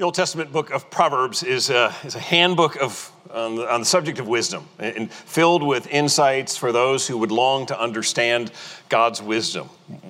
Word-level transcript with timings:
The 0.00 0.06
Old 0.06 0.14
Testament 0.14 0.50
book 0.50 0.70
of 0.70 0.90
Proverbs 0.90 1.42
is 1.42 1.68
a, 1.68 1.94
is 2.04 2.14
a 2.14 2.20
handbook 2.20 2.76
of, 2.76 3.12
on, 3.34 3.56
the, 3.56 3.70
on 3.70 3.80
the 3.80 3.84
subject 3.84 4.18
of 4.18 4.26
wisdom 4.26 4.66
and 4.78 5.12
filled 5.12 5.62
with 5.62 5.86
insights 5.88 6.56
for 6.56 6.72
those 6.72 7.06
who 7.06 7.18
would 7.18 7.30
long 7.30 7.66
to 7.66 7.78
understand 7.78 8.50
God's 8.88 9.20
wisdom. 9.20 9.66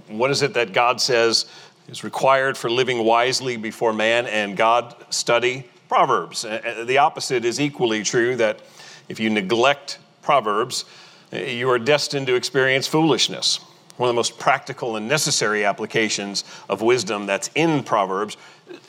What 0.06 0.30
is 0.30 0.42
it 0.42 0.54
that 0.54 0.72
God 0.72 1.00
says 1.00 1.46
is 1.88 2.04
required 2.04 2.56
for 2.56 2.70
living 2.70 3.04
wisely 3.04 3.56
before 3.56 3.92
man 3.92 4.26
and 4.26 4.56
God 4.56 4.94
study? 5.12 5.68
Proverbs. 5.88 6.42
The 6.42 6.98
opposite 6.98 7.44
is 7.44 7.60
equally 7.60 8.04
true 8.04 8.36
that 8.36 8.60
if 9.08 9.18
you 9.18 9.28
neglect 9.28 9.98
Proverbs, 10.22 10.84
eh, 11.32 11.50
you 11.50 11.68
are 11.68 11.80
destined 11.80 12.28
to 12.28 12.36
experience 12.36 12.86
foolishness. 12.86 13.58
One 14.00 14.08
of 14.08 14.14
the 14.14 14.18
most 14.18 14.38
practical 14.38 14.96
and 14.96 15.06
necessary 15.06 15.66
applications 15.66 16.44
of 16.70 16.80
wisdom 16.80 17.26
that's 17.26 17.50
in 17.54 17.82
Proverbs 17.82 18.38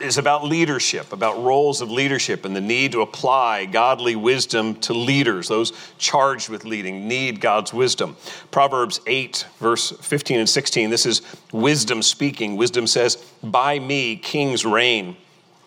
is 0.00 0.16
about 0.16 0.42
leadership, 0.42 1.12
about 1.12 1.42
roles 1.42 1.82
of 1.82 1.90
leadership, 1.90 2.46
and 2.46 2.56
the 2.56 2.62
need 2.62 2.92
to 2.92 3.02
apply 3.02 3.66
godly 3.66 4.16
wisdom 4.16 4.74
to 4.76 4.94
leaders. 4.94 5.48
Those 5.48 5.74
charged 5.98 6.48
with 6.48 6.64
leading 6.64 7.08
need 7.08 7.42
God's 7.42 7.74
wisdom. 7.74 8.16
Proverbs 8.50 9.02
8, 9.06 9.44
verse 9.58 9.90
15 9.90 10.38
and 10.38 10.48
16, 10.48 10.88
this 10.88 11.04
is 11.04 11.20
wisdom 11.52 12.00
speaking. 12.00 12.56
Wisdom 12.56 12.86
says, 12.86 13.16
By 13.42 13.78
me 13.80 14.16
kings 14.16 14.64
reign. 14.64 15.18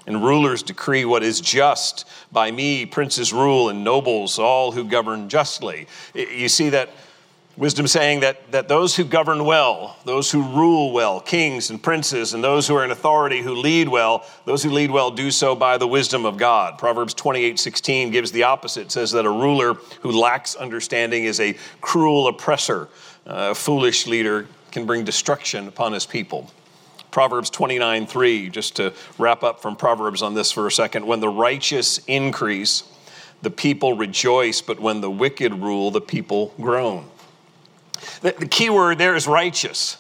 And 0.08 0.24
rulers 0.24 0.64
decree 0.64 1.06
what 1.06 1.22
is 1.22 1.40
just. 1.40 2.08
By 2.32 2.50
me, 2.50 2.88
princes 2.88 3.32
rule, 3.32 3.70
and 3.70 3.84
nobles, 3.84 4.40
all 4.40 4.72
who 4.72 4.86
govern 4.86 5.30
justly. 5.30 5.88
You 6.16 6.50
see 6.50 6.70
that 6.70 6.90
Wisdom 7.58 7.88
saying 7.88 8.20
that, 8.20 8.52
that 8.52 8.68
those 8.68 8.98
who 8.98 9.06
govern 9.06 9.46
well, 9.46 9.96
those 10.04 10.30
who 10.30 10.44
rule 10.44 10.92
well, 10.92 11.22
kings 11.22 11.70
and 11.70 11.82
princes, 11.82 12.34
and 12.34 12.44
those 12.44 12.68
who 12.68 12.76
are 12.76 12.84
in 12.84 12.92
authority 12.92 13.42
who 13.42 13.56
lead 13.56 13.88
well, 13.88 14.26
those 14.44 14.62
who 14.62 14.70
lead 14.70 14.92
well 14.92 15.10
do 15.10 15.32
so 15.32 15.56
by 15.56 15.78
the 15.78 15.88
wisdom 15.88 16.26
of 16.26 16.36
God. 16.36 16.78
Proverbs 16.78 17.14
28 17.14 17.58
16 17.58 18.12
gives 18.12 18.34
the 18.34 18.44
opposite, 18.44 18.88
it 18.88 18.92
says 18.92 19.12
that 19.12 19.26
a 19.26 19.30
ruler 19.30 19.76
who 20.02 20.12
lacks 20.12 20.56
understanding 20.56 21.24
is 21.24 21.40
a 21.40 21.56
cruel 21.80 22.28
oppressor. 22.28 22.90
Uh, 23.26 23.52
a 23.52 23.56
foolish 23.56 24.06
leader 24.06 24.48
can 24.72 24.86
bring 24.86 25.06
destruction 25.06 25.70
upon 25.70 25.94
his 25.94 26.06
people. 26.06 26.52
Proverbs 27.10 27.50
29 27.50 28.06
3, 28.06 28.50
just 28.50 28.76
to 28.76 28.94
wrap 29.18 29.44
up 29.44 29.62
from 29.62 29.78
Proverbs 29.78 30.22
on 30.22 30.34
this 30.34 30.52
for 30.52 30.68
a 30.68 30.72
second. 30.72 31.08
When 31.08 31.22
the 31.22 31.30
righteous 31.30 32.00
increase, 32.08 32.84
the 33.42 33.50
people 33.50 33.96
rejoice, 33.96 34.60
but 34.60 34.82
when 34.82 35.00
the 35.00 35.10
wicked 35.10 35.54
rule, 35.54 35.92
the 35.92 36.02
people 36.02 36.54
groan. 36.60 37.06
The, 38.22 38.36
the 38.38 38.48
key 38.48 38.70
word 38.70 38.98
there 38.98 39.16
is 39.16 39.28
righteous. 39.28 39.98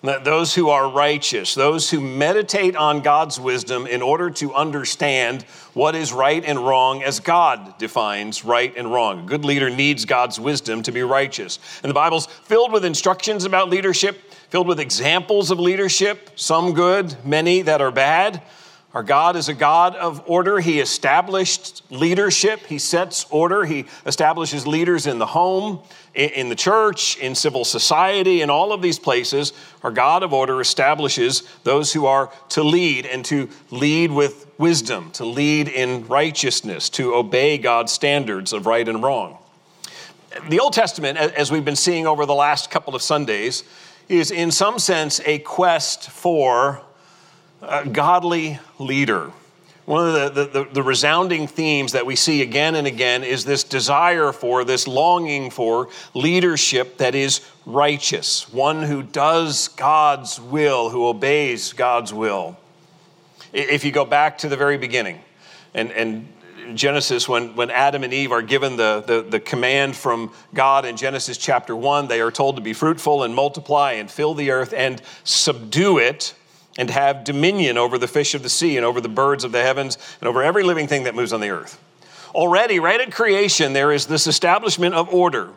Those 0.00 0.54
who 0.54 0.68
are 0.68 0.88
righteous, 0.88 1.56
those 1.56 1.90
who 1.90 2.00
meditate 2.00 2.76
on 2.76 3.00
God's 3.00 3.40
wisdom 3.40 3.84
in 3.84 4.00
order 4.00 4.30
to 4.30 4.54
understand 4.54 5.42
what 5.74 5.96
is 5.96 6.12
right 6.12 6.44
and 6.44 6.60
wrong 6.60 7.02
as 7.02 7.18
God 7.18 7.76
defines 7.78 8.44
right 8.44 8.72
and 8.76 8.92
wrong. 8.92 9.24
A 9.24 9.26
good 9.26 9.44
leader 9.44 9.68
needs 9.68 10.04
God's 10.04 10.38
wisdom 10.38 10.84
to 10.84 10.92
be 10.92 11.02
righteous. 11.02 11.58
And 11.82 11.90
the 11.90 11.94
Bible's 11.94 12.26
filled 12.26 12.70
with 12.70 12.84
instructions 12.84 13.44
about 13.44 13.70
leadership, 13.70 14.20
filled 14.50 14.68
with 14.68 14.78
examples 14.78 15.50
of 15.50 15.58
leadership, 15.58 16.30
some 16.36 16.74
good, 16.74 17.16
many 17.24 17.62
that 17.62 17.80
are 17.80 17.90
bad. 17.90 18.40
Our 18.98 19.04
God 19.04 19.36
is 19.36 19.48
a 19.48 19.54
God 19.54 19.94
of 19.94 20.24
order. 20.26 20.58
He 20.58 20.80
established 20.80 21.84
leadership. 21.88 22.66
He 22.66 22.80
sets 22.80 23.26
order. 23.30 23.64
He 23.64 23.84
establishes 24.04 24.66
leaders 24.66 25.06
in 25.06 25.20
the 25.20 25.26
home, 25.26 25.78
in 26.14 26.48
the 26.48 26.56
church, 26.56 27.16
in 27.18 27.36
civil 27.36 27.64
society, 27.64 28.42
in 28.42 28.50
all 28.50 28.72
of 28.72 28.82
these 28.82 28.98
places. 28.98 29.52
Our 29.84 29.92
God 29.92 30.24
of 30.24 30.32
order 30.32 30.60
establishes 30.60 31.44
those 31.62 31.92
who 31.92 32.06
are 32.06 32.32
to 32.48 32.64
lead 32.64 33.06
and 33.06 33.24
to 33.26 33.48
lead 33.70 34.10
with 34.10 34.48
wisdom, 34.58 35.12
to 35.12 35.24
lead 35.24 35.68
in 35.68 36.08
righteousness, 36.08 36.88
to 36.88 37.14
obey 37.14 37.56
God's 37.56 37.92
standards 37.92 38.52
of 38.52 38.66
right 38.66 38.88
and 38.88 39.00
wrong. 39.00 39.38
The 40.48 40.58
Old 40.58 40.72
Testament, 40.72 41.18
as 41.18 41.52
we've 41.52 41.64
been 41.64 41.76
seeing 41.76 42.08
over 42.08 42.26
the 42.26 42.34
last 42.34 42.68
couple 42.68 42.96
of 42.96 43.02
Sundays, 43.02 43.62
is 44.08 44.32
in 44.32 44.50
some 44.50 44.80
sense 44.80 45.20
a 45.24 45.38
quest 45.38 46.10
for 46.10 46.82
a 47.62 47.86
godly 47.86 48.58
leader. 48.78 49.32
One 49.84 50.06
of 50.06 50.34
the, 50.34 50.44
the, 50.44 50.68
the, 50.70 50.82
resounding 50.82 51.46
themes 51.46 51.92
that 51.92 52.04
we 52.04 52.14
see 52.14 52.42
again 52.42 52.74
and 52.74 52.86
again 52.86 53.24
is 53.24 53.46
this 53.46 53.64
desire 53.64 54.32
for, 54.32 54.62
this 54.62 54.86
longing 54.86 55.50
for 55.50 55.88
leadership 56.12 56.98
that 56.98 57.14
is 57.14 57.40
righteous, 57.64 58.52
one 58.52 58.82
who 58.82 59.02
does 59.02 59.68
God's 59.68 60.38
will, 60.38 60.90
who 60.90 61.06
obeys 61.06 61.72
God's 61.72 62.12
will. 62.12 62.58
If 63.54 63.82
you 63.82 63.90
go 63.90 64.04
back 64.04 64.36
to 64.38 64.50
the 64.50 64.58
very 64.58 64.76
beginning, 64.76 65.20
and, 65.72 65.90
and 65.92 66.28
Genesis, 66.74 67.26
when, 67.26 67.56
when 67.56 67.70
Adam 67.70 68.04
and 68.04 68.12
Eve 68.12 68.30
are 68.30 68.42
given 68.42 68.76
the, 68.76 69.02
the, 69.06 69.22
the, 69.22 69.40
command 69.40 69.96
from 69.96 70.32
God 70.52 70.84
in 70.84 70.98
Genesis 70.98 71.38
chapter 71.38 71.74
1, 71.74 72.08
they 72.08 72.20
are 72.20 72.30
told 72.30 72.56
to 72.56 72.62
be 72.62 72.74
fruitful 72.74 73.22
and 73.22 73.34
multiply 73.34 73.92
and 73.92 74.10
fill 74.10 74.34
the 74.34 74.50
earth 74.50 74.74
and 74.74 75.00
subdue 75.24 75.96
it 75.96 76.34
and 76.78 76.88
have 76.88 77.24
dominion 77.24 77.76
over 77.76 77.98
the 77.98 78.08
fish 78.08 78.34
of 78.34 78.42
the 78.42 78.48
sea 78.48 78.78
and 78.78 78.86
over 78.86 79.02
the 79.02 79.08
birds 79.08 79.44
of 79.44 79.52
the 79.52 79.60
heavens 79.60 79.98
and 80.20 80.28
over 80.28 80.42
every 80.42 80.62
living 80.62 80.86
thing 80.86 81.02
that 81.04 81.14
moves 81.14 81.32
on 81.32 81.40
the 81.40 81.50
earth. 81.50 81.78
Already, 82.34 82.78
right 82.78 83.00
at 83.00 83.12
creation, 83.12 83.72
there 83.72 83.92
is 83.92 84.06
this 84.06 84.26
establishment 84.26 84.94
of 84.94 85.12
order. 85.12 85.50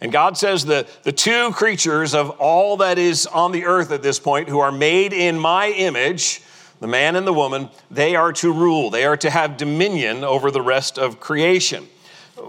And 0.00 0.10
God 0.10 0.36
says 0.36 0.64
the, 0.64 0.86
the 1.04 1.12
two 1.12 1.52
creatures 1.52 2.14
of 2.14 2.30
all 2.40 2.78
that 2.78 2.98
is 2.98 3.26
on 3.26 3.52
the 3.52 3.66
earth 3.66 3.92
at 3.92 4.02
this 4.02 4.18
point, 4.18 4.48
who 4.48 4.58
are 4.58 4.72
made 4.72 5.12
in 5.12 5.38
my 5.38 5.68
image, 5.68 6.42
the 6.80 6.88
man 6.88 7.14
and 7.14 7.26
the 7.26 7.32
woman, 7.32 7.68
they 7.90 8.16
are 8.16 8.32
to 8.32 8.52
rule. 8.52 8.90
They 8.90 9.04
are 9.04 9.16
to 9.18 9.30
have 9.30 9.56
dominion 9.56 10.24
over 10.24 10.50
the 10.50 10.62
rest 10.62 10.98
of 10.98 11.20
creation. 11.20 11.86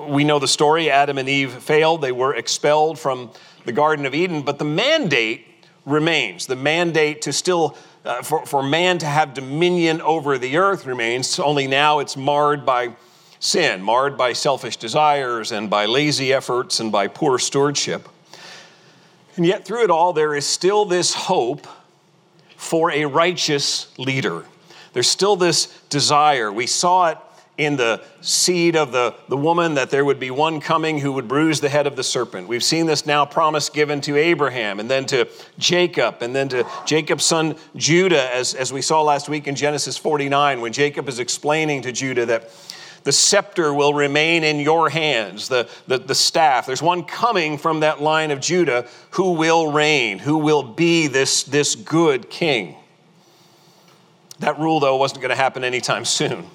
We 0.07 0.23
know 0.23 0.40
the 0.40 0.47
story 0.47 0.90
Adam 0.90 1.17
and 1.17 1.29
Eve 1.29 1.51
failed, 1.51 2.01
they 2.01 2.11
were 2.11 2.34
expelled 2.34 2.97
from 2.97 3.29
the 3.66 3.72
Garden 3.72 4.05
of 4.05 4.16
Eden, 4.16 4.41
but 4.41 4.57
the 4.57 4.66
mandate 4.66 5.45
remains 5.85 6.47
the 6.47 6.55
mandate 6.55 7.22
to 7.23 7.34
still 7.34 7.78
uh, 8.06 8.22
for, 8.22 8.46
for 8.46 8.62
man 8.62 8.97
to 9.00 9.06
have 9.06 9.34
dominion 9.34 10.02
over 10.02 10.38
the 10.38 10.58
earth 10.58 10.86
remains, 10.86 11.40
only 11.40 11.68
now 11.68 12.00
it's 12.00 12.18
marred 12.18 12.66
by 12.66 12.94
sin, 13.40 13.81
marred 13.81 14.18
by 14.18 14.34
selfish 14.34 14.78
desires 14.78 15.52
and 15.52 15.69
by 15.69 15.86
lazy 15.86 16.34
efforts 16.34 16.80
and 16.80 16.91
by 16.91 17.08
poor 17.08 17.38
stewardship. 17.40 18.08
And 19.36 19.46
yet, 19.46 19.66
through 19.66 19.84
it 19.84 19.90
all, 19.90 20.14
there 20.14 20.36
is 20.36 20.46
still 20.46 20.86
this 20.86 21.14
hope 21.14 21.68
for 22.56 22.91
a 22.91 23.06
righteous 23.06 23.88
leader. 23.97 24.46
There's 24.94 25.08
still 25.08 25.35
this 25.35 25.81
desire. 25.90 26.52
We 26.52 26.68
saw 26.68 27.09
it 27.09 27.18
in 27.58 27.75
the 27.75 28.02
seed 28.22 28.75
of 28.75 28.91
the, 28.91 29.14
the 29.28 29.38
woman 29.38 29.75
that 29.75 29.91
there 29.91 30.03
would 30.03 30.19
be 30.19 30.31
one 30.31 30.59
coming 30.59 31.00
who 31.00 31.12
would 31.12 31.28
bruise 31.28 31.62
the 31.62 31.69
head 31.69 31.86
of 31.86 31.96
the 31.96 32.03
serpent. 32.03 32.47
We've 32.47 32.64
seen 32.64 32.88
this 32.88 33.06
now 33.06 33.25
promise 33.25 33.69
given 33.69 34.02
to 34.02 34.18
Abraham 34.18 34.80
and 34.80 34.90
then 34.90 35.06
to 35.08 35.28
Jacob 35.59 36.22
and 36.22 36.36
then 36.36 36.50
to 36.50 36.66
Jacob's 36.86 37.24
son 37.24 37.56
Judah, 37.75 38.34
as, 38.34 38.56
as 38.56 38.74
we 38.74 38.81
saw 38.81 39.03
last 39.03 39.30
week 39.30 39.47
in 39.47 39.56
Genesis 39.56 39.97
49, 39.97 40.62
when 40.62 40.74
Jacob 40.74 41.08
is 41.08 41.19
explaining 41.19 41.84
to 41.84 41.91
Judah 41.91 42.25
that 42.25 42.50
the 43.03 43.12
scepter 43.12 43.72
will 43.72 43.94
remain 43.94 44.44
in 44.44 44.59
your 44.59 44.90
hands, 44.90 45.47
the, 45.50 45.70
the, 45.88 46.00
the 46.00 46.16
staff. 46.16 46.66
There's 46.66 46.81
one 46.81 47.03
coming 47.03 47.58
from 47.58 47.81
that 47.81 48.02
line 48.02 48.31
of 48.31 48.40
Judah 48.40 48.88
who 49.12 49.34
will 49.34 49.72
reign, 49.72 50.20
who 50.20 50.38
will 50.38 50.64
be 50.64 51.08
this, 51.08 51.44
this 51.44 51.75
good 51.75 52.30
king. 52.30 52.78
That 54.40 54.58
rule, 54.58 54.80
though, 54.80 54.96
wasn't 54.96 55.22
going 55.22 55.30
to 55.30 55.35
happen 55.35 55.64
anytime 55.64 56.06
soon 56.06 56.47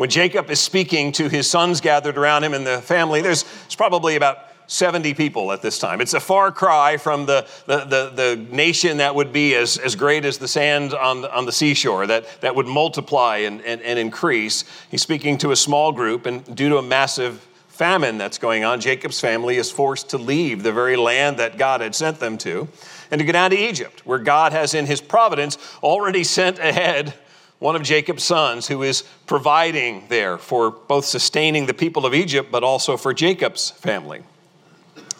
when 0.00 0.08
Jacob 0.08 0.50
is 0.50 0.58
speaking 0.58 1.12
to 1.12 1.28
his 1.28 1.46
sons 1.46 1.82
gathered 1.82 2.16
around 2.16 2.42
him 2.42 2.54
and 2.54 2.66
the 2.66 2.80
family, 2.80 3.20
there's, 3.20 3.42
there's 3.42 3.76
probably 3.76 4.16
about 4.16 4.38
70 4.66 5.12
people 5.12 5.52
at 5.52 5.60
this 5.60 5.78
time. 5.78 6.00
It's 6.00 6.14
a 6.14 6.20
far 6.20 6.50
cry 6.50 6.96
from 6.96 7.26
the, 7.26 7.46
the, 7.66 7.84
the, 7.84 8.10
the, 8.14 8.46
nation 8.50 8.96
that 8.96 9.14
would 9.14 9.30
be 9.30 9.54
as, 9.54 9.76
as 9.76 9.94
great 9.94 10.24
as 10.24 10.38
the 10.38 10.48
sand 10.48 10.94
on 10.94 11.26
on 11.26 11.44
the 11.44 11.52
seashore, 11.52 12.06
that, 12.06 12.40
that 12.40 12.56
would 12.56 12.66
multiply 12.66 13.38
and, 13.38 13.60
and, 13.60 13.82
and 13.82 13.98
increase. 13.98 14.64
He's 14.90 15.02
speaking 15.02 15.36
to 15.36 15.50
a 15.50 15.56
small 15.56 15.92
group, 15.92 16.24
and 16.24 16.56
due 16.56 16.70
to 16.70 16.78
a 16.78 16.82
massive 16.82 17.46
famine 17.68 18.16
that's 18.16 18.38
going 18.38 18.64
on, 18.64 18.80
Jacob's 18.80 19.20
family 19.20 19.56
is 19.56 19.70
forced 19.70 20.08
to 20.10 20.16
leave 20.16 20.62
the 20.62 20.72
very 20.72 20.96
land 20.96 21.36
that 21.36 21.58
God 21.58 21.82
had 21.82 21.94
sent 21.94 22.20
them 22.20 22.38
to 22.38 22.68
and 23.10 23.18
to 23.18 23.24
go 23.26 23.32
down 23.32 23.50
to 23.50 23.58
Egypt, 23.58 24.06
where 24.06 24.18
God 24.18 24.52
has, 24.52 24.72
in 24.72 24.86
his 24.86 25.02
providence, 25.02 25.58
already 25.82 26.24
sent 26.24 26.58
ahead 26.58 27.12
one 27.60 27.76
of 27.76 27.82
Jacob's 27.82 28.24
sons, 28.24 28.66
who 28.66 28.82
is 28.82 29.04
providing 29.26 30.06
there 30.08 30.36
for 30.38 30.70
both 30.70 31.04
sustaining 31.04 31.66
the 31.66 31.74
people 31.74 32.04
of 32.04 32.14
Egypt, 32.14 32.50
but 32.50 32.64
also 32.64 32.96
for 32.96 33.14
Jacob's 33.14 33.70
family. 33.70 34.22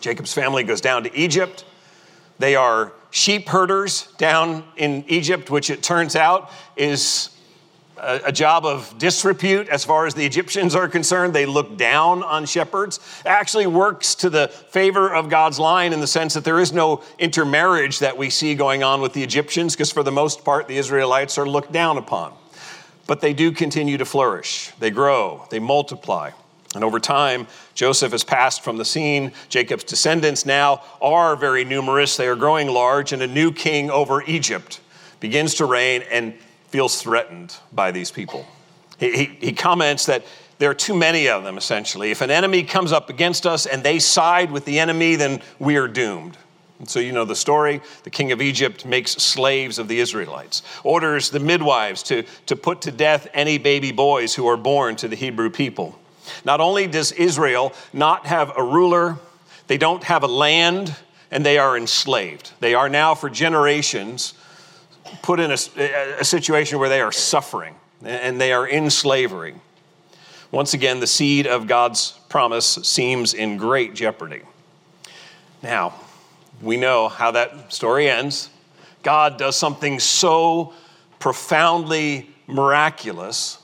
Jacob's 0.00 0.32
family 0.32 0.64
goes 0.64 0.80
down 0.80 1.04
to 1.04 1.14
Egypt. 1.14 1.64
They 2.38 2.56
are 2.56 2.92
sheep 3.10 3.48
herders 3.48 4.08
down 4.16 4.64
in 4.76 5.04
Egypt, 5.06 5.50
which 5.50 5.68
it 5.68 5.82
turns 5.82 6.16
out 6.16 6.50
is 6.76 7.28
a, 8.02 8.32
job 8.32 8.64
of 8.64 8.94
disrepute 8.98 9.68
as 9.68 9.84
far 9.84 10.06
as 10.06 10.14
the 10.14 10.24
Egyptians 10.24 10.74
are 10.74 10.88
concerned. 10.88 11.34
They 11.34 11.46
look 11.46 11.76
down 11.76 12.22
on 12.22 12.46
shepherds. 12.46 13.00
Actually 13.26 13.66
works 13.66 14.14
to 14.16 14.30
the 14.30 14.48
favor 14.48 15.14
of 15.14 15.28
God's 15.28 15.58
line 15.58 15.92
in 15.92 16.00
the 16.00 16.06
sense 16.06 16.34
that 16.34 16.44
there 16.44 16.60
is 16.60 16.72
no 16.72 17.02
intermarriage 17.18 17.98
that 17.98 18.16
we 18.16 18.30
see 18.30 18.54
going 18.54 18.82
on 18.82 19.00
with 19.00 19.12
the 19.12 19.22
Egyptians, 19.22 19.74
because 19.74 19.92
for 19.92 20.02
the 20.02 20.12
most 20.12 20.44
part, 20.44 20.66
the 20.68 20.78
Israelites 20.78 21.38
are 21.38 21.46
looked 21.46 21.72
down 21.72 21.98
upon. 21.98 22.32
but 23.10 23.20
they 23.20 23.34
do 23.34 23.50
continue 23.50 23.98
to 23.98 24.04
flourish. 24.04 24.70
They 24.78 24.92
grow, 24.92 25.44
they 25.50 25.58
multiply. 25.58 26.30
And 26.76 26.84
over 26.84 27.00
time, 27.00 27.48
Joseph 27.74 28.12
has 28.12 28.22
passed 28.22 28.62
from 28.62 28.76
the 28.76 28.84
scene. 28.84 29.32
Jacob's 29.48 29.82
descendants 29.82 30.46
now 30.46 30.84
are 31.02 31.34
very 31.34 31.64
numerous. 31.64 32.16
They 32.16 32.28
are 32.28 32.36
growing 32.36 32.68
large, 32.68 33.12
and 33.12 33.20
a 33.20 33.26
new 33.26 33.50
king 33.50 33.90
over 33.90 34.22
Egypt 34.22 34.80
begins 35.18 35.54
to 35.54 35.64
reign 35.64 36.04
and 36.08 36.34
feels 36.70 37.02
threatened 37.02 37.56
by 37.72 37.90
these 37.90 38.10
people. 38.10 38.46
He, 38.98 39.16
he, 39.16 39.24
he, 39.40 39.52
comments 39.52 40.06
that 40.06 40.24
there 40.58 40.70
are 40.70 40.74
too 40.74 40.94
many 40.94 41.28
of 41.28 41.42
them, 41.42 41.58
essentially. 41.58 42.10
If 42.10 42.20
an 42.20 42.30
enemy 42.30 42.62
comes 42.62 42.92
up 42.92 43.10
against 43.10 43.46
us 43.46 43.66
and 43.66 43.82
they 43.82 43.98
side 43.98 44.50
with 44.52 44.64
the 44.64 44.78
enemy, 44.78 45.16
then 45.16 45.42
we 45.58 45.76
are 45.76 45.88
doomed. 45.88 46.36
And 46.78 46.88
so, 46.88 47.00
you 47.00 47.12
know 47.12 47.24
the 47.24 47.36
story. 47.36 47.82
The 48.04 48.10
king 48.10 48.32
of 48.32 48.40
Egypt 48.40 48.86
makes 48.86 49.12
slaves 49.12 49.78
of 49.78 49.88
the 49.88 50.00
Israelites, 50.00 50.62
orders 50.82 51.30
the 51.30 51.40
midwives 51.40 52.02
to, 52.04 52.22
to 52.46 52.56
put 52.56 52.82
to 52.82 52.90
death 52.90 53.28
any 53.34 53.58
baby 53.58 53.92
boys 53.92 54.34
who 54.34 54.46
are 54.46 54.56
born 54.56 54.96
to 54.96 55.08
the 55.08 55.16
Hebrew 55.16 55.50
people. 55.50 55.98
Not 56.44 56.60
only 56.60 56.86
does 56.86 57.12
Israel 57.12 57.72
not 57.92 58.26
have 58.26 58.52
a 58.56 58.62
ruler, 58.62 59.18
they 59.66 59.76
don't 59.76 60.04
have 60.04 60.22
a 60.22 60.28
land, 60.28 60.94
and 61.30 61.44
they 61.44 61.58
are 61.58 61.76
enslaved. 61.76 62.52
They 62.60 62.74
are 62.74 62.88
now, 62.88 63.14
for 63.14 63.28
generations, 63.28 64.34
put 65.22 65.40
in 65.40 65.50
a, 65.50 65.56
a 66.20 66.24
situation 66.24 66.78
where 66.78 66.88
they 66.88 67.00
are 67.00 67.12
suffering 67.12 67.74
and 68.02 68.40
they 68.40 68.52
are 68.52 68.66
in 68.66 68.90
slavery. 68.90 69.54
Once 70.50 70.74
again, 70.74 71.00
the 71.00 71.06
seed 71.06 71.46
of 71.46 71.66
God's 71.66 72.18
promise 72.28 72.66
seems 72.82 73.34
in 73.34 73.56
great 73.56 73.94
jeopardy. 73.94 74.42
Now, 75.62 75.94
we 76.60 76.76
know 76.76 77.08
how 77.08 77.30
that 77.32 77.72
story 77.72 78.08
ends. 78.08 78.50
God 79.02 79.38
does 79.38 79.56
something 79.56 80.00
so 80.00 80.74
profoundly 81.18 82.30
miraculous 82.46 83.58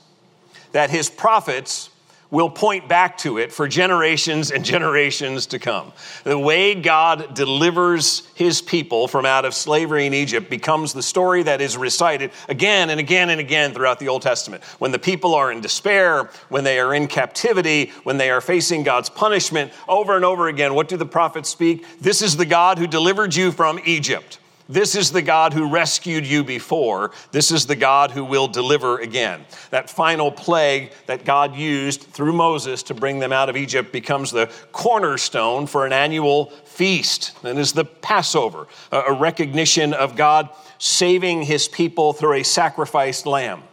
that 0.71 0.89
his 0.89 1.09
prophets 1.09 1.89
will 2.29 2.49
point 2.49 2.87
back 2.89 3.17
to 3.17 3.37
it 3.37 3.51
for 3.51 3.67
generations 3.67 4.51
and 4.51 4.65
generations 4.65 5.45
to 5.47 5.59
come. 5.59 5.93
The 6.23 6.37
way 6.37 6.75
God 6.75 7.33
delivers 7.33 8.27
his 8.35 8.61
people 8.61 9.07
from 9.07 9.25
out 9.25 9.45
of 9.45 9.53
slavery 9.53 10.05
in 10.05 10.13
Egypt 10.13 10.49
becomes 10.49 10.93
the 10.93 11.01
story 11.01 11.43
that 11.43 11.61
is 11.61 11.77
recited 11.77 12.31
again 12.49 12.89
and 12.89 12.99
again 12.99 13.29
and 13.29 13.39
again 13.39 13.73
throughout 13.73 13.99
the 13.99 14.09
Old 14.09 14.21
Testament. 14.21 14.63
When 14.79 14.91
the 14.91 14.99
people 14.99 15.35
are 15.35 15.51
in 15.51 15.61
despair, 15.61 16.29
when 16.49 16.63
they 16.63 16.79
are 16.79 16.93
in 16.93 17.07
captivity, 17.07 17.91
when 18.03 18.17
they 18.17 18.29
are 18.29 18.41
facing 18.41 18.83
God's 18.83 19.09
punishment, 19.09 19.71
over 19.87 20.15
and 20.15 20.25
over 20.25 20.47
again, 20.47 20.73
what 20.73 20.89
do 20.89 20.97
the 20.97 21.05
prophets 21.05 21.49
speak? 21.49 21.85
This 22.01 22.21
is 22.21 22.35
the 22.35 22.45
God 22.45 22.77
who 22.77 22.87
delivered 22.87 23.35
you 23.35 23.51
from 23.51 23.79
Egypt. 23.85 24.39
This 24.69 24.95
is 24.95 25.11
the 25.11 25.21
God 25.21 25.53
who 25.53 25.69
rescued 25.69 26.25
you 26.25 26.43
before. 26.43 27.11
This 27.31 27.51
is 27.51 27.65
the 27.65 27.75
God 27.75 28.11
who 28.11 28.25
will 28.25 28.47
deliver 28.47 28.99
again. 28.99 29.45
That 29.69 29.89
final 29.89 30.31
plague 30.31 30.91
that 31.05 31.23
God 31.23 31.55
used 31.55 32.01
through 32.01 32.33
Moses 32.33 32.83
to 32.83 32.93
bring 32.93 33.19
them 33.19 33.31
out 33.31 33.49
of 33.49 33.55
Egypt 33.55 33.93
becomes 33.93 34.31
the 34.31 34.51
cornerstone 34.73 35.67
for 35.67 35.85
an 35.85 35.93
annual 35.93 36.47
feast. 36.65 37.31
And 37.43 37.57
is 37.57 37.73
the 37.73 37.85
Passover, 37.85 38.67
a 38.91 39.13
recognition 39.13 39.93
of 39.93 40.15
God 40.15 40.49
saving 40.79 41.43
his 41.43 41.67
people 41.67 42.13
through 42.13 42.33
a 42.33 42.43
sacrificed 42.43 43.25
lamb. 43.25 43.63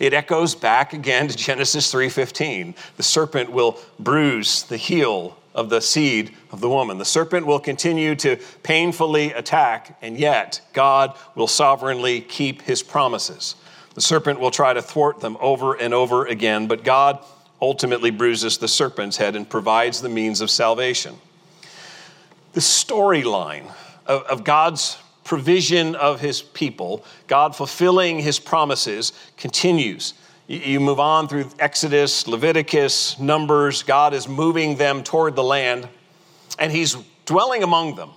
It 0.00 0.14
echoes 0.14 0.54
back 0.54 0.94
again 0.94 1.28
to 1.28 1.36
Genesis 1.36 1.92
3:15. 1.92 2.74
The 2.96 3.02
serpent 3.02 3.52
will 3.52 3.78
bruise 4.00 4.64
the 4.64 4.76
heel 4.76 5.36
of 5.54 5.68
the 5.68 5.80
seed 5.80 6.34
of 6.50 6.60
the 6.60 6.68
woman. 6.68 6.98
The 6.98 7.04
serpent 7.04 7.46
will 7.46 7.60
continue 7.60 8.14
to 8.16 8.36
painfully 8.62 9.32
attack, 9.32 9.98
and 10.02 10.18
yet 10.18 10.60
God 10.72 11.16
will 11.34 11.46
sovereignly 11.46 12.20
keep 12.20 12.62
his 12.62 12.82
promises. 12.82 13.56
The 13.94 14.00
serpent 14.00 14.40
will 14.40 14.50
try 14.50 14.72
to 14.72 14.82
thwart 14.82 15.20
them 15.20 15.36
over 15.40 15.74
and 15.74 15.92
over 15.92 16.26
again, 16.26 16.66
but 16.66 16.84
God 16.84 17.18
ultimately 17.60 18.10
bruises 18.10 18.58
the 18.58 18.68
serpent's 18.68 19.18
head 19.18 19.36
and 19.36 19.48
provides 19.48 20.00
the 20.00 20.08
means 20.08 20.40
of 20.40 20.50
salvation. 20.50 21.16
The 22.54 22.60
storyline 22.60 23.70
of, 24.06 24.22
of 24.24 24.44
God's 24.44 24.98
provision 25.24 25.94
of 25.94 26.20
his 26.20 26.42
people, 26.42 27.04
God 27.28 27.54
fulfilling 27.54 28.18
his 28.18 28.38
promises, 28.38 29.12
continues 29.36 30.14
you 30.52 30.80
move 30.80 31.00
on 31.00 31.28
through 31.28 31.48
Exodus, 31.58 32.26
Leviticus, 32.26 33.18
Numbers. 33.18 33.82
God 33.82 34.12
is 34.12 34.28
moving 34.28 34.76
them 34.76 35.02
toward 35.02 35.34
the 35.34 35.42
land, 35.42 35.88
and 36.58 36.70
He's 36.70 36.94
dwelling 37.24 37.62
among 37.62 37.96
them. 37.96 38.10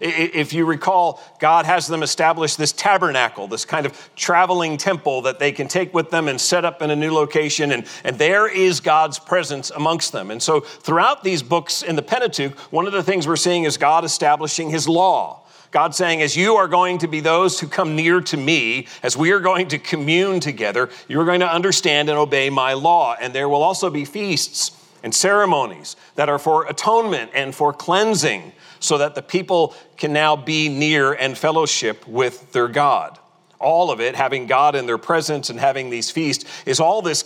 If 0.00 0.52
you 0.52 0.64
recall, 0.64 1.20
God 1.38 1.64
has 1.64 1.86
them 1.86 2.02
establish 2.02 2.56
this 2.56 2.72
tabernacle, 2.72 3.46
this 3.46 3.64
kind 3.64 3.86
of 3.86 4.10
traveling 4.16 4.76
temple 4.76 5.22
that 5.22 5.38
they 5.38 5.52
can 5.52 5.68
take 5.68 5.92
with 5.94 6.10
them 6.10 6.26
and 6.26 6.40
set 6.40 6.64
up 6.64 6.82
in 6.82 6.90
a 6.90 6.96
new 6.96 7.12
location, 7.12 7.72
and, 7.72 7.86
and 8.04 8.16
there 8.16 8.48
is 8.48 8.78
God's 8.80 9.18
presence 9.18 9.70
amongst 9.70 10.12
them. 10.12 10.30
And 10.30 10.40
so, 10.40 10.60
throughout 10.60 11.24
these 11.24 11.42
books 11.42 11.82
in 11.82 11.96
the 11.96 12.02
Pentateuch, 12.02 12.56
one 12.72 12.86
of 12.86 12.92
the 12.92 13.02
things 13.02 13.26
we're 13.26 13.36
seeing 13.36 13.64
is 13.64 13.76
God 13.76 14.04
establishing 14.04 14.70
His 14.70 14.88
law 14.88 15.41
God 15.72 15.94
saying, 15.94 16.20
as 16.20 16.36
you 16.36 16.56
are 16.56 16.68
going 16.68 16.98
to 16.98 17.08
be 17.08 17.20
those 17.20 17.58
who 17.58 17.66
come 17.66 17.96
near 17.96 18.20
to 18.20 18.36
me, 18.36 18.86
as 19.02 19.16
we 19.16 19.32
are 19.32 19.40
going 19.40 19.68
to 19.68 19.78
commune 19.78 20.38
together, 20.38 20.90
you're 21.08 21.24
going 21.24 21.40
to 21.40 21.50
understand 21.50 22.10
and 22.10 22.18
obey 22.18 22.50
my 22.50 22.74
law. 22.74 23.16
And 23.18 23.34
there 23.34 23.48
will 23.48 23.62
also 23.62 23.88
be 23.88 24.04
feasts 24.04 24.72
and 25.02 25.14
ceremonies 25.14 25.96
that 26.14 26.28
are 26.28 26.38
for 26.38 26.66
atonement 26.66 27.30
and 27.34 27.54
for 27.54 27.72
cleansing, 27.72 28.52
so 28.80 28.98
that 28.98 29.14
the 29.14 29.22
people 29.22 29.74
can 29.96 30.12
now 30.12 30.36
be 30.36 30.68
near 30.68 31.14
and 31.14 31.38
fellowship 31.38 32.06
with 32.06 32.52
their 32.52 32.68
God. 32.68 33.18
All 33.58 33.90
of 33.90 34.00
it, 34.00 34.14
having 34.14 34.46
God 34.46 34.74
in 34.74 34.86
their 34.86 34.98
presence 34.98 35.48
and 35.48 35.58
having 35.58 35.88
these 35.88 36.10
feasts, 36.10 36.44
is 36.66 36.80
all 36.80 37.00
this 37.00 37.22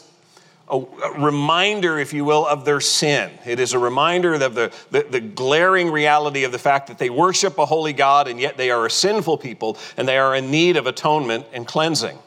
a, 0.68 0.80
reminder, 1.16 1.98
if 1.98 2.12
you 2.12 2.24
will, 2.24 2.46
of 2.46 2.64
their 2.64 2.80
sin. 2.80 3.30
It 3.44 3.60
is 3.60 3.72
a 3.72 3.78
reminder 3.78 4.34
of 4.34 4.54
the, 4.54 4.72
the, 4.90 5.02
the, 5.08 5.20
glaring 5.20 5.90
reality 5.90 6.44
of 6.44 6.50
the 6.50 6.58
fact 6.58 6.88
that 6.88 6.98
they 6.98 7.08
worship 7.08 7.56
a 7.58 7.66
holy 7.66 7.92
God 7.92 8.26
and 8.26 8.40
yet 8.40 8.56
they 8.56 8.70
are 8.70 8.86
a 8.86 8.90
sinful 8.90 9.38
people 9.38 9.78
and 9.96 10.08
they 10.08 10.18
are 10.18 10.34
in 10.34 10.50
need 10.50 10.76
of 10.76 10.86
atonement 10.86 11.46
and 11.52 11.66
cleansing. 11.66 12.18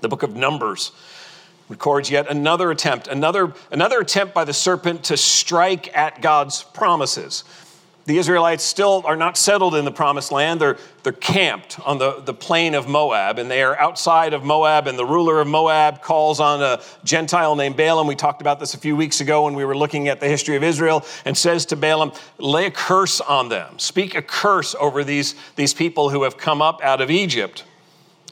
The 0.00 0.08
book 0.08 0.22
of 0.22 0.34
Numbers 0.34 0.92
records 1.68 2.10
yet 2.10 2.30
another 2.30 2.70
attempt, 2.70 3.08
another, 3.08 3.52
another 3.70 4.00
attempt 4.00 4.32
by 4.32 4.44
the 4.44 4.54
serpent 4.54 5.04
to 5.04 5.16
strike 5.16 5.94
at 5.96 6.22
God's 6.22 6.62
promises 6.62 7.44
the 8.06 8.18
Israelites 8.18 8.62
still 8.62 9.02
are 9.04 9.16
not 9.16 9.36
settled 9.36 9.74
in 9.74 9.84
the 9.84 9.90
promised 9.90 10.30
land. 10.30 10.60
They're, 10.60 10.78
they're 11.02 11.12
camped 11.12 11.80
on 11.80 11.98
the, 11.98 12.20
the 12.20 12.32
plain 12.32 12.74
of 12.74 12.86
Moab, 12.86 13.40
and 13.40 13.50
they 13.50 13.64
are 13.64 13.76
outside 13.80 14.32
of 14.32 14.44
Moab. 14.44 14.86
And 14.86 14.96
the 14.96 15.04
ruler 15.04 15.40
of 15.40 15.48
Moab 15.48 16.02
calls 16.02 16.38
on 16.38 16.62
a 16.62 16.80
Gentile 17.02 17.56
named 17.56 17.76
Balaam. 17.76 18.06
We 18.06 18.14
talked 18.14 18.40
about 18.40 18.60
this 18.60 18.74
a 18.74 18.78
few 18.78 18.94
weeks 18.94 19.20
ago 19.20 19.44
when 19.44 19.54
we 19.54 19.64
were 19.64 19.76
looking 19.76 20.06
at 20.06 20.20
the 20.20 20.28
history 20.28 20.54
of 20.54 20.62
Israel, 20.62 21.04
and 21.24 21.36
says 21.36 21.66
to 21.66 21.76
Balaam, 21.76 22.12
Lay 22.38 22.66
a 22.66 22.70
curse 22.70 23.20
on 23.20 23.48
them. 23.48 23.76
Speak 23.80 24.14
a 24.14 24.22
curse 24.22 24.76
over 24.78 25.02
these, 25.02 25.34
these 25.56 25.74
people 25.74 26.10
who 26.10 26.22
have 26.22 26.36
come 26.36 26.62
up 26.62 26.80
out 26.84 27.00
of 27.00 27.10
Egypt. 27.10 27.64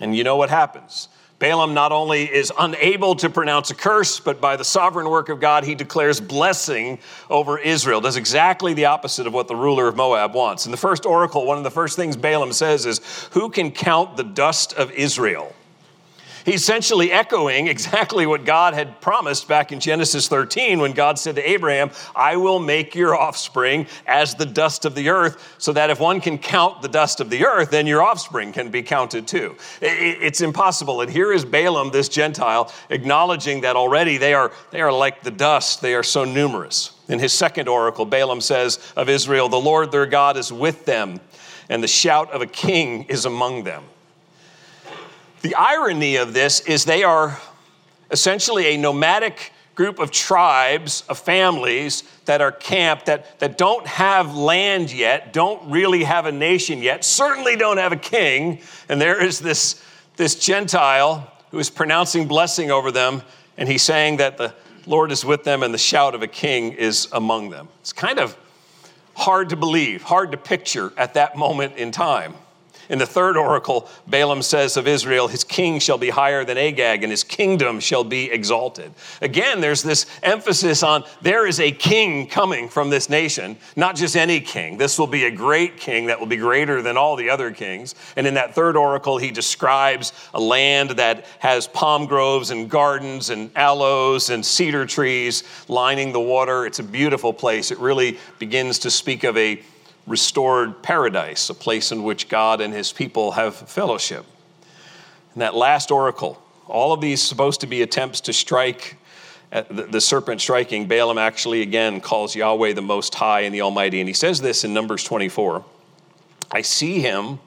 And 0.01 0.17
you 0.17 0.23
know 0.23 0.37
what 0.37 0.51
happens? 0.51 1.09
Balaam 1.45 1.75
not 1.75 1.93
only 1.93 2.25
is 2.25 2.51
unable 2.59 3.15
to 3.17 3.29
pronounce 3.29 3.71
a 3.71 3.75
curse, 3.75 4.19
but 4.19 4.41
by 4.41 4.57
the 4.57 4.65
sovereign 4.65 5.11
work 5.11 5.29
of 5.29 5.41
God, 5.41 5.63
he 5.63 5.75
declares 5.75 6.19
blessing 6.19 6.99
over 7.29 7.59
Israel. 7.59 8.01
Does 8.01 8.17
exactly 8.17 8.73
the 8.73 8.87
opposite 8.87 9.27
of 9.27 9.35
what 9.35 9.47
the 9.47 9.55
ruler 9.55 9.87
of 9.87 9.95
Moab 9.95 10.33
wants. 10.33 10.65
In 10.65 10.71
the 10.71 10.79
first 10.79 11.05
oracle, 11.05 11.45
one 11.45 11.59
of 11.59 11.63
the 11.63 11.71
first 11.71 11.97
things 11.97 12.17
Balaam 12.17 12.55
says 12.55 12.87
is, 12.87 13.29
Who 13.33 13.51
can 13.51 13.73
count 13.73 14.17
the 14.17 14.25
dust 14.25 14.73
of 14.73 14.91
Israel? 14.93 15.55
He's 16.45 16.61
essentially 16.61 17.11
echoing 17.11 17.69
exactly 17.69 18.27
what 18.27 18.45
God 18.45 18.75
had 18.75 19.01
promised 19.01 19.49
back 19.49 19.73
in 19.73 19.81
Genesis 19.81 20.29
13 20.29 20.79
when 20.79 20.93
God 20.93 21.19
said 21.19 21.37
to 21.37 21.49
Abraham, 21.51 21.91
I 22.15 22.37
will 22.37 22.59
make 22.59 22.95
your 22.95 23.17
offspring 23.17 23.87
as 24.07 24.35
the 24.35 24.45
dust 24.45 24.85
of 24.85 24.95
the 24.95 25.09
earth, 25.09 25.55
so 25.57 25.73
that 25.73 25.89
if 25.89 26.01
one 26.01 26.21
can 26.21 26.37
count 26.37 26.83
the 26.83 26.89
dust 26.89 27.21
of 27.21 27.31
the 27.31 27.47
earth, 27.47 27.71
then 27.71 27.87
your 27.87 28.03
offspring 28.03 28.53
can 28.53 28.71
be 28.71 28.83
counted 28.83 29.27
too. 29.27 29.57
It's 29.81 30.43
impossible. 30.43 31.01
And 31.01 31.11
here 31.11 31.33
is 31.33 31.47
Balaam, 31.47 31.91
this 31.91 32.11
Gentile, 32.11 32.71
acknowledging 32.91 33.63
that 33.63 33.75
already 33.75 34.19
they 34.19 34.35
are, 34.35 34.53
they 34.71 34.83
are 34.83 34.93
like 34.93 35.23
the 35.23 35.31
dust, 35.31 35.81
they 35.81 35.95
are 35.95 36.03
so 36.03 36.25
numerous. 36.25 36.91
In 37.09 37.19
his 37.19 37.33
second 37.33 37.69
oracle, 37.69 38.05
Balaam 38.05 38.43
says 38.43 38.93
of 38.97 39.09
Israel, 39.09 39.49
The 39.49 39.57
Lord 39.57 39.93
their 39.93 40.07
God 40.07 40.37
is 40.37 40.53
with 40.53 40.85
them, 40.85 41.21
and 41.71 41.83
the 41.83 41.89
shout 41.89 42.31
of 42.33 42.43
a 42.43 42.47
king 42.47 43.05
is 43.05 43.25
among 43.25 43.65
them. 43.65 43.85
The 45.45 45.55
irony 45.57 46.17
of 46.17 46.33
this 46.33 46.61
is 46.61 46.87
they 46.87 47.05
are 47.05 47.39
essentially 48.11 48.69
a 48.69 48.77
nomadic 48.79 49.53
group 49.75 49.99
of 49.99 50.11
tribes, 50.11 51.05
of 51.07 51.19
families 51.19 52.03
that 52.25 52.41
are 52.41 52.51
camped, 52.51 53.05
that, 53.05 53.39
that 53.41 53.59
don't 53.59 53.87
have 53.87 54.35
land 54.35 54.91
yet, 54.91 55.35
don't 55.35 55.71
really 55.71 56.05
have 56.05 56.25
a 56.25 56.33
nation 56.33 56.83
yet, 56.83 57.05
certainly 57.05 57.57
don't 57.57 57.77
have 57.77 57.93
a 57.93 57.97
king. 57.97 58.59
And 58.89 58.99
there 58.99 59.23
is 59.23 59.39
this, 59.39 59.85
this 60.17 60.35
Gentile 60.35 61.31
who 61.51 61.59
is 61.59 61.69
pronouncing 61.69 62.27
blessing 62.27 62.71
over 62.71 62.91
them, 62.91 63.21
and 63.59 63.69
he's 63.69 63.83
saying 63.83 64.17
that 64.17 64.39
the 64.39 64.55
Lord 64.87 65.13
is 65.13 65.27
with 65.27 65.45
them 65.45 65.63
and 65.63 65.75
the 65.75 65.79
shout 65.79 66.15
of 66.15 66.23
a 66.23 66.27
king 66.27 66.73
is 66.73 67.07
among 67.13 67.51
them. 67.51 67.69
It's 67.81 67.93
kind 67.93 68.19
of 68.19 68.35
hard 69.15 69.51
to 69.51 69.57
believe, 69.57 70.05
hard 70.05 70.33
to 70.33 70.39
picture 70.39 70.91
at 70.97 71.13
that 71.13 71.37
moment 71.37 71.77
in 71.77 71.91
time. 71.91 72.33
In 72.89 72.99
the 72.99 73.07
third 73.07 73.37
oracle, 73.37 73.89
Balaam 74.07 74.43
says 74.43 74.77
of 74.77 74.87
Israel, 74.87 75.29
his 75.29 75.45
king 75.45 75.79
shall 75.79 75.99
be 75.99 76.11
higher 76.11 76.45
than 76.45 76.59
Agag, 76.59 77.03
and 77.03 77.11
his 77.11 77.25
kingdom 77.25 77.81
shall 77.81 78.05
be 78.05 78.31
exalted. 78.31 78.93
Again, 79.23 79.61
there's 79.61 79.83
this 79.83 80.07
emphasis 80.23 80.83
on 80.83 81.05
there 81.23 81.47
is 81.47 81.61
a 81.61 81.73
king 81.73 82.27
coming 82.27 82.69
from 82.69 82.91
this 82.91 83.09
nation, 83.09 83.57
not 83.77 83.97
just 83.97 84.17
any 84.17 84.41
king. 84.41 84.77
This 84.77 84.99
will 84.99 85.07
be 85.07 85.25
a 85.25 85.31
great 85.31 85.77
king 85.77 86.07
that 86.07 86.19
will 86.19 86.27
be 86.27 86.37
greater 86.37 86.83
than 86.83 86.97
all 86.97 87.17
the 87.17 87.31
other 87.31 87.51
kings. 87.51 87.95
And 88.17 88.27
in 88.27 88.35
that 88.35 88.55
third 88.55 88.77
oracle, 88.77 89.19
he 89.19 89.31
describes 89.31 90.13
a 90.35 90.41
land 90.41 90.91
that 90.91 91.25
has 91.39 91.67
palm 91.67 92.07
groves 92.07 92.51
and 92.51 92.69
gardens 92.69 93.31
and 93.31 93.51
aloes 93.57 94.31
and 94.31 94.45
cedar 94.45 94.87
trees 94.87 95.45
lining 95.69 96.13
the 96.13 96.21
water. 96.21 96.67
It's 96.67 96.79
a 96.79 96.85
beautiful 96.85 97.33
place. 97.33 97.71
It 97.71 97.79
really 97.79 98.19
begins 98.39 98.79
to 98.81 98.91
speak 98.91 99.25
of 99.25 99.37
a 99.37 99.63
restored 100.07 100.83
paradise, 100.83 101.49
a 101.51 101.55
place 101.55 101.93
in 101.93 102.03
which 102.03 102.29
God 102.29 102.61
and 102.61 102.75
his 102.75 102.93
people 102.93 103.33
have 103.33 103.55
fellowship. 103.55 104.27
And 105.33 105.43
that 105.43 105.55
last 105.55 105.91
oracle, 105.91 106.43
all 106.67 106.93
of 106.93 107.01
these 107.01 107.23
supposed 107.23 107.61
to 107.61 107.67
be 107.67 107.83
attempts 107.83 108.21
to 108.23 108.33
strike 108.33 108.97
uh, 109.55 109.63
the 109.71 110.01
serpent 110.01 110.41
striking, 110.41 110.89
Balaam 110.89 111.17
actually 111.17 111.63
again 111.63 112.01
calls 112.01 112.35
Yahweh 112.35 112.73
the 112.73 112.83
Most 112.83 113.15
High 113.15 113.43
and 113.43 113.55
the 113.55 113.61
Almighty. 113.61 114.01
And 114.01 114.09
he 114.09 114.13
says 114.13 114.41
this 114.41 114.65
in 114.65 114.75
Numbers 114.75 115.05
24 115.05 115.65
I 116.51 116.63
see 116.63 117.01
him, 117.01 117.39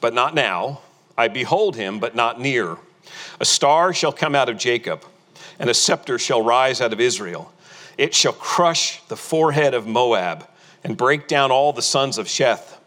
but 0.00 0.14
not 0.14 0.34
now. 0.34 0.80
I 1.18 1.28
behold 1.28 1.76
him, 1.76 1.98
but 1.98 2.14
not 2.14 2.40
near. 2.40 2.78
A 3.40 3.44
star 3.44 3.92
shall 3.92 4.12
come 4.12 4.34
out 4.34 4.48
of 4.48 4.56
Jacob, 4.56 5.04
and 5.58 5.68
a 5.68 5.74
scepter 5.74 6.18
shall 6.18 6.42
rise 6.42 6.80
out 6.80 6.92
of 6.92 7.00
Israel. 7.00 7.52
It 7.98 8.14
shall 8.14 8.32
crush 8.32 9.02
the 9.08 9.16
forehead 9.16 9.74
of 9.74 9.86
Moab 9.86 10.48
and 10.84 10.96
break 10.96 11.28
down 11.28 11.50
all 11.50 11.72
the 11.72 11.82
sons 11.82 12.18
of 12.18 12.26
Sheth. 12.26 12.78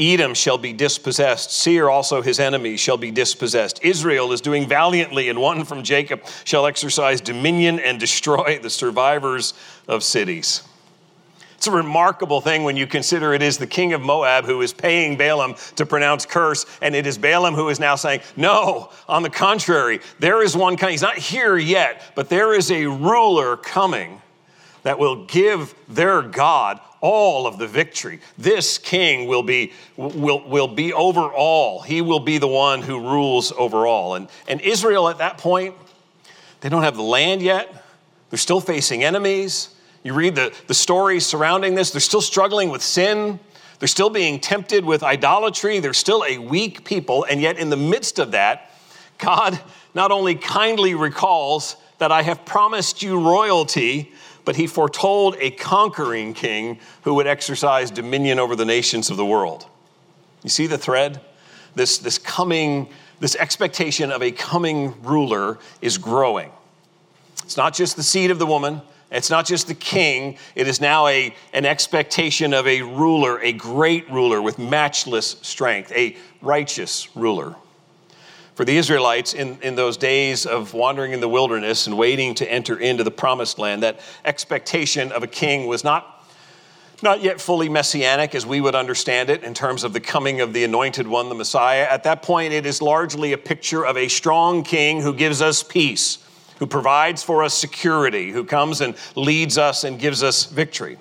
Edom 0.00 0.34
shall 0.34 0.58
be 0.58 0.72
dispossessed. 0.72 1.50
Seir 1.50 1.90
also 1.90 2.22
his 2.22 2.40
enemies 2.40 2.80
shall 2.80 2.96
be 2.96 3.10
dispossessed. 3.10 3.80
Israel 3.82 4.32
is 4.32 4.40
doing 4.40 4.66
valiantly, 4.66 5.28
and 5.28 5.40
one 5.40 5.64
from 5.64 5.82
Jacob 5.82 6.22
shall 6.44 6.66
exercise 6.66 7.20
dominion 7.20 7.78
and 7.78 8.00
destroy 8.00 8.58
the 8.62 8.70
survivors 8.70 9.54
of 9.86 10.02
cities. 10.02 10.62
It's 11.56 11.66
a 11.66 11.72
remarkable 11.72 12.40
thing 12.40 12.62
when 12.62 12.76
you 12.76 12.86
consider 12.86 13.34
it 13.34 13.42
is 13.42 13.58
the 13.58 13.66
king 13.66 13.92
of 13.92 14.00
Moab 14.00 14.44
who 14.44 14.62
is 14.62 14.72
paying 14.72 15.16
Balaam 15.16 15.56
to 15.74 15.84
pronounce 15.84 16.24
curse, 16.24 16.64
and 16.80 16.94
it 16.94 17.04
is 17.04 17.18
Balaam 17.18 17.54
who 17.54 17.68
is 17.68 17.80
now 17.80 17.96
saying, 17.96 18.20
No, 18.36 18.90
on 19.08 19.24
the 19.24 19.30
contrary, 19.30 19.98
there 20.20 20.40
is 20.40 20.56
one 20.56 20.76
coming. 20.76 20.92
He's 20.92 21.02
not 21.02 21.18
here 21.18 21.56
yet, 21.56 22.12
but 22.14 22.28
there 22.28 22.54
is 22.54 22.70
a 22.70 22.86
ruler 22.86 23.56
coming 23.56 24.22
that 24.88 24.98
will 24.98 25.26
give 25.26 25.74
their 25.86 26.22
God 26.22 26.80
all 27.02 27.46
of 27.46 27.58
the 27.58 27.66
victory. 27.66 28.20
This 28.38 28.78
king 28.78 29.28
will 29.28 29.42
be, 29.42 29.74
will, 29.98 30.48
will 30.48 30.66
be 30.66 30.94
over 30.94 31.30
all. 31.30 31.82
He 31.82 32.00
will 32.00 32.20
be 32.20 32.38
the 32.38 32.48
one 32.48 32.80
who 32.80 32.98
rules 32.98 33.52
over 33.52 33.86
all. 33.86 34.14
And, 34.14 34.30
and 34.48 34.62
Israel 34.62 35.10
at 35.10 35.18
that 35.18 35.36
point, 35.36 35.74
they 36.62 36.70
don't 36.70 36.84
have 36.84 36.96
the 36.96 37.02
land 37.02 37.42
yet. 37.42 37.84
They're 38.30 38.38
still 38.38 38.62
facing 38.62 39.04
enemies. 39.04 39.74
You 40.04 40.14
read 40.14 40.34
the, 40.34 40.54
the 40.68 40.74
stories 40.74 41.26
surrounding 41.26 41.74
this, 41.74 41.90
they're 41.90 42.00
still 42.00 42.22
struggling 42.22 42.70
with 42.70 42.80
sin. 42.80 43.40
They're 43.80 43.88
still 43.88 44.08
being 44.08 44.40
tempted 44.40 44.86
with 44.86 45.02
idolatry. 45.02 45.80
They're 45.80 45.92
still 45.92 46.24
a 46.26 46.38
weak 46.38 46.86
people. 46.86 47.26
And 47.28 47.42
yet, 47.42 47.58
in 47.58 47.68
the 47.68 47.76
midst 47.76 48.18
of 48.18 48.30
that, 48.30 48.70
God 49.18 49.60
not 49.92 50.12
only 50.12 50.34
kindly 50.34 50.94
recalls 50.94 51.76
that 51.98 52.10
I 52.10 52.22
have 52.22 52.44
promised 52.44 53.02
you 53.02 53.20
royalty, 53.20 54.12
but 54.48 54.56
he 54.56 54.66
foretold 54.66 55.36
a 55.40 55.50
conquering 55.50 56.32
king 56.32 56.78
who 57.02 57.12
would 57.12 57.26
exercise 57.26 57.90
dominion 57.90 58.38
over 58.38 58.56
the 58.56 58.64
nations 58.64 59.10
of 59.10 59.18
the 59.18 59.26
world. 59.26 59.66
You 60.42 60.48
see 60.48 60.66
the 60.66 60.78
thread? 60.78 61.20
This, 61.74 61.98
this 61.98 62.16
coming, 62.16 62.88
this 63.20 63.36
expectation 63.36 64.10
of 64.10 64.22
a 64.22 64.32
coming 64.32 64.94
ruler 65.02 65.58
is 65.82 65.98
growing. 65.98 66.50
It's 67.44 67.58
not 67.58 67.74
just 67.74 67.96
the 67.96 68.02
seed 68.02 68.30
of 68.30 68.38
the 68.38 68.46
woman, 68.46 68.80
it's 69.10 69.28
not 69.28 69.44
just 69.44 69.68
the 69.68 69.74
king, 69.74 70.38
it 70.54 70.66
is 70.66 70.80
now 70.80 71.08
a, 71.08 71.34
an 71.52 71.66
expectation 71.66 72.54
of 72.54 72.66
a 72.66 72.80
ruler, 72.80 73.38
a 73.42 73.52
great 73.52 74.10
ruler 74.10 74.40
with 74.40 74.58
matchless 74.58 75.36
strength, 75.42 75.92
a 75.92 76.16
righteous 76.40 77.14
ruler. 77.14 77.54
For 78.58 78.64
the 78.64 78.76
Israelites 78.76 79.34
in, 79.34 79.56
in 79.62 79.76
those 79.76 79.96
days 79.96 80.44
of 80.44 80.74
wandering 80.74 81.12
in 81.12 81.20
the 81.20 81.28
wilderness 81.28 81.86
and 81.86 81.96
waiting 81.96 82.34
to 82.34 82.52
enter 82.52 82.76
into 82.76 83.04
the 83.04 83.10
promised 83.12 83.56
land, 83.56 83.84
that 83.84 84.00
expectation 84.24 85.12
of 85.12 85.22
a 85.22 85.28
king 85.28 85.68
was 85.68 85.84
not, 85.84 86.26
not 87.00 87.22
yet 87.22 87.40
fully 87.40 87.68
messianic 87.68 88.34
as 88.34 88.44
we 88.44 88.60
would 88.60 88.74
understand 88.74 89.30
it 89.30 89.44
in 89.44 89.54
terms 89.54 89.84
of 89.84 89.92
the 89.92 90.00
coming 90.00 90.40
of 90.40 90.54
the 90.54 90.64
anointed 90.64 91.06
one, 91.06 91.28
the 91.28 91.36
Messiah. 91.36 91.86
At 91.88 92.02
that 92.02 92.22
point, 92.22 92.52
it 92.52 92.66
is 92.66 92.82
largely 92.82 93.32
a 93.32 93.38
picture 93.38 93.86
of 93.86 93.96
a 93.96 94.08
strong 94.08 94.64
king 94.64 95.02
who 95.02 95.14
gives 95.14 95.40
us 95.40 95.62
peace, 95.62 96.18
who 96.58 96.66
provides 96.66 97.22
for 97.22 97.44
us 97.44 97.54
security, 97.54 98.32
who 98.32 98.42
comes 98.42 98.80
and 98.80 98.96
leads 99.14 99.56
us 99.56 99.84
and 99.84 100.00
gives 100.00 100.24
us 100.24 100.46
victory. 100.46 100.98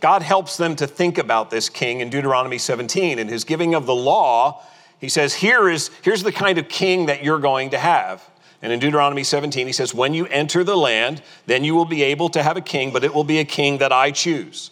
God 0.00 0.22
helps 0.22 0.56
them 0.56 0.74
to 0.76 0.86
think 0.86 1.18
about 1.18 1.50
this 1.50 1.68
king 1.68 2.00
in 2.00 2.08
Deuteronomy 2.08 2.56
17 2.56 3.18
and 3.18 3.28
his 3.28 3.44
giving 3.44 3.74
of 3.74 3.84
the 3.84 3.94
law 3.94 4.62
he 5.00 5.08
says, 5.08 5.34
Here 5.34 5.68
is, 5.68 5.90
Here's 6.02 6.22
the 6.22 6.32
kind 6.32 6.58
of 6.58 6.68
king 6.68 7.06
that 7.06 7.22
you're 7.22 7.38
going 7.38 7.70
to 7.70 7.78
have. 7.78 8.28
And 8.62 8.72
in 8.72 8.80
Deuteronomy 8.80 9.22
17, 9.22 9.66
he 9.66 9.72
says, 9.72 9.94
When 9.94 10.14
you 10.14 10.26
enter 10.26 10.64
the 10.64 10.76
land, 10.76 11.22
then 11.46 11.64
you 11.64 11.74
will 11.74 11.84
be 11.84 12.02
able 12.02 12.28
to 12.30 12.42
have 12.42 12.56
a 12.56 12.60
king, 12.60 12.92
but 12.92 13.04
it 13.04 13.14
will 13.14 13.24
be 13.24 13.38
a 13.38 13.44
king 13.44 13.78
that 13.78 13.92
I 13.92 14.10
choose. 14.10 14.70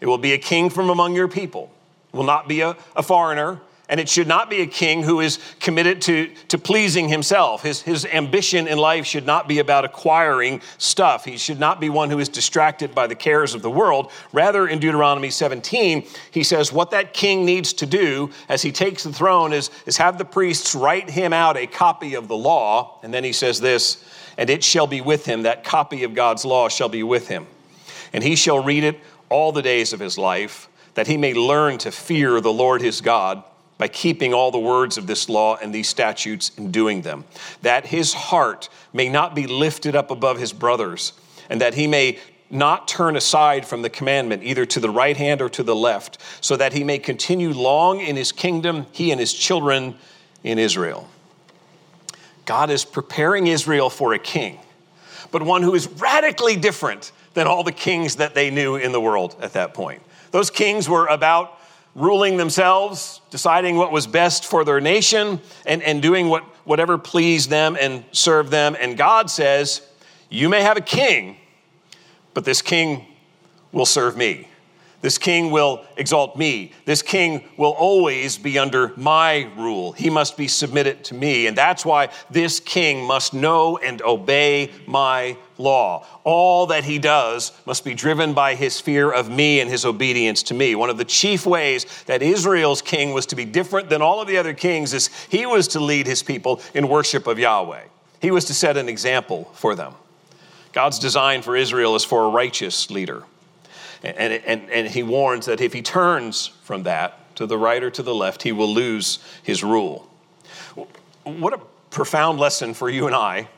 It 0.00 0.06
will 0.06 0.18
be 0.18 0.32
a 0.32 0.38
king 0.38 0.68
from 0.68 0.90
among 0.90 1.14
your 1.14 1.28
people. 1.28 1.70
It 2.12 2.16
will 2.16 2.24
not 2.24 2.48
be 2.48 2.60
a, 2.60 2.76
a 2.94 3.02
foreigner. 3.02 3.60
And 3.92 4.00
it 4.00 4.08
should 4.08 4.26
not 4.26 4.48
be 4.48 4.62
a 4.62 4.66
king 4.66 5.02
who 5.02 5.20
is 5.20 5.38
committed 5.60 6.00
to, 6.02 6.30
to 6.48 6.56
pleasing 6.56 7.10
himself. 7.10 7.62
His, 7.62 7.82
his 7.82 8.06
ambition 8.06 8.66
in 8.66 8.78
life 8.78 9.04
should 9.04 9.26
not 9.26 9.46
be 9.46 9.58
about 9.58 9.84
acquiring 9.84 10.62
stuff. 10.78 11.26
He 11.26 11.36
should 11.36 11.60
not 11.60 11.78
be 11.78 11.90
one 11.90 12.08
who 12.08 12.18
is 12.18 12.30
distracted 12.30 12.94
by 12.94 13.06
the 13.06 13.14
cares 13.14 13.52
of 13.52 13.60
the 13.60 13.70
world. 13.70 14.10
Rather, 14.32 14.66
in 14.66 14.78
Deuteronomy 14.78 15.28
17, 15.28 16.06
he 16.30 16.42
says 16.42 16.72
what 16.72 16.92
that 16.92 17.12
king 17.12 17.44
needs 17.44 17.74
to 17.74 17.84
do 17.84 18.30
as 18.48 18.62
he 18.62 18.72
takes 18.72 19.02
the 19.02 19.12
throne 19.12 19.52
is, 19.52 19.68
is 19.84 19.98
have 19.98 20.16
the 20.16 20.24
priests 20.24 20.74
write 20.74 21.10
him 21.10 21.34
out 21.34 21.58
a 21.58 21.66
copy 21.66 22.14
of 22.14 22.28
the 22.28 22.36
law. 22.36 22.98
And 23.02 23.12
then 23.12 23.24
he 23.24 23.34
says 23.34 23.60
this, 23.60 24.02
and 24.38 24.48
it 24.48 24.64
shall 24.64 24.86
be 24.86 25.02
with 25.02 25.26
him, 25.26 25.42
that 25.42 25.64
copy 25.64 26.04
of 26.04 26.14
God's 26.14 26.46
law 26.46 26.70
shall 26.70 26.88
be 26.88 27.02
with 27.02 27.28
him. 27.28 27.46
And 28.14 28.24
he 28.24 28.36
shall 28.36 28.64
read 28.64 28.84
it 28.84 28.98
all 29.28 29.52
the 29.52 29.60
days 29.60 29.92
of 29.92 30.00
his 30.00 30.16
life, 30.16 30.70
that 30.94 31.08
he 31.08 31.18
may 31.18 31.34
learn 31.34 31.76
to 31.76 31.92
fear 31.92 32.40
the 32.40 32.50
Lord 32.50 32.80
his 32.80 33.02
God 33.02 33.44
by 33.82 33.88
keeping 33.88 34.32
all 34.32 34.52
the 34.52 34.60
words 34.60 34.96
of 34.96 35.08
this 35.08 35.28
law 35.28 35.56
and 35.56 35.74
these 35.74 35.88
statutes 35.88 36.52
and 36.56 36.72
doing 36.72 37.02
them, 37.02 37.24
that 37.62 37.84
his 37.84 38.14
heart 38.14 38.68
may 38.92 39.08
not 39.08 39.34
be 39.34 39.48
lifted 39.48 39.96
up 39.96 40.12
above 40.12 40.38
his 40.38 40.52
brothers, 40.52 41.14
and 41.50 41.60
that 41.60 41.74
he 41.74 41.88
may 41.88 42.16
not 42.48 42.86
turn 42.86 43.16
aside 43.16 43.66
from 43.66 43.82
the 43.82 43.90
commandment, 43.90 44.44
either 44.44 44.64
to 44.64 44.78
the 44.78 44.88
right 44.88 45.16
hand 45.16 45.42
or 45.42 45.48
to 45.48 45.64
the 45.64 45.74
left, 45.74 46.18
so 46.40 46.56
that 46.56 46.72
he 46.72 46.84
may 46.84 46.96
continue 46.96 47.52
long 47.52 47.98
in 47.98 48.14
his 48.14 48.30
kingdom, 48.30 48.86
he 48.92 49.10
and 49.10 49.18
his 49.18 49.34
children 49.34 49.96
in 50.44 50.60
Israel. 50.60 51.08
God 52.44 52.70
is 52.70 52.84
preparing 52.84 53.48
Israel 53.48 53.90
for 53.90 54.14
a 54.14 54.18
king, 54.20 54.60
but 55.32 55.42
one 55.42 55.62
who 55.62 55.74
is 55.74 55.88
radically 55.88 56.54
different 56.54 57.10
than 57.34 57.48
all 57.48 57.64
the 57.64 57.72
kings 57.72 58.14
that 58.14 58.36
they 58.36 58.48
knew 58.48 58.76
in 58.76 58.92
the 58.92 59.00
world 59.00 59.34
at 59.40 59.54
that 59.54 59.74
point. 59.74 60.02
Those 60.30 60.50
kings 60.50 60.88
were 60.88 61.06
about 61.08 61.58
ruling 61.94 62.36
themselves, 62.36 63.20
deciding 63.30 63.76
what 63.76 63.92
was 63.92 64.06
best 64.06 64.46
for 64.46 64.64
their 64.64 64.80
nation, 64.80 65.40
and, 65.66 65.82
and 65.82 66.00
doing 66.00 66.28
what, 66.28 66.44
whatever 66.64 66.98
pleased 66.98 67.50
them 67.50 67.76
and 67.80 68.04
served 68.12 68.50
them. 68.50 68.76
And 68.80 68.96
God 68.96 69.30
says, 69.30 69.82
You 70.30 70.48
may 70.48 70.62
have 70.62 70.76
a 70.76 70.82
king, 70.82 71.36
but 72.34 72.44
this 72.44 72.62
king 72.62 73.06
will 73.72 73.86
serve 73.86 74.16
me. 74.16 74.48
This 75.02 75.18
king 75.18 75.50
will 75.50 75.84
exalt 75.96 76.36
me. 76.36 76.70
This 76.84 77.02
king 77.02 77.42
will 77.56 77.72
always 77.72 78.38
be 78.38 78.56
under 78.56 78.92
my 78.96 79.50
rule. 79.56 79.90
He 79.92 80.08
must 80.08 80.36
be 80.36 80.46
submitted 80.46 81.02
to 81.06 81.14
me. 81.14 81.48
And 81.48 81.58
that's 81.58 81.84
why 81.84 82.10
this 82.30 82.60
king 82.60 83.04
must 83.04 83.34
know 83.34 83.78
and 83.78 84.00
obey 84.02 84.70
my 84.86 85.36
law. 85.58 86.06
All 86.22 86.66
that 86.66 86.84
he 86.84 87.00
does 87.00 87.50
must 87.66 87.84
be 87.84 87.94
driven 87.94 88.32
by 88.32 88.54
his 88.54 88.80
fear 88.80 89.10
of 89.10 89.28
me 89.28 89.58
and 89.58 89.68
his 89.68 89.84
obedience 89.84 90.44
to 90.44 90.54
me. 90.54 90.76
One 90.76 90.88
of 90.88 90.98
the 90.98 91.04
chief 91.04 91.46
ways 91.46 91.84
that 92.06 92.22
Israel's 92.22 92.80
king 92.80 93.12
was 93.12 93.26
to 93.26 93.36
be 93.36 93.44
different 93.44 93.90
than 93.90 94.02
all 94.02 94.20
of 94.20 94.28
the 94.28 94.38
other 94.38 94.54
kings 94.54 94.94
is 94.94 95.10
he 95.28 95.46
was 95.46 95.66
to 95.68 95.80
lead 95.80 96.06
his 96.06 96.22
people 96.22 96.62
in 96.74 96.88
worship 96.88 97.26
of 97.26 97.40
Yahweh. 97.40 97.82
He 98.20 98.30
was 98.30 98.44
to 98.44 98.54
set 98.54 98.76
an 98.76 98.88
example 98.88 99.50
for 99.54 99.74
them. 99.74 99.94
God's 100.72 101.00
design 101.00 101.42
for 101.42 101.56
Israel 101.56 101.96
is 101.96 102.04
for 102.04 102.24
a 102.24 102.30
righteous 102.30 102.88
leader. 102.88 103.24
And, 104.02 104.32
and, 104.32 104.70
and 104.70 104.88
he 104.88 105.02
warns 105.02 105.46
that 105.46 105.60
if 105.60 105.72
he 105.72 105.82
turns 105.82 106.48
from 106.62 106.82
that 106.84 107.36
to 107.36 107.46
the 107.46 107.56
right 107.56 107.82
or 107.82 107.90
to 107.90 108.02
the 108.02 108.14
left, 108.14 108.42
he 108.42 108.52
will 108.52 108.72
lose 108.72 109.18
his 109.42 109.62
rule. 109.62 110.08
What 111.24 111.52
a 111.52 111.60
profound 111.90 112.40
lesson 112.40 112.74
for 112.74 112.90
you 112.90 113.06
and 113.06 113.14
I, 113.14 113.48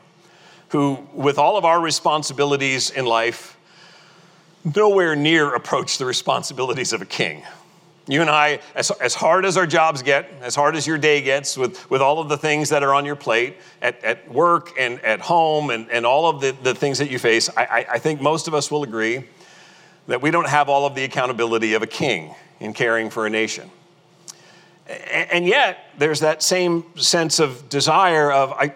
who, 0.69 1.07
with 1.13 1.37
all 1.37 1.57
of 1.57 1.65
our 1.65 1.79
responsibilities 1.79 2.91
in 2.91 3.05
life, 3.05 3.57
nowhere 4.75 5.15
near 5.15 5.55
approach 5.55 5.97
the 5.97 6.05
responsibilities 6.05 6.93
of 6.93 7.01
a 7.01 7.05
king. 7.05 7.43
You 8.07 8.21
and 8.21 8.29
I, 8.29 8.59
as, 8.75 8.91
as 8.91 9.15
hard 9.15 9.45
as 9.45 9.57
our 9.57 9.65
jobs 9.65 10.03
get, 10.03 10.29
as 10.41 10.53
hard 10.53 10.75
as 10.75 10.85
your 10.85 10.99
day 10.99 11.23
gets, 11.23 11.57
with, 11.57 11.89
with 11.89 12.01
all 12.01 12.19
of 12.19 12.29
the 12.29 12.37
things 12.37 12.69
that 12.69 12.83
are 12.83 12.93
on 12.93 13.03
your 13.03 13.15
plate 13.15 13.57
at, 13.81 14.03
at 14.03 14.31
work 14.31 14.73
and 14.77 14.99
at 15.01 15.21
home 15.21 15.71
and, 15.71 15.89
and 15.89 16.05
all 16.05 16.29
of 16.29 16.39
the, 16.39 16.55
the 16.61 16.75
things 16.75 16.99
that 16.99 17.09
you 17.09 17.17
face, 17.17 17.49
I, 17.57 17.65
I, 17.65 17.85
I 17.93 17.99
think 17.99 18.21
most 18.21 18.47
of 18.47 18.53
us 18.53 18.69
will 18.69 18.83
agree 18.83 19.23
that 20.07 20.21
we 20.21 20.31
don't 20.31 20.47
have 20.47 20.69
all 20.69 20.85
of 20.85 20.95
the 20.95 21.03
accountability 21.03 21.73
of 21.73 21.81
a 21.81 21.87
king 21.87 22.33
in 22.59 22.73
caring 22.73 23.09
for 23.09 23.25
a 23.25 23.29
nation. 23.29 23.69
And 24.87 25.47
yet, 25.47 25.79
there's 25.97 26.19
that 26.19 26.43
same 26.43 26.85
sense 26.95 27.39
of 27.39 27.69
desire 27.69 28.31
of, 28.31 28.51
I, 28.51 28.73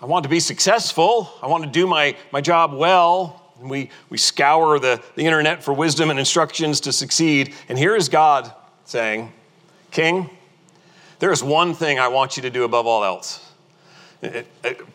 I 0.00 0.06
want 0.06 0.22
to 0.22 0.30
be 0.30 0.40
successful, 0.40 1.30
I 1.42 1.48
want 1.48 1.64
to 1.64 1.70
do 1.70 1.86
my, 1.86 2.16
my 2.32 2.40
job 2.40 2.72
well. 2.72 3.36
And 3.60 3.68
we, 3.68 3.90
we 4.08 4.16
scour 4.16 4.78
the, 4.78 5.02
the 5.16 5.26
internet 5.26 5.62
for 5.62 5.74
wisdom 5.74 6.08
and 6.08 6.18
instructions 6.18 6.80
to 6.80 6.92
succeed. 6.92 7.54
And 7.68 7.78
here 7.78 7.94
is 7.94 8.08
God 8.08 8.50
saying, 8.86 9.32
King, 9.90 10.30
there 11.18 11.30
is 11.30 11.42
one 11.42 11.74
thing 11.74 11.98
I 11.98 12.08
want 12.08 12.38
you 12.38 12.42
to 12.44 12.50
do 12.50 12.64
above 12.64 12.86
all 12.86 13.04
else. 13.04 13.46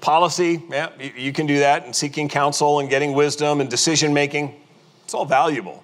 Policy, 0.01 0.63
yeah, 0.71 0.89
you 1.15 1.31
can 1.31 1.45
do 1.45 1.59
that, 1.59 1.85
and 1.85 1.95
seeking 1.95 2.27
counsel 2.27 2.79
and 2.79 2.89
getting 2.89 3.13
wisdom 3.13 3.61
and 3.61 3.69
decision 3.69 4.15
making, 4.15 4.59
all 5.15 5.25
valuable. 5.25 5.83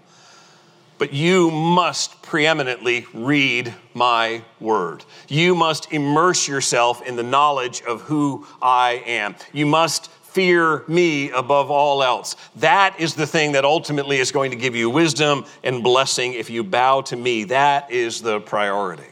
But 0.98 1.14
you 1.14 1.50
must 1.50 2.22
preeminently 2.22 3.08
read 3.12 3.74
my 3.96 4.44
word. 4.60 5.04
You 5.28 5.56
must 5.56 5.92
immerse 5.92 6.48
yourself 6.48 7.02
in 7.02 7.16
the 7.16 7.24
knowledge 7.24 7.82
of 7.82 8.02
who 8.02 8.46
I 8.62 9.02
am. 9.08 9.36
You 9.52 9.66
must 9.66 10.12
fear 10.12 10.84
me 10.88 11.32
above 11.32 11.72
all 11.72 12.04
else. 12.04 12.36
That 12.58 13.00
is 13.00 13.16
the 13.16 13.26
thing 13.26 13.54
that 13.54 13.66
ultimately 13.66 14.18
is 14.18 14.32
going 14.32 14.52
to 14.52 14.58
give 14.58 14.76
you 14.76 14.92
wisdom 14.92 15.46
and 15.64 15.84
blessing 15.84 16.34
if 16.34 16.52
you 16.52 16.64
bow 16.64 17.02
to 17.02 17.16
me. 17.16 17.46
That 17.46 17.92
is 17.92 18.22
the 18.22 18.40
priority. 18.40 19.04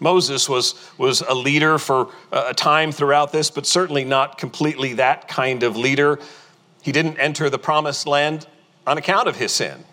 Moses 0.00 0.48
was, 0.48 0.74
was 0.98 1.20
a 1.20 1.34
leader 1.34 1.78
for 1.78 2.10
a 2.32 2.54
time 2.54 2.92
throughout 2.92 3.30
this, 3.30 3.50
but 3.50 3.66
certainly 3.66 4.04
not 4.04 4.38
completely 4.38 4.94
that 4.94 5.28
kind 5.28 5.62
of 5.62 5.76
leader. 5.76 6.18
He 6.82 6.92
didn't 6.92 7.18
enter 7.18 7.48
the 7.48 7.58
promised 7.58 8.06
land 8.06 8.46
on 8.86 8.98
account 8.98 9.28
of 9.28 9.36
his 9.36 9.52
sin. 9.52 9.84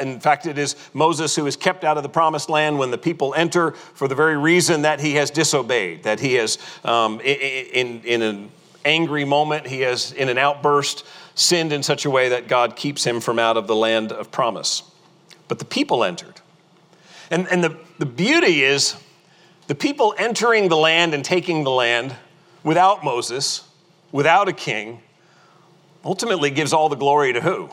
In 0.00 0.20
fact, 0.20 0.46
it 0.46 0.56
is 0.56 0.74
Moses 0.94 1.36
who 1.36 1.46
is 1.46 1.54
kept 1.54 1.84
out 1.84 1.98
of 1.98 2.02
the 2.02 2.08
promised 2.08 2.48
land 2.48 2.78
when 2.78 2.90
the 2.90 2.98
people 2.98 3.34
enter 3.34 3.72
for 3.72 4.08
the 4.08 4.14
very 4.14 4.38
reason 4.38 4.82
that 4.82 5.00
he 5.00 5.16
has 5.16 5.30
disobeyed, 5.30 6.04
that 6.04 6.18
he 6.18 6.34
has, 6.34 6.56
um, 6.82 7.20
in, 7.20 8.00
in, 8.02 8.22
an 8.22 8.50
angry 8.86 9.26
moment, 9.26 9.66
he 9.66 9.82
has, 9.82 10.12
in 10.12 10.30
an 10.30 10.38
outburst, 10.38 11.04
sinned 11.34 11.74
in 11.74 11.82
such 11.82 12.06
a 12.06 12.10
way 12.10 12.30
that 12.30 12.48
God 12.48 12.74
keeps 12.74 13.04
him 13.04 13.20
from 13.20 13.38
out 13.38 13.58
of 13.58 13.66
the 13.66 13.76
land 13.76 14.12
of 14.12 14.30
promise. 14.30 14.82
But 15.48 15.58
the 15.58 15.66
people 15.66 16.04
entered. 16.04 16.40
And, 17.30 17.46
and 17.48 17.62
the, 17.62 17.76
the 17.98 18.06
beauty 18.06 18.62
is 18.62 18.96
the 19.66 19.74
people 19.74 20.14
entering 20.16 20.68
the 20.68 20.76
land 20.76 21.12
and 21.12 21.22
taking 21.22 21.64
the 21.64 21.70
land 21.70 22.16
without 22.64 23.04
Moses, 23.04 23.68
without 24.10 24.48
a 24.48 24.52
king, 24.54 25.02
ultimately 26.02 26.50
gives 26.50 26.72
all 26.72 26.88
the 26.88 26.96
glory 26.96 27.34
to 27.34 27.42
who? 27.42 27.68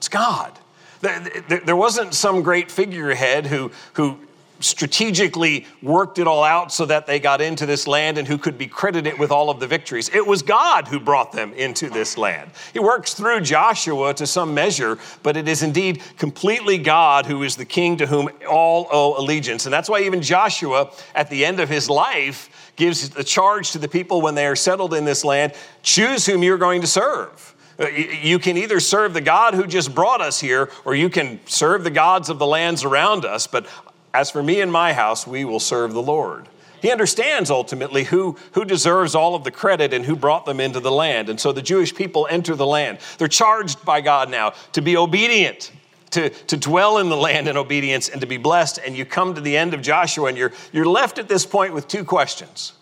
It's 0.00 0.08
God. 0.08 0.58
There 1.02 1.76
wasn't 1.76 2.14
some 2.14 2.40
great 2.40 2.70
figurehead 2.70 3.46
who, 3.46 3.70
who 3.92 4.16
strategically 4.60 5.66
worked 5.82 6.18
it 6.18 6.26
all 6.26 6.42
out 6.42 6.72
so 6.72 6.86
that 6.86 7.06
they 7.06 7.20
got 7.20 7.42
into 7.42 7.66
this 7.66 7.86
land 7.86 8.16
and 8.16 8.26
who 8.26 8.38
could 8.38 8.56
be 8.56 8.66
credited 8.66 9.18
with 9.18 9.30
all 9.30 9.50
of 9.50 9.60
the 9.60 9.66
victories. 9.66 10.08
It 10.08 10.26
was 10.26 10.40
God 10.40 10.88
who 10.88 10.98
brought 10.98 11.32
them 11.32 11.52
into 11.52 11.90
this 11.90 12.16
land. 12.16 12.50
He 12.72 12.78
works 12.78 13.12
through 13.12 13.42
Joshua 13.42 14.14
to 14.14 14.26
some 14.26 14.54
measure, 14.54 14.96
but 15.22 15.36
it 15.36 15.46
is 15.46 15.62
indeed 15.62 16.00
completely 16.16 16.78
God 16.78 17.26
who 17.26 17.42
is 17.42 17.56
the 17.56 17.66
king 17.66 17.98
to 17.98 18.06
whom 18.06 18.30
all 18.48 18.88
owe 18.90 19.22
allegiance. 19.22 19.66
And 19.66 19.72
that's 19.74 19.90
why 19.90 20.00
even 20.00 20.22
Joshua, 20.22 20.92
at 21.14 21.28
the 21.28 21.44
end 21.44 21.60
of 21.60 21.68
his 21.68 21.90
life, 21.90 22.72
gives 22.76 23.10
the 23.10 23.22
charge 23.22 23.72
to 23.72 23.78
the 23.78 23.88
people 23.88 24.22
when 24.22 24.34
they 24.34 24.46
are 24.46 24.56
settled 24.56 24.94
in 24.94 25.04
this 25.04 25.26
land 25.26 25.52
choose 25.82 26.24
whom 26.24 26.42
you're 26.42 26.56
going 26.56 26.80
to 26.80 26.86
serve. 26.86 27.54
Uh, 27.80 27.88
you 27.88 28.38
can 28.38 28.58
either 28.58 28.78
serve 28.78 29.14
the 29.14 29.20
God 29.22 29.54
who 29.54 29.66
just 29.66 29.94
brought 29.94 30.20
us 30.20 30.38
here, 30.38 30.70
or 30.84 30.94
you 30.94 31.08
can 31.08 31.40
serve 31.46 31.82
the 31.82 31.90
gods 31.90 32.28
of 32.28 32.38
the 32.38 32.46
lands 32.46 32.84
around 32.84 33.24
us. 33.24 33.46
But 33.46 33.66
as 34.12 34.30
for 34.30 34.42
me 34.42 34.60
and 34.60 34.70
my 34.70 34.92
house, 34.92 35.26
we 35.26 35.44
will 35.44 35.60
serve 35.60 35.94
the 35.94 36.02
Lord. 36.02 36.48
He 36.82 36.90
understands 36.90 37.50
ultimately 37.50 38.04
who, 38.04 38.36
who 38.52 38.64
deserves 38.64 39.14
all 39.14 39.34
of 39.34 39.44
the 39.44 39.50
credit 39.50 39.92
and 39.92 40.04
who 40.04 40.16
brought 40.16 40.46
them 40.46 40.60
into 40.60 40.80
the 40.80 40.90
land. 40.90 41.28
And 41.28 41.38
so 41.38 41.52
the 41.52 41.62
Jewish 41.62 41.94
people 41.94 42.26
enter 42.30 42.54
the 42.54 42.66
land. 42.66 42.98
They're 43.18 43.28
charged 43.28 43.84
by 43.84 44.00
God 44.00 44.30
now 44.30 44.54
to 44.72 44.82
be 44.82 44.96
obedient, 44.96 45.72
to, 46.10 46.30
to 46.30 46.56
dwell 46.56 46.98
in 46.98 47.08
the 47.08 47.16
land 47.16 47.48
in 47.48 47.56
obedience, 47.56 48.08
and 48.08 48.20
to 48.20 48.26
be 48.26 48.38
blessed. 48.38 48.78
And 48.84 48.96
you 48.96 49.04
come 49.04 49.34
to 49.34 49.40
the 49.40 49.56
end 49.56 49.74
of 49.74 49.82
Joshua, 49.82 50.28
and 50.28 50.38
you're, 50.38 50.52
you're 50.72 50.86
left 50.86 51.18
at 51.18 51.28
this 51.28 51.46
point 51.46 51.74
with 51.74 51.88
two 51.88 52.04
questions 52.04 52.72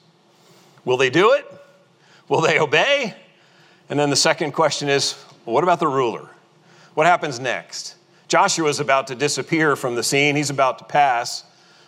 Will 0.84 0.96
they 0.96 1.10
do 1.10 1.32
it? 1.32 1.44
Will 2.28 2.40
they 2.40 2.58
obey? 2.58 3.14
And 3.88 3.98
then 3.98 4.10
the 4.10 4.16
second 4.16 4.52
question 4.52 4.88
is 4.88 5.22
well, 5.44 5.54
what 5.54 5.64
about 5.64 5.80
the 5.80 5.88
ruler? 5.88 6.28
What 6.94 7.06
happens 7.06 7.40
next? 7.40 7.94
Joshua 8.28 8.68
is 8.68 8.80
about 8.80 9.06
to 9.06 9.14
disappear 9.14 9.76
from 9.76 9.94
the 9.94 10.02
scene, 10.02 10.36
he's 10.36 10.50
about 10.50 10.78
to 10.80 10.84
pass. 10.84 11.44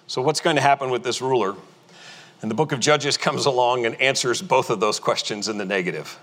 So, 0.06 0.22
what's 0.22 0.40
going 0.40 0.56
to 0.56 0.62
happen 0.62 0.90
with 0.90 1.04
this 1.04 1.20
ruler? 1.20 1.54
And 2.42 2.50
the 2.50 2.54
book 2.54 2.72
of 2.72 2.80
Judges 2.80 3.18
comes 3.18 3.44
along 3.44 3.84
and 3.84 4.00
answers 4.00 4.40
both 4.40 4.70
of 4.70 4.80
those 4.80 4.98
questions 4.98 5.48
in 5.48 5.58
the 5.58 5.64
negative. 5.64 6.18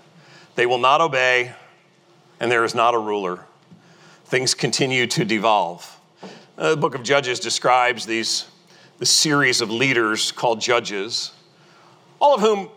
They 0.56 0.66
will 0.66 0.78
not 0.78 1.00
obey, 1.00 1.52
and 2.40 2.50
there 2.50 2.64
is 2.64 2.74
not 2.74 2.94
a 2.94 2.98
ruler. 2.98 3.44
Things 4.24 4.52
continue 4.52 5.06
to 5.06 5.24
devolve. 5.24 5.98
Uh, 6.58 6.70
the 6.70 6.76
book 6.76 6.96
of 6.96 7.04
Judges 7.04 7.38
describes 7.38 8.04
these 8.04 8.46
the 8.98 9.06
series 9.06 9.60
of 9.60 9.70
leaders 9.70 10.32
called 10.32 10.60
judges, 10.60 11.30
all 12.20 12.34
of 12.34 12.40
whom 12.40 12.68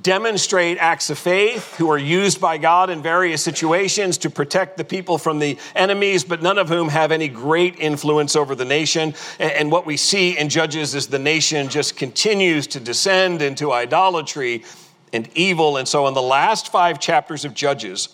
demonstrate 0.00 0.76
acts 0.78 1.08
of 1.08 1.18
faith, 1.18 1.76
who 1.76 1.88
are 1.90 1.98
used 1.98 2.40
by 2.40 2.58
God 2.58 2.90
in 2.90 3.00
various 3.00 3.42
situations 3.42 4.18
to 4.18 4.30
protect 4.30 4.76
the 4.76 4.84
people 4.84 5.18
from 5.18 5.38
the 5.38 5.56
enemies, 5.76 6.24
but 6.24 6.42
none 6.42 6.58
of 6.58 6.68
whom 6.68 6.88
have 6.88 7.12
any 7.12 7.28
great 7.28 7.78
influence 7.78 8.34
over 8.34 8.54
the 8.54 8.64
nation. 8.64 9.14
And 9.38 9.70
what 9.70 9.86
we 9.86 9.96
see 9.96 10.36
in 10.36 10.48
Judges 10.48 10.94
is 10.94 11.06
the 11.06 11.18
nation 11.18 11.68
just 11.68 11.96
continues 11.96 12.66
to 12.68 12.80
descend 12.80 13.40
into 13.40 13.72
idolatry 13.72 14.64
and 15.12 15.28
evil. 15.36 15.76
And 15.76 15.86
so, 15.86 16.08
in 16.08 16.14
the 16.14 16.22
last 16.22 16.72
five 16.72 16.98
chapters 16.98 17.44
of 17.44 17.54
Judges, 17.54 18.08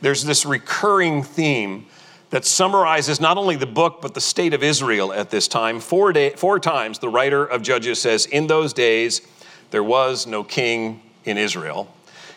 there's 0.00 0.24
this 0.24 0.46
recurring 0.46 1.22
theme 1.22 1.86
that 2.30 2.44
summarizes 2.44 3.20
not 3.20 3.36
only 3.36 3.56
the 3.56 3.66
book, 3.66 4.00
but 4.00 4.14
the 4.14 4.20
state 4.20 4.54
of 4.54 4.62
Israel 4.62 5.12
at 5.12 5.30
this 5.30 5.46
time. 5.46 5.80
Four, 5.80 6.12
day, 6.12 6.30
four 6.30 6.58
times 6.58 6.98
the 6.98 7.08
writer 7.08 7.44
of 7.44 7.62
Judges 7.62 8.00
says, 8.00 8.26
In 8.26 8.46
those 8.46 8.72
days, 8.72 9.20
there 9.70 9.84
was 9.84 10.26
no 10.26 10.42
king 10.42 11.02
in 11.26 11.36
Israel. 11.36 11.92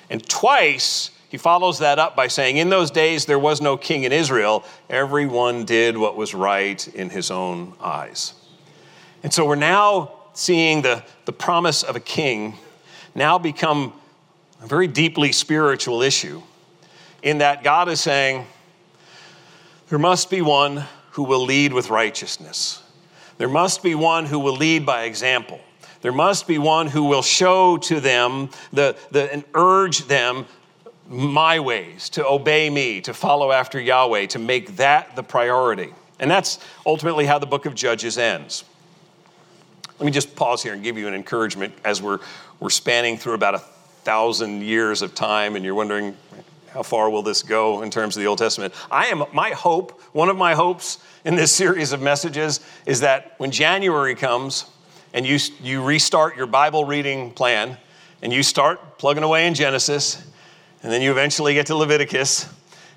And 0.09 0.27
twice 0.27 1.11
he 1.29 1.37
follows 1.37 1.79
that 1.79 1.99
up 1.99 2.15
by 2.15 2.27
saying, 2.27 2.57
In 2.57 2.69
those 2.69 2.89
days 2.91 3.25
there 3.25 3.39
was 3.39 3.61
no 3.61 3.77
king 3.77 4.03
in 4.03 4.11
Israel. 4.11 4.65
Everyone 4.89 5.63
did 5.63 5.97
what 5.97 6.17
was 6.17 6.33
right 6.33 6.85
in 6.89 7.11
his 7.11 7.29
own 7.29 7.73
eyes. 7.79 8.33
And 9.21 9.31
so 9.31 9.45
we're 9.45 9.55
now 9.55 10.13
seeing 10.33 10.81
the, 10.81 11.03
the 11.25 11.33
promise 11.33 11.83
of 11.83 11.95
a 11.95 11.99
king 11.99 12.55
now 13.13 13.37
become 13.37 13.93
a 14.61 14.67
very 14.67 14.87
deeply 14.87 15.31
spiritual 15.31 16.01
issue, 16.01 16.41
in 17.21 17.39
that 17.39 17.63
God 17.63 17.89
is 17.89 18.01
saying, 18.01 18.45
There 19.89 19.99
must 19.99 20.29
be 20.29 20.41
one 20.41 20.83
who 21.11 21.23
will 21.23 21.43
lead 21.43 21.73
with 21.73 21.89
righteousness. 21.89 22.81
There 23.37 23.49
must 23.49 23.83
be 23.83 23.95
one 23.95 24.25
who 24.25 24.39
will 24.39 24.55
lead 24.55 24.85
by 24.85 25.03
example. 25.03 25.59
There 26.01 26.11
must 26.11 26.47
be 26.47 26.57
one 26.57 26.87
who 26.87 27.03
will 27.03 27.21
show 27.21 27.77
to 27.77 27.99
them 27.99 28.49
the, 28.71 28.95
the, 29.11 29.31
and 29.33 29.43
urge 29.53 30.05
them 30.07 30.45
my 31.09 31.59
ways, 31.59 32.09
to 32.09 32.25
obey 32.25 32.69
me, 32.69 33.01
to 33.01 33.13
follow 33.13 33.51
after 33.51 33.79
Yahweh, 33.79 34.27
to 34.27 34.39
make 34.39 34.75
that 34.77 35.15
the 35.15 35.23
priority. 35.23 35.93
And 36.19 36.29
that's 36.29 36.59
ultimately 36.85 37.25
how 37.25 37.39
the 37.39 37.47
book 37.47 37.65
of 37.65 37.73
Judges 37.73 38.17
ends. 38.17 38.63
Let 39.97 40.05
me 40.05 40.11
just 40.11 40.35
pause 40.35 40.63
here 40.63 40.73
and 40.73 40.83
give 40.83 40.97
you 40.97 41.07
an 41.07 41.13
encouragement 41.13 41.73
as 41.83 42.01
we're, 42.01 42.19
we're 42.59 42.69
spanning 42.69 43.17
through 43.17 43.33
about 43.33 43.55
a 43.55 43.59
thousand 44.03 44.63
years 44.63 45.01
of 45.01 45.13
time, 45.15 45.55
and 45.55 45.65
you're 45.65 45.75
wondering, 45.75 46.15
how 46.71 46.83
far 46.83 47.09
will 47.09 47.23
this 47.23 47.41
go 47.41 47.81
in 47.81 47.89
terms 47.89 48.15
of 48.15 48.21
the 48.21 48.27
Old 48.27 48.37
Testament? 48.37 48.73
I 48.91 49.07
am, 49.07 49.23
my 49.33 49.49
hope, 49.49 49.99
one 50.13 50.29
of 50.29 50.37
my 50.37 50.53
hopes 50.53 50.99
in 51.25 51.35
this 51.35 51.51
series 51.51 51.91
of 51.91 52.01
messages 52.01 52.59
is 52.85 53.01
that 53.01 53.33
when 53.39 53.51
January 53.51 54.15
comes, 54.15 54.65
and 55.13 55.25
you, 55.25 55.37
you 55.61 55.83
restart 55.83 56.37
your 56.37 56.47
Bible 56.47 56.85
reading 56.85 57.31
plan 57.31 57.77
and 58.21 58.33
you 58.33 58.43
start 58.43 58.97
plugging 58.97 59.23
away 59.23 59.47
in 59.47 59.53
Genesis, 59.53 60.23
and 60.83 60.91
then 60.91 61.01
you 61.01 61.11
eventually 61.11 61.53
get 61.53 61.67
to 61.67 61.75
Leviticus, 61.75 62.47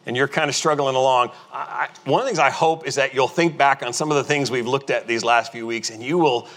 and 0.05 0.17
you're 0.17 0.29
kind 0.29 0.49
of 0.49 0.55
struggling 0.57 0.97
along. 0.97 1.31
I, 1.53 1.89
one 2.05 2.21
of 2.21 2.25
the 2.25 2.29
things 2.29 2.41
I 2.41 2.51
hope 2.51 2.87
is 2.87 2.97
that 2.97 3.15
you'll 3.15 3.29
think 3.29 3.57
back 3.57 3.85
on 3.85 3.93
some 3.93 4.11
of 4.11 4.17
the 4.17 4.25
things 4.25 4.51
we've 4.51 4.67
looked 4.67 4.91
at 4.91 5.07
these 5.07 5.25
last 5.25 5.53
few 5.53 5.67
weeks, 5.67 5.91
and 5.91 6.03
you 6.03 6.19
will, 6.19 6.49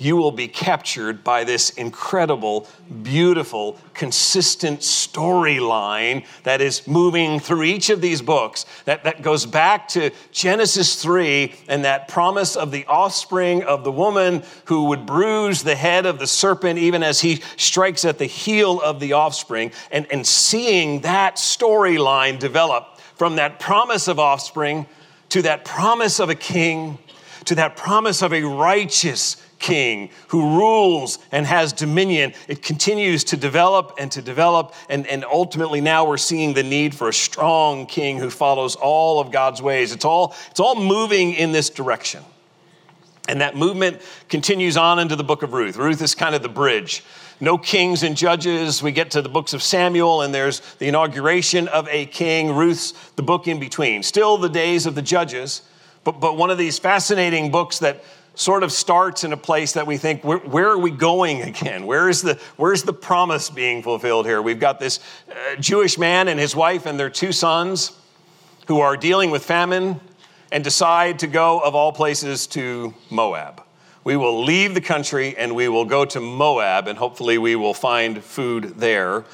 you 0.00 0.16
will 0.16 0.32
be 0.32 0.48
captured 0.48 1.22
by 1.22 1.44
this 1.44 1.70
incredible, 1.70 2.66
beautiful, 3.02 3.78
consistent 3.92 4.80
storyline 4.80 6.24
that 6.44 6.62
is 6.62 6.88
moving 6.88 7.38
through 7.38 7.64
each 7.64 7.90
of 7.90 8.00
these 8.00 8.22
books 8.22 8.64
that, 8.86 9.04
that 9.04 9.20
goes 9.20 9.44
back 9.44 9.86
to 9.88 10.10
Genesis 10.32 11.00
3 11.00 11.54
and 11.68 11.84
that 11.84 12.08
promise 12.08 12.56
of 12.56 12.70
the 12.70 12.86
offspring 12.86 13.62
of 13.62 13.84
the 13.84 13.92
woman 13.92 14.42
who 14.64 14.84
would 14.84 15.04
bruise 15.04 15.62
the 15.62 15.76
head 15.76 16.06
of 16.06 16.18
the 16.18 16.26
serpent 16.26 16.78
even 16.78 17.02
as 17.02 17.20
he 17.20 17.42
strikes 17.58 18.06
at 18.06 18.16
the 18.16 18.24
heel 18.24 18.80
of 18.80 19.00
the 19.00 19.12
offspring. 19.12 19.70
And, 19.92 20.10
and 20.10 20.26
seeing 20.26 21.02
that 21.02 21.36
storyline 21.36 22.38
develop 22.38 22.98
from 23.16 23.36
that 23.36 23.60
promise 23.60 24.08
of 24.08 24.18
offspring 24.18 24.86
to 25.28 25.42
that 25.42 25.66
promise 25.66 26.20
of 26.20 26.30
a 26.30 26.34
king 26.34 26.98
to 27.44 27.54
that 27.56 27.76
promise 27.76 28.22
of 28.22 28.32
a 28.32 28.42
righteous 28.42 29.39
king 29.60 30.10
who 30.28 30.56
rules 30.58 31.20
and 31.30 31.46
has 31.46 31.72
dominion. 31.72 32.32
It 32.48 32.62
continues 32.62 33.22
to 33.24 33.36
develop 33.36 33.94
and 33.98 34.10
to 34.12 34.22
develop. 34.22 34.74
And, 34.88 35.06
and 35.06 35.24
ultimately, 35.24 35.80
now 35.80 36.04
we're 36.04 36.16
seeing 36.16 36.54
the 36.54 36.64
need 36.64 36.94
for 36.94 37.08
a 37.08 37.12
strong 37.12 37.86
king 37.86 38.18
who 38.18 38.30
follows 38.30 38.74
all 38.74 39.20
of 39.20 39.30
God's 39.30 39.62
ways. 39.62 39.92
It's 39.92 40.04
all, 40.04 40.34
it's 40.50 40.58
all 40.58 40.74
moving 40.74 41.34
in 41.34 41.52
this 41.52 41.70
direction. 41.70 42.24
And 43.28 43.42
that 43.42 43.54
movement 43.54 44.00
continues 44.28 44.76
on 44.76 44.98
into 44.98 45.14
the 45.14 45.22
book 45.22 45.44
of 45.44 45.52
Ruth. 45.52 45.76
Ruth 45.76 46.02
is 46.02 46.16
kind 46.16 46.34
of 46.34 46.42
the 46.42 46.48
bridge. 46.48 47.04
No 47.38 47.56
kings 47.56 48.02
and 48.02 48.16
judges. 48.16 48.82
We 48.82 48.92
get 48.92 49.12
to 49.12 49.22
the 49.22 49.28
books 49.28 49.54
of 49.54 49.62
Samuel, 49.62 50.22
and 50.22 50.34
there's 50.34 50.60
the 50.76 50.88
inauguration 50.88 51.68
of 51.68 51.88
a 51.88 52.06
king. 52.06 52.52
Ruth's 52.52 52.92
the 53.16 53.22
book 53.22 53.46
in 53.46 53.60
between. 53.60 54.02
Still 54.02 54.36
the 54.36 54.48
days 54.48 54.84
of 54.84 54.94
the 54.94 55.02
judges, 55.02 55.62
but, 56.02 56.20
but 56.20 56.36
one 56.36 56.50
of 56.50 56.58
these 56.58 56.78
fascinating 56.78 57.50
books 57.50 57.78
that 57.78 58.02
sort 58.34 58.62
of 58.62 58.72
starts 58.72 59.24
in 59.24 59.32
a 59.32 59.36
place 59.36 59.72
that 59.72 59.86
we 59.86 59.96
think, 59.96 60.24
where, 60.24 60.38
where, 60.38 60.68
are 60.68 60.78
we 60.78 60.90
going 60.90 61.42
again? 61.42 61.86
Where 61.86 62.08
is 62.08 62.22
the, 62.22 62.38
where's 62.56 62.82
the 62.82 62.92
promise 62.92 63.50
being 63.50 63.82
fulfilled 63.82 64.26
here? 64.26 64.40
We've 64.40 64.60
got 64.60 64.80
this 64.80 65.00
uh, 65.28 65.56
Jewish 65.56 65.98
man 65.98 66.28
and 66.28 66.38
his 66.38 66.56
wife 66.56 66.86
and 66.86 66.98
their 66.98 67.10
two 67.10 67.32
sons 67.32 67.92
who 68.66 68.80
are 68.80 68.96
dealing 68.96 69.30
with 69.30 69.44
famine 69.44 70.00
and 70.52 70.64
decide 70.64 71.18
to 71.20 71.26
go, 71.26 71.60
of 71.60 71.74
all 71.74 71.92
places, 71.92 72.46
to 72.48 72.94
Moab. 73.10 73.62
We 74.02 74.16
will 74.16 74.44
leave 74.44 74.74
the 74.74 74.80
country 74.80 75.36
and 75.36 75.54
we 75.54 75.68
will 75.68 75.84
go 75.84 76.04
to 76.06 76.20
Moab, 76.20 76.88
and 76.88 76.98
hopefully 76.98 77.36
we 77.36 77.54
will 77.56 77.74
find 77.74 78.22
food 78.24 78.74
there. 78.76 79.24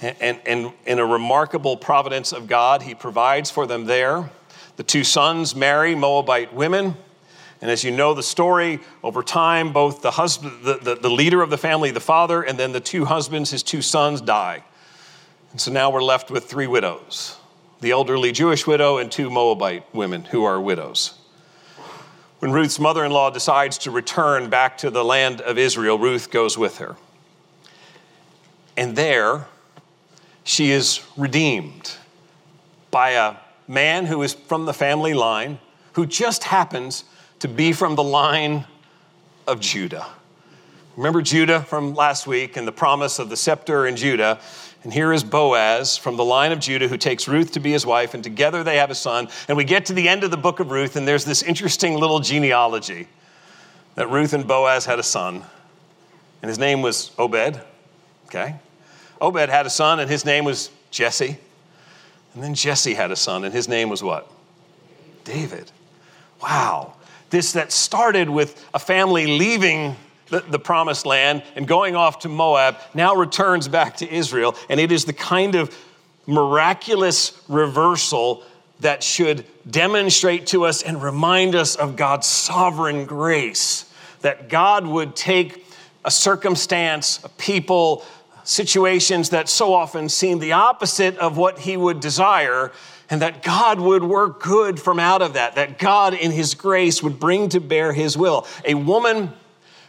And, 0.00 0.16
and, 0.20 0.40
and 0.46 0.72
in 0.86 0.98
a 0.98 1.04
remarkable 1.04 1.76
providence 1.76 2.32
of 2.32 2.46
God, 2.46 2.82
He 2.82 2.94
provides 2.94 3.50
for 3.50 3.66
them 3.66 3.84
there. 3.84 4.30
The 4.76 4.82
two 4.82 5.04
sons 5.04 5.54
marry 5.54 5.94
Moabite 5.94 6.54
women. 6.54 6.96
And 7.60 7.70
as 7.70 7.84
you 7.84 7.90
know 7.90 8.14
the 8.14 8.22
story, 8.22 8.80
over 9.02 9.22
time, 9.22 9.72
both 9.72 10.00
the 10.00 10.12
husband, 10.12 10.64
the, 10.64 10.74
the, 10.74 10.94
the, 10.94 11.10
leader 11.10 11.42
of 11.42 11.50
the 11.50 11.58
family, 11.58 11.90
the 11.90 12.00
father, 12.00 12.42
and 12.42 12.58
then 12.58 12.72
the 12.72 12.80
two 12.80 13.04
husbands, 13.04 13.50
his 13.50 13.62
two 13.62 13.82
sons, 13.82 14.20
die. 14.20 14.64
And 15.52 15.60
so 15.60 15.70
now 15.70 15.90
we're 15.90 16.02
left 16.02 16.30
with 16.30 16.44
three 16.44 16.66
widows 16.66 17.36
the 17.80 17.92
elderly 17.92 18.30
Jewish 18.30 18.66
widow 18.66 18.98
and 18.98 19.10
two 19.10 19.30
Moabite 19.30 19.86
women 19.94 20.24
who 20.24 20.44
are 20.44 20.60
widows. 20.60 21.14
When 22.40 22.52
Ruth's 22.52 22.78
mother 22.78 23.04
in 23.04 23.12
law 23.12 23.30
decides 23.30 23.78
to 23.78 23.90
return 23.90 24.50
back 24.50 24.76
to 24.78 24.90
the 24.90 25.02
land 25.04 25.40
of 25.40 25.56
Israel, 25.56 25.98
Ruth 25.98 26.30
goes 26.30 26.58
with 26.58 26.76
her. 26.78 26.96
And 28.76 28.96
there, 28.96 29.46
she 30.44 30.70
is 30.70 31.00
redeemed 31.16 31.96
by 32.90 33.10
a 33.10 33.36
man 33.66 34.06
who 34.06 34.22
is 34.22 34.34
from 34.34 34.66
the 34.66 34.74
family 34.74 35.14
line 35.14 35.58
who 35.94 36.06
just 36.06 36.44
happens 36.44 37.04
to 37.40 37.48
be 37.48 37.72
from 37.72 37.94
the 37.96 38.02
line 38.02 38.64
of 39.46 39.60
Judah. 39.60 40.06
Remember 40.96 41.22
Judah 41.22 41.62
from 41.62 41.94
last 41.94 42.26
week 42.26 42.56
and 42.56 42.68
the 42.68 42.72
promise 42.72 43.18
of 43.18 43.30
the 43.30 43.36
scepter 43.36 43.86
in 43.86 43.96
Judah. 43.96 44.38
And 44.82 44.92
here 44.92 45.12
is 45.12 45.24
Boaz 45.24 45.96
from 45.96 46.16
the 46.16 46.24
line 46.24 46.52
of 46.52 46.58
Judah 46.58 46.88
who 46.88 46.96
takes 46.96 47.26
Ruth 47.28 47.52
to 47.52 47.60
be 47.60 47.72
his 47.72 47.84
wife, 47.84 48.14
and 48.14 48.24
together 48.24 48.64
they 48.64 48.76
have 48.76 48.90
a 48.90 48.94
son. 48.94 49.28
And 49.48 49.56
we 49.56 49.64
get 49.64 49.86
to 49.86 49.92
the 49.92 50.08
end 50.08 50.24
of 50.24 50.30
the 50.30 50.36
book 50.36 50.60
of 50.60 50.70
Ruth, 50.70 50.96
and 50.96 51.06
there's 51.06 51.24
this 51.24 51.42
interesting 51.42 51.94
little 51.94 52.20
genealogy 52.20 53.08
that 53.94 54.08
Ruth 54.10 54.32
and 54.32 54.46
Boaz 54.46 54.86
had 54.86 54.98
a 54.98 55.02
son, 55.02 55.42
and 56.42 56.48
his 56.48 56.58
name 56.58 56.80
was 56.80 57.10
Obed. 57.18 57.60
Okay? 58.26 58.56
Obed 59.20 59.50
had 59.50 59.66
a 59.66 59.70
son, 59.70 60.00
and 60.00 60.10
his 60.10 60.24
name 60.24 60.44
was 60.44 60.70
Jesse. 60.90 61.38
And 62.34 62.42
then 62.42 62.54
Jesse 62.54 62.94
had 62.94 63.10
a 63.10 63.16
son, 63.16 63.44
and 63.44 63.52
his 63.52 63.68
name 63.68 63.90
was 63.90 64.02
what? 64.02 64.30
David. 65.24 65.70
Wow 66.42 66.94
this 67.30 67.52
that 67.52 67.72
started 67.72 68.28
with 68.28 68.68
a 68.74 68.78
family 68.78 69.26
leaving 69.26 69.96
the, 70.28 70.40
the, 70.40 70.58
promised 70.58 71.06
land 71.06 71.42
and 71.56 71.66
going 71.66 71.96
off 71.96 72.20
to 72.20 72.28
Moab 72.28 72.76
now 72.94 73.14
returns 73.14 73.66
back 73.66 73.96
to 73.96 74.12
Israel. 74.12 74.54
And 74.68 74.78
it 74.78 74.92
is 74.92 75.04
the 75.04 75.12
kind 75.12 75.56
of 75.56 75.76
miraculous 76.26 77.40
reversal 77.48 78.44
that 78.80 79.02
should 79.02 79.44
demonstrate 79.68 80.46
to 80.48 80.64
us 80.64 80.82
and 80.82 81.02
remind 81.02 81.54
us 81.54 81.76
of 81.76 81.96
God's 81.96 82.26
sovereign 82.26 83.04
grace. 83.04 83.92
That 84.20 84.48
God 84.48 84.86
would 84.86 85.16
take 85.16 85.66
a 86.04 86.10
circumstance, 86.10 87.22
a 87.24 87.28
people, 87.30 88.04
situations 88.44 89.30
that 89.30 89.48
so 89.48 89.74
often 89.74 90.08
seem 90.08 90.38
the 90.38 90.52
opposite 90.52 91.16
of 91.18 91.36
what 91.36 91.58
He 91.60 91.76
would 91.76 92.00
desire, 92.00 92.72
and 93.10 93.22
that 93.22 93.42
God 93.42 93.80
would 93.80 94.04
work 94.04 94.40
good 94.40 94.80
from 94.80 94.98
out 94.98 95.20
of 95.20 95.34
that, 95.34 95.56
that 95.56 95.78
God 95.78 96.14
in 96.14 96.30
His 96.30 96.54
grace 96.54 97.02
would 97.02 97.18
bring 97.18 97.48
to 97.50 97.60
bear 97.60 97.92
His 97.92 98.16
will. 98.16 98.46
A 98.64 98.74
woman 98.74 99.32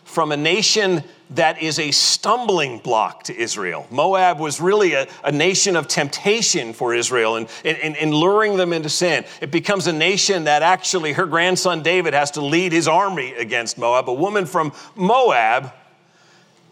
from 0.03 0.31
a 0.31 0.37
nation 0.37 1.03
that 1.29 1.61
is 1.61 1.79
a 1.79 1.91
stumbling 1.91 2.79
block 2.79 3.23
to 3.23 3.37
Israel. 3.37 3.87
Moab 3.89 4.39
was 4.39 4.59
really 4.59 4.93
a, 4.93 5.07
a 5.23 5.31
nation 5.31 5.77
of 5.77 5.87
temptation 5.87 6.73
for 6.73 6.93
Israel 6.93 7.37
and, 7.37 7.47
and, 7.63 7.95
and 7.95 8.13
luring 8.13 8.57
them 8.57 8.73
into 8.73 8.89
sin. 8.89 9.23
It 9.39 9.51
becomes 9.51 9.87
a 9.87 9.93
nation 9.93 10.43
that 10.43 10.63
actually 10.63 11.13
her 11.13 11.25
grandson 11.25 11.81
David 11.81 12.13
has 12.13 12.31
to 12.31 12.41
lead 12.41 12.73
his 12.73 12.87
army 12.87 13.33
against 13.35 13.77
Moab. 13.77 14.09
A 14.09 14.13
woman 14.13 14.45
from 14.45 14.73
Moab, 14.95 15.71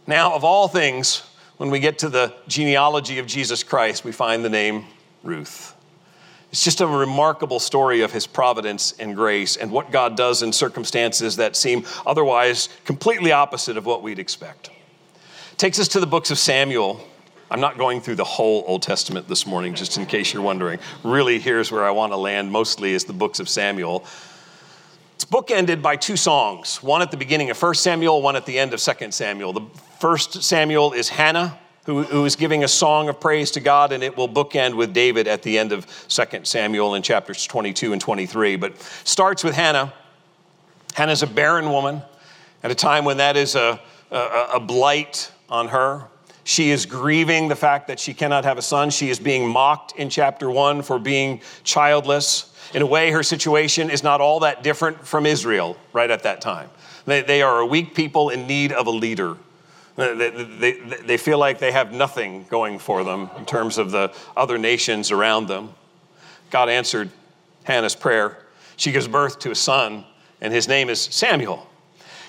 now 0.06 0.36
of 0.36 0.44
all 0.44 0.68
things, 0.68 1.24
when 1.56 1.70
we 1.70 1.80
get 1.80 2.00
to 2.00 2.10
the 2.10 2.34
genealogy 2.48 3.20
of 3.20 3.28
Jesus 3.28 3.64
Christ, 3.64 4.04
we 4.04 4.12
find 4.12 4.44
the 4.44 4.50
name 4.50 4.86
Ruth. 5.24 5.76
It's 6.52 6.64
just 6.64 6.82
a 6.82 6.88
remarkable 6.88 7.60
story 7.60 8.02
of 8.02 8.12
his 8.12 8.26
providence 8.26 8.94
and 9.00 9.16
grace 9.16 9.56
and 9.56 9.72
what 9.72 9.92
God 9.92 10.18
does 10.18 10.42
in 10.42 10.52
circumstances 10.52 11.36
that 11.36 11.56
seem 11.56 11.86
otherwise 12.08 12.70
completely 12.86 13.32
opposite 13.32 13.78
of 13.78 13.86
what 13.86 14.02
we'd 14.02 14.18
expect. 14.18 14.72
Takes 15.58 15.80
us 15.80 15.88
to 15.90 16.00
the 16.00 16.08
books 16.08 16.32
of 16.32 16.40
Samuel. 16.40 17.06
I'm 17.52 17.60
not 17.60 17.78
going 17.78 18.02
through 18.02 18.16
the 18.16 18.24
whole 18.24 18.64
Old 18.66 18.82
Testament 18.82 19.28
this 19.28 19.46
morning, 19.46 19.76
just 19.76 19.98
in 19.98 20.06
case 20.08 20.34
you're 20.34 20.42
wondering. 20.42 20.80
Really, 21.04 21.38
here's 21.40 21.72
where 21.72 21.86
I 21.86 21.92
want 21.92 22.14
to 22.14 22.18
land 22.18 22.52
mostly 22.52 22.94
is 22.94 23.04
the 23.04 23.14
books 23.14 23.40
of 23.40 23.48
Samuel. 23.48 24.06
It's 25.16 25.26
bookended 25.26 25.84
by 25.84 25.98
two 25.98 26.16
songs, 26.18 26.82
one 26.82 27.02
at 27.02 27.12
the 27.12 27.18
beginning 27.18 27.52
of 27.52 27.62
1 27.62 27.76
Samuel, 27.76 28.22
one 28.22 28.36
at 28.36 28.46
the 28.46 28.58
end 28.58 28.74
of 28.74 28.80
2 28.80 29.12
Samuel. 29.12 29.54
The 29.54 29.68
first 30.00 30.42
Samuel 30.42 30.94
is 30.94 31.10
Hannah 31.10 31.60
who, 31.90 32.04
who 32.04 32.24
is 32.24 32.36
giving 32.36 32.64
a 32.64 32.68
song 32.68 33.10
of 33.10 33.20
praise 33.20 33.50
to 33.50 33.60
God, 33.60 33.92
and 33.92 34.04
it 34.04 34.16
will 34.16 34.30
bookend 34.30 34.76
with 34.76 34.94
David 34.94 35.28
at 35.28 35.42
the 35.42 35.58
end 35.58 35.72
of 35.72 35.88
2 36.08 36.42
Samuel 36.44 36.94
in 36.94 37.02
chapters 37.02 37.48
22 37.48 37.94
and 37.94 38.00
23. 38.00 38.58
But 38.58 38.80
starts 38.80 39.44
with 39.44 39.56
Hannah. 39.56 39.92
Hannah's 40.94 41.24
a 41.24 41.28
barren 41.28 41.72
woman 41.72 42.04
at 42.62 42.70
a 42.70 42.76
time 42.76 43.06
when 43.06 43.18
that 43.18 43.36
is 43.36 43.56
a, 43.56 43.82
a, 44.12 44.48
a 44.54 44.60
blight 44.60 45.32
on 45.50 45.70
her. 45.70 46.04
She 46.44 46.70
is 46.70 46.86
grieving 46.86 47.48
the 47.48 47.56
fact 47.56 47.88
that 47.88 48.00
she 48.00 48.14
cannot 48.14 48.44
have 48.44 48.60
a 48.60 48.62
son. 48.62 48.92
She 48.92 49.10
is 49.10 49.18
being 49.18 49.50
mocked 49.50 49.94
in 49.98 50.12
chapter 50.12 50.48
one 50.48 50.84
for 50.84 51.00
being 51.00 51.42
childless. 51.64 52.54
In 52.76 52.84
a 52.84 52.86
way, 52.86 53.10
her 53.10 53.24
situation 53.24 53.90
is 53.90 54.04
not 54.04 54.22
all 54.22 54.42
that 54.42 54.62
different 54.62 55.08
from 55.08 55.26
Israel 55.26 55.76
right 55.92 56.12
at 56.12 56.22
that 56.22 56.40
time. 56.40 56.70
They, 57.06 57.24
they 57.24 57.42
are 57.42 57.62
a 57.62 57.66
weak 57.66 57.96
people 57.96 58.30
in 58.30 58.46
need 58.46 58.74
of 58.74 58.86
a 58.86 58.92
leader. 58.92 59.38
They, 60.00 60.30
they, 60.30 60.72
they 61.06 61.18
feel 61.18 61.38
like 61.38 61.60
they 61.60 61.74
have 61.74 61.92
nothing 61.92 62.46
going 62.50 62.80
for 62.80 63.04
them 63.04 63.30
in 63.38 63.46
terms 63.46 63.78
of 63.78 63.92
the 63.92 64.14
other 64.38 64.58
nations 64.58 65.12
around 65.12 65.48
them. 65.48 65.74
God 66.52 66.70
answered 66.70 67.10
Hannah's 67.66 67.96
prayer. 67.96 68.38
She 68.78 68.94
gives 68.94 69.10
birth 69.10 69.40
to 69.40 69.52
a 69.52 69.56
son, 69.56 70.06
and 70.40 70.54
his 70.54 70.70
name 70.70 70.90
is 70.90 71.02
Samuel. 71.02 71.68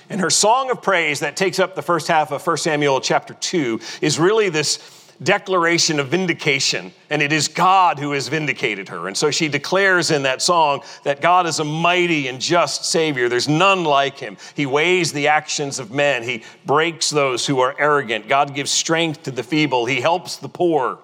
And 0.09 0.20
her 0.20 0.30
song 0.30 0.72
of 0.72 0.83
praise 0.83 1.20
that 1.20 1.37
takes 1.37 1.61
up 1.61 1.76
the 1.76 1.83
first 1.83 2.09
half 2.09 2.33
of 2.33 2.44
1 2.44 2.56
Samuel 2.56 3.00
chapter 3.00 3.35
2 3.35 3.78
is 4.00 4.18
really 4.18 4.48
this 4.48 4.78
declaration 5.22 6.00
of 6.00 6.09
vindication, 6.09 6.92
and 7.11 7.20
it 7.20 7.33
is 7.33 7.48
God 7.48 7.98
who 7.98 8.12
has 8.12 8.28
vindicated 8.28 8.88
her. 8.88 9.06
And 9.06 9.16
so 9.16 9.30
she 9.30 9.48
declares 9.48 10.11
in 10.11 10.22
that 10.22 10.40
song 10.40 10.83
that 11.04 11.20
God 11.20 11.46
is 11.46 11.59
a 11.59 11.64
mighty 11.64 12.28
and 12.28 12.40
just 12.40 12.85
Savior. 12.85 13.28
There's 13.28 13.48
none 13.48 13.85
like 13.85 14.18
him. 14.18 14.37
He 14.54 14.66
weighs 14.66 15.12
the 15.12 15.28
actions 15.28 15.78
of 15.78 15.90
men, 15.90 16.22
He 16.22 16.44
breaks 16.64 17.11
those 17.11 17.46
who 17.46 17.61
are 17.61 17.74
arrogant. 17.78 18.28
God 18.28 18.54
gives 18.54 18.70
strength 18.70 19.24
to 19.24 19.30
the 19.30 19.42
feeble, 19.42 19.87
He 19.87 20.00
helps 20.00 20.37
the 20.37 20.48
poor. 20.48 20.98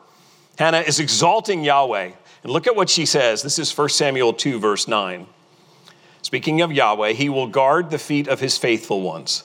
Hannah 0.59 0.81
is 0.81 1.01
exalting 1.01 1.63
Yahweh. 1.65 2.13
And 2.43 2.53
look 2.53 2.67
at 2.67 2.77
what 2.77 2.89
she 2.89 3.05
says. 3.05 3.43
This 3.43 3.59
is 3.59 3.77
1 3.77 3.91
Samuel 3.91 4.33
2, 4.33 4.59
verse 4.59 4.89
9. 4.89 5.27
Speaking 6.23 6.63
of 6.63 6.73
Yahweh, 6.73 7.13
He 7.13 7.29
will 7.29 7.49
guard 7.49 7.91
the 7.91 7.99
feet 7.99 8.29
of 8.29 8.41
His 8.41 8.57
faithful 8.57 9.03
ones 9.03 9.45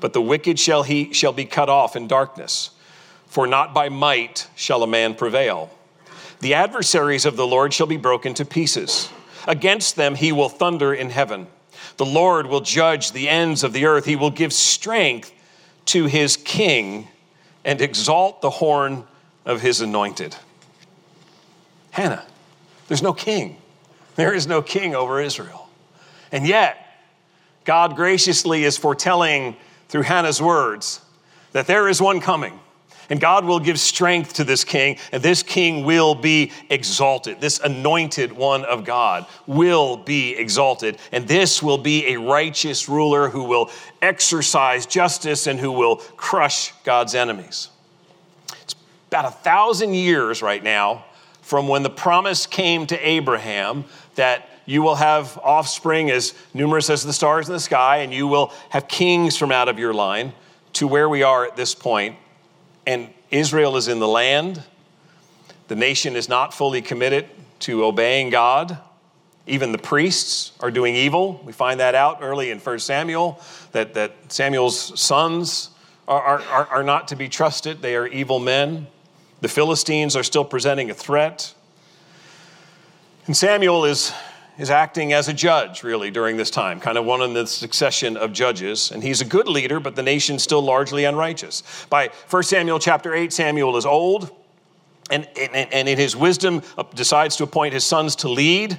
but 0.00 0.12
the 0.12 0.20
wicked 0.20 0.58
shall, 0.58 0.82
he, 0.82 1.12
shall 1.12 1.32
be 1.32 1.44
cut 1.44 1.68
off 1.68 1.96
in 1.96 2.06
darkness. 2.06 2.70
For 3.26 3.46
not 3.46 3.74
by 3.74 3.88
might 3.88 4.48
shall 4.54 4.82
a 4.82 4.86
man 4.86 5.14
prevail. 5.14 5.70
The 6.40 6.54
adversaries 6.54 7.24
of 7.24 7.36
the 7.36 7.46
Lord 7.46 7.72
shall 7.72 7.86
be 7.86 7.96
broken 7.96 8.34
to 8.34 8.44
pieces. 8.44 9.10
Against 9.46 9.96
them 9.96 10.14
he 10.14 10.32
will 10.32 10.48
thunder 10.48 10.92
in 10.92 11.10
heaven. 11.10 11.46
The 11.96 12.06
Lord 12.06 12.46
will 12.46 12.60
judge 12.60 13.12
the 13.12 13.28
ends 13.28 13.64
of 13.64 13.72
the 13.72 13.86
earth. 13.86 14.04
He 14.04 14.16
will 14.16 14.30
give 14.30 14.52
strength 14.52 15.32
to 15.86 16.06
his 16.06 16.36
king 16.36 17.08
and 17.64 17.80
exalt 17.80 18.42
the 18.42 18.50
horn 18.50 19.04
of 19.44 19.60
his 19.60 19.80
anointed. 19.80 20.36
Hannah, 21.90 22.24
there's 22.88 23.02
no 23.02 23.12
king. 23.12 23.56
There 24.16 24.34
is 24.34 24.46
no 24.46 24.62
king 24.62 24.94
over 24.94 25.20
Israel. 25.20 25.68
And 26.32 26.46
yet, 26.46 26.76
God 27.64 27.96
graciously 27.96 28.64
is 28.64 28.76
foretelling 28.76 29.56
through 29.88 30.02
Hannah's 30.02 30.42
words 30.42 31.00
that 31.52 31.66
there 31.66 31.88
is 31.88 32.00
one 32.00 32.20
coming. 32.20 32.58
And 33.08 33.20
God 33.20 33.44
will 33.44 33.60
give 33.60 33.78
strength 33.78 34.34
to 34.34 34.44
this 34.44 34.64
king, 34.64 34.98
and 35.12 35.22
this 35.22 35.42
king 35.42 35.84
will 35.84 36.14
be 36.14 36.52
exalted. 36.70 37.40
This 37.40 37.60
anointed 37.60 38.32
one 38.32 38.64
of 38.64 38.84
God 38.84 39.26
will 39.46 39.96
be 39.96 40.34
exalted. 40.34 40.98
And 41.12 41.28
this 41.28 41.62
will 41.62 41.78
be 41.78 42.14
a 42.14 42.16
righteous 42.18 42.88
ruler 42.88 43.28
who 43.28 43.44
will 43.44 43.70
exercise 44.02 44.86
justice 44.86 45.46
and 45.46 45.60
who 45.60 45.72
will 45.72 45.96
crush 45.96 46.72
God's 46.82 47.14
enemies. 47.14 47.68
It's 48.62 48.74
about 49.08 49.26
a 49.26 49.30
thousand 49.30 49.94
years 49.94 50.42
right 50.42 50.62
now 50.62 51.04
from 51.42 51.68
when 51.68 51.84
the 51.84 51.90
promise 51.90 52.44
came 52.44 52.88
to 52.88 53.08
Abraham 53.08 53.84
that 54.16 54.48
you 54.64 54.82
will 54.82 54.96
have 54.96 55.38
offspring 55.44 56.10
as 56.10 56.34
numerous 56.52 56.90
as 56.90 57.04
the 57.04 57.12
stars 57.12 57.46
in 57.46 57.52
the 57.52 57.60
sky, 57.60 57.98
and 57.98 58.12
you 58.12 58.26
will 58.26 58.52
have 58.70 58.88
kings 58.88 59.36
from 59.36 59.52
out 59.52 59.68
of 59.68 59.78
your 59.78 59.94
line, 59.94 60.32
to 60.72 60.88
where 60.88 61.08
we 61.08 61.22
are 61.22 61.46
at 61.46 61.54
this 61.54 61.72
point. 61.72 62.16
And 62.86 63.08
Israel 63.30 63.76
is 63.76 63.88
in 63.88 63.98
the 63.98 64.08
land. 64.08 64.62
The 65.68 65.76
nation 65.76 66.14
is 66.14 66.28
not 66.28 66.54
fully 66.54 66.80
committed 66.80 67.26
to 67.60 67.84
obeying 67.84 68.30
God. 68.30 68.78
Even 69.46 69.72
the 69.72 69.78
priests 69.78 70.52
are 70.60 70.70
doing 70.70 70.94
evil. 70.94 71.40
We 71.44 71.52
find 71.52 71.80
that 71.80 71.94
out 71.94 72.18
early 72.20 72.50
in 72.50 72.58
1 72.58 72.78
Samuel, 72.78 73.40
that, 73.72 73.94
that 73.94 74.12
Samuel's 74.28 74.98
sons 75.00 75.70
are, 76.08 76.40
are, 76.42 76.66
are 76.66 76.82
not 76.82 77.08
to 77.08 77.16
be 77.16 77.28
trusted. 77.28 77.82
They 77.82 77.96
are 77.96 78.06
evil 78.06 78.38
men. 78.38 78.86
The 79.40 79.48
Philistines 79.48 80.16
are 80.16 80.22
still 80.22 80.44
presenting 80.44 80.90
a 80.90 80.94
threat. 80.94 81.54
And 83.26 83.36
Samuel 83.36 83.84
is 83.84 84.12
is 84.58 84.70
acting 84.70 85.12
as 85.12 85.28
a 85.28 85.32
judge, 85.32 85.82
really, 85.82 86.10
during 86.10 86.36
this 86.36 86.50
time, 86.50 86.80
kind 86.80 86.96
of 86.96 87.04
one 87.04 87.20
in 87.20 87.34
the 87.34 87.46
succession 87.46 88.16
of 88.16 88.32
judges. 88.32 88.90
And 88.90 89.02
he's 89.02 89.20
a 89.20 89.24
good 89.24 89.48
leader, 89.48 89.80
but 89.80 89.96
the 89.96 90.02
nation's 90.02 90.42
still 90.42 90.62
largely 90.62 91.04
unrighteous. 91.04 91.62
By 91.90 92.10
1 92.30 92.42
Samuel 92.44 92.78
chapter 92.78 93.14
8, 93.14 93.32
Samuel 93.32 93.76
is 93.76 93.84
old, 93.84 94.30
and, 95.10 95.28
and, 95.38 95.72
and 95.72 95.88
in 95.88 95.98
his 95.98 96.16
wisdom, 96.16 96.62
uh, 96.78 96.84
decides 96.94 97.36
to 97.36 97.44
appoint 97.44 97.74
his 97.74 97.84
sons 97.84 98.16
to 98.16 98.28
lead. 98.28 98.78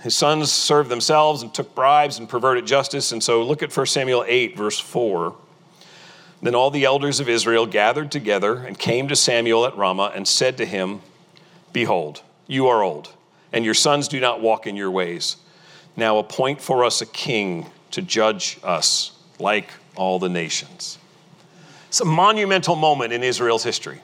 His 0.00 0.16
sons 0.16 0.50
served 0.50 0.90
themselves 0.90 1.42
and 1.42 1.54
took 1.54 1.74
bribes 1.74 2.18
and 2.18 2.28
perverted 2.28 2.66
justice. 2.66 3.12
And 3.12 3.22
so 3.22 3.42
look 3.42 3.62
at 3.62 3.74
1 3.74 3.86
Samuel 3.86 4.24
8, 4.26 4.56
verse 4.56 4.78
4. 4.78 5.36
Then 6.42 6.54
all 6.54 6.70
the 6.70 6.84
elders 6.84 7.20
of 7.20 7.28
Israel 7.28 7.66
gathered 7.66 8.10
together 8.10 8.56
and 8.56 8.78
came 8.78 9.08
to 9.08 9.16
Samuel 9.16 9.66
at 9.66 9.76
Ramah 9.76 10.12
and 10.14 10.26
said 10.26 10.56
to 10.56 10.64
him, 10.64 11.00
Behold, 11.72 12.22
you 12.46 12.66
are 12.66 12.82
old 12.82 13.14
and 13.52 13.64
your 13.64 13.74
sons 13.74 14.08
do 14.08 14.20
not 14.20 14.40
walk 14.40 14.66
in 14.66 14.76
your 14.76 14.90
ways. 14.90 15.36
Now 15.96 16.18
appoint 16.18 16.60
for 16.60 16.84
us 16.84 17.00
a 17.00 17.06
king 17.06 17.66
to 17.90 18.02
judge 18.02 18.58
us 18.62 19.12
like 19.38 19.70
all 19.96 20.18
the 20.18 20.28
nations. 20.28 20.98
It's 21.88 22.00
a 22.00 22.04
monumental 22.04 22.76
moment 22.76 23.12
in 23.12 23.22
Israel's 23.22 23.64
history. 23.64 24.00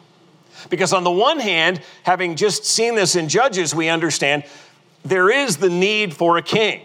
Because, 0.71 0.93
on 0.93 1.05
the 1.05 1.11
one 1.11 1.39
hand, 1.39 1.81
having 2.03 2.35
just 2.35 2.65
seen 2.65 2.95
this 2.95 3.15
in 3.15 3.29
Judges, 3.29 3.75
we 3.75 3.89
understand 3.89 4.45
there 5.05 5.31
is 5.31 5.59
the 5.59 5.71
need 5.71 6.15
for 6.15 6.39
a 6.39 6.43
king. 6.43 6.83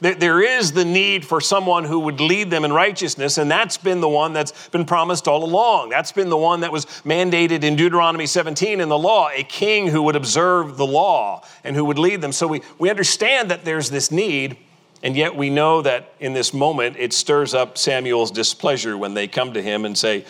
There 0.00 0.42
is 0.42 0.72
the 0.72 0.84
need 0.84 1.24
for 1.24 1.40
someone 1.40 1.84
who 1.84 2.00
would 2.00 2.20
lead 2.20 2.50
them 2.50 2.64
in 2.64 2.72
righteousness, 2.72 3.38
and 3.38 3.50
that's 3.50 3.78
been 3.78 4.00
the 4.00 4.08
one 4.08 4.32
that's 4.32 4.68
been 4.68 4.84
promised 4.84 5.28
all 5.28 5.44
along. 5.44 5.90
That's 5.90 6.12
been 6.12 6.28
the 6.28 6.36
one 6.36 6.60
that 6.60 6.72
was 6.72 6.84
mandated 7.04 7.62
in 7.62 7.76
Deuteronomy 7.76 8.26
17 8.26 8.80
in 8.80 8.88
the 8.88 8.98
law 8.98 9.30
a 9.32 9.44
king 9.44 9.86
who 9.86 10.02
would 10.02 10.16
observe 10.16 10.76
the 10.76 10.86
law 10.86 11.44
and 11.62 11.76
who 11.76 11.84
would 11.84 11.98
lead 11.98 12.20
them. 12.20 12.32
So 12.32 12.46
we, 12.46 12.60
we 12.78 12.90
understand 12.90 13.50
that 13.50 13.64
there's 13.64 13.88
this 13.88 14.10
need, 14.10 14.56
and 15.02 15.16
yet 15.16 15.36
we 15.36 15.48
know 15.48 15.80
that 15.82 16.12
in 16.18 16.32
this 16.32 16.52
moment 16.52 16.96
it 16.98 17.12
stirs 17.12 17.54
up 17.54 17.78
Samuel's 17.78 18.30
displeasure 18.30 18.98
when 18.98 19.14
they 19.14 19.28
come 19.28 19.54
to 19.54 19.62
him 19.62 19.84
and 19.84 19.96
say, 19.96 20.24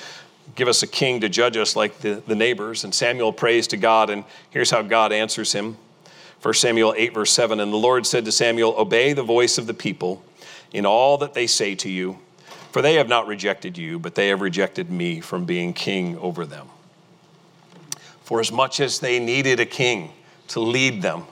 Give 0.55 0.69
us 0.69 0.83
a 0.83 0.87
king 0.87 1.23
to 1.23 1.29
judge 1.29 1.57
us 1.57 1.75
like 1.75 1.99
the, 1.99 2.23
the 2.27 2.37
neighbors. 2.37 2.85
And 2.85 2.95
Samuel 2.95 3.33
prays 3.33 3.67
to 3.69 3.77
God, 3.79 4.11
and 4.11 4.25
here's 4.51 4.71
how 4.71 4.83
God 4.83 5.11
answers 5.11 5.53
him. 5.53 5.79
1 6.45 6.53
Samuel 6.53 6.93
8, 6.95 7.15
verse 7.15 7.31
7 7.31 7.59
And 7.59 7.73
the 7.73 7.79
Lord 7.79 8.05
said 8.05 8.27
to 8.27 8.33
Samuel, 8.33 8.75
Obey 8.77 9.15
the 9.15 9.23
voice 9.23 9.57
of 9.57 9.67
the 9.67 9.73
people 9.73 10.23
in 10.75 10.85
all 10.85 11.17
that 11.17 11.33
they 11.33 11.47
say 11.47 11.75
to 11.77 11.89
you, 11.89 12.19
for 12.71 12.83
they 12.83 12.97
have 12.97 13.09
not 13.09 13.27
rejected 13.27 13.79
you, 13.79 13.99
but 13.99 14.15
they 14.15 14.29
have 14.29 14.43
rejected 14.43 14.91
me 14.91 15.21
from 15.21 15.47
being 15.47 15.73
king 15.73 16.19
over 16.19 16.45
them. 16.45 16.67
For 18.25 18.41
as 18.41 18.53
much 18.53 18.79
as 18.81 18.99
they 18.99 19.19
needed 19.19 19.59
a 19.59 19.65
king 19.65 20.13
to 20.49 20.61
lead 20.61 21.01
them, 21.01 21.25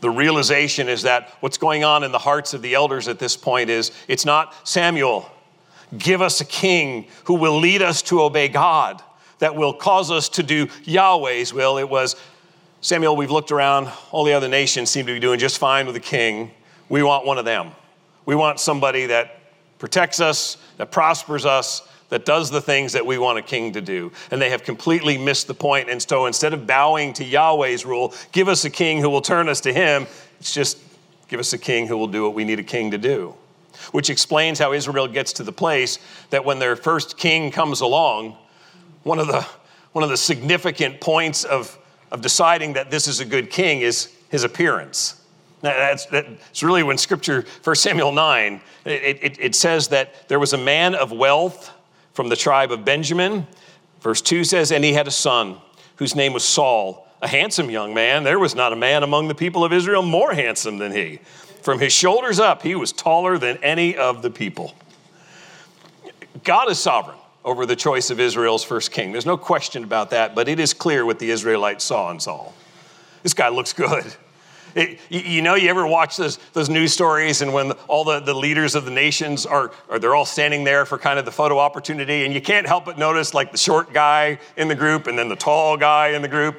the 0.00 0.10
realization 0.10 0.88
is 0.88 1.02
that 1.02 1.30
what's 1.40 1.58
going 1.58 1.82
on 1.82 2.04
in 2.04 2.12
the 2.12 2.18
hearts 2.20 2.54
of 2.54 2.62
the 2.62 2.74
elders 2.74 3.08
at 3.08 3.18
this 3.18 3.36
point 3.36 3.70
is 3.70 3.90
it's 4.06 4.24
not 4.24 4.54
Samuel, 4.68 5.28
give 5.98 6.22
us 6.22 6.40
a 6.40 6.44
king 6.44 7.08
who 7.24 7.34
will 7.34 7.58
lead 7.58 7.82
us 7.82 8.02
to 8.02 8.22
obey 8.22 8.46
God, 8.46 9.02
that 9.40 9.56
will 9.56 9.74
cause 9.74 10.12
us 10.12 10.28
to 10.28 10.44
do 10.44 10.68
Yahweh's 10.84 11.52
will. 11.52 11.76
It 11.76 11.88
was 11.88 12.14
Samuel, 12.84 13.16
we've 13.16 13.30
looked 13.30 13.50
around. 13.50 13.90
All 14.12 14.24
the 14.24 14.34
other 14.34 14.46
nations 14.46 14.90
seem 14.90 15.06
to 15.06 15.14
be 15.14 15.18
doing 15.18 15.38
just 15.38 15.56
fine 15.56 15.86
with 15.86 15.94
the 15.94 16.02
king. 16.02 16.50
We 16.90 17.02
want 17.02 17.24
one 17.24 17.38
of 17.38 17.46
them. 17.46 17.70
We 18.26 18.34
want 18.34 18.60
somebody 18.60 19.06
that 19.06 19.40
protects 19.78 20.20
us, 20.20 20.58
that 20.76 20.90
prospers 20.90 21.46
us, 21.46 21.88
that 22.10 22.26
does 22.26 22.50
the 22.50 22.60
things 22.60 22.92
that 22.92 23.06
we 23.06 23.16
want 23.16 23.38
a 23.38 23.42
king 23.42 23.72
to 23.72 23.80
do. 23.80 24.12
And 24.30 24.38
they 24.38 24.50
have 24.50 24.64
completely 24.64 25.16
missed 25.16 25.46
the 25.46 25.54
point. 25.54 25.88
And 25.88 26.02
so 26.02 26.26
instead 26.26 26.52
of 26.52 26.66
bowing 26.66 27.14
to 27.14 27.24
Yahweh's 27.24 27.86
rule, 27.86 28.12
give 28.32 28.48
us 28.48 28.66
a 28.66 28.70
king 28.70 28.98
who 28.98 29.08
will 29.08 29.22
turn 29.22 29.48
us 29.48 29.62
to 29.62 29.72
him, 29.72 30.06
it's 30.38 30.52
just 30.52 30.76
give 31.28 31.40
us 31.40 31.54
a 31.54 31.58
king 31.58 31.86
who 31.86 31.96
will 31.96 32.06
do 32.06 32.24
what 32.24 32.34
we 32.34 32.44
need 32.44 32.58
a 32.58 32.62
king 32.62 32.90
to 32.90 32.98
do. 32.98 33.34
Which 33.92 34.10
explains 34.10 34.58
how 34.58 34.74
Israel 34.74 35.08
gets 35.08 35.32
to 35.32 35.42
the 35.42 35.52
place 35.52 35.98
that 36.28 36.44
when 36.44 36.58
their 36.58 36.76
first 36.76 37.16
king 37.16 37.50
comes 37.50 37.80
along, 37.80 38.36
one 39.04 39.18
of 39.18 39.26
the, 39.26 39.40
one 39.92 40.04
of 40.04 40.10
the 40.10 40.18
significant 40.18 41.00
points 41.00 41.44
of 41.44 41.78
of 42.14 42.22
deciding 42.22 42.74
that 42.74 42.92
this 42.92 43.08
is 43.08 43.18
a 43.18 43.24
good 43.24 43.50
king 43.50 43.80
is 43.80 44.08
his 44.28 44.44
appearance. 44.44 45.20
That's, 45.62 46.06
that's 46.06 46.62
really 46.62 46.84
when 46.84 46.96
scripture, 46.96 47.44
1 47.64 47.74
Samuel 47.74 48.12
9, 48.12 48.60
it, 48.84 49.18
it, 49.20 49.38
it 49.40 49.54
says 49.56 49.88
that 49.88 50.28
there 50.28 50.38
was 50.38 50.52
a 50.52 50.58
man 50.58 50.94
of 50.94 51.10
wealth 51.10 51.72
from 52.12 52.28
the 52.28 52.36
tribe 52.36 52.70
of 52.70 52.84
Benjamin. 52.84 53.48
Verse 54.00 54.20
2 54.20 54.44
says, 54.44 54.70
And 54.70 54.84
he 54.84 54.92
had 54.92 55.08
a 55.08 55.10
son 55.10 55.56
whose 55.96 56.14
name 56.14 56.32
was 56.32 56.44
Saul, 56.44 57.08
a 57.20 57.26
handsome 57.26 57.68
young 57.68 57.94
man. 57.94 58.22
There 58.22 58.38
was 58.38 58.54
not 58.54 58.72
a 58.72 58.76
man 58.76 59.02
among 59.02 59.26
the 59.26 59.34
people 59.34 59.64
of 59.64 59.72
Israel 59.72 60.02
more 60.02 60.32
handsome 60.32 60.78
than 60.78 60.92
he. 60.92 61.18
From 61.62 61.80
his 61.80 61.92
shoulders 61.92 62.38
up, 62.38 62.62
he 62.62 62.76
was 62.76 62.92
taller 62.92 63.38
than 63.38 63.56
any 63.56 63.96
of 63.96 64.22
the 64.22 64.30
people. 64.30 64.72
God 66.44 66.70
is 66.70 66.78
sovereign 66.78 67.18
over 67.44 67.66
the 67.66 67.76
choice 67.76 68.10
of 68.10 68.18
Israel's 68.20 68.64
first 68.64 68.90
king. 68.90 69.12
There's 69.12 69.26
no 69.26 69.36
question 69.36 69.84
about 69.84 70.10
that, 70.10 70.34
but 70.34 70.48
it 70.48 70.58
is 70.58 70.72
clear 70.72 71.04
what 71.04 71.18
the 71.18 71.30
Israelites 71.30 71.84
saw 71.84 72.10
in 72.10 72.18
Saul. 72.18 72.54
This 73.22 73.34
guy 73.34 73.48
looks 73.48 73.72
good. 73.72 74.14
It, 74.74 74.98
you 75.08 75.40
know, 75.40 75.54
you 75.54 75.68
ever 75.68 75.86
watch 75.86 76.16
those, 76.16 76.38
those 76.52 76.68
news 76.68 76.92
stories 76.92 77.42
and 77.42 77.52
when 77.52 77.72
all 77.86 78.02
the, 78.02 78.18
the 78.18 78.34
leaders 78.34 78.74
of 78.74 78.84
the 78.84 78.90
nations 78.90 79.46
are, 79.46 79.70
are, 79.88 80.00
they're 80.00 80.16
all 80.16 80.24
standing 80.24 80.64
there 80.64 80.84
for 80.84 80.98
kind 80.98 81.16
of 81.16 81.24
the 81.24 81.30
photo 81.30 81.58
opportunity 81.58 82.24
and 82.24 82.34
you 82.34 82.40
can't 82.40 82.66
help 82.66 82.84
but 82.84 82.98
notice 82.98 83.34
like 83.34 83.52
the 83.52 83.58
short 83.58 83.92
guy 83.92 84.38
in 84.56 84.66
the 84.66 84.74
group 84.74 85.06
and 85.06 85.16
then 85.16 85.28
the 85.28 85.36
tall 85.36 85.76
guy 85.76 86.08
in 86.08 86.22
the 86.22 86.28
group. 86.28 86.58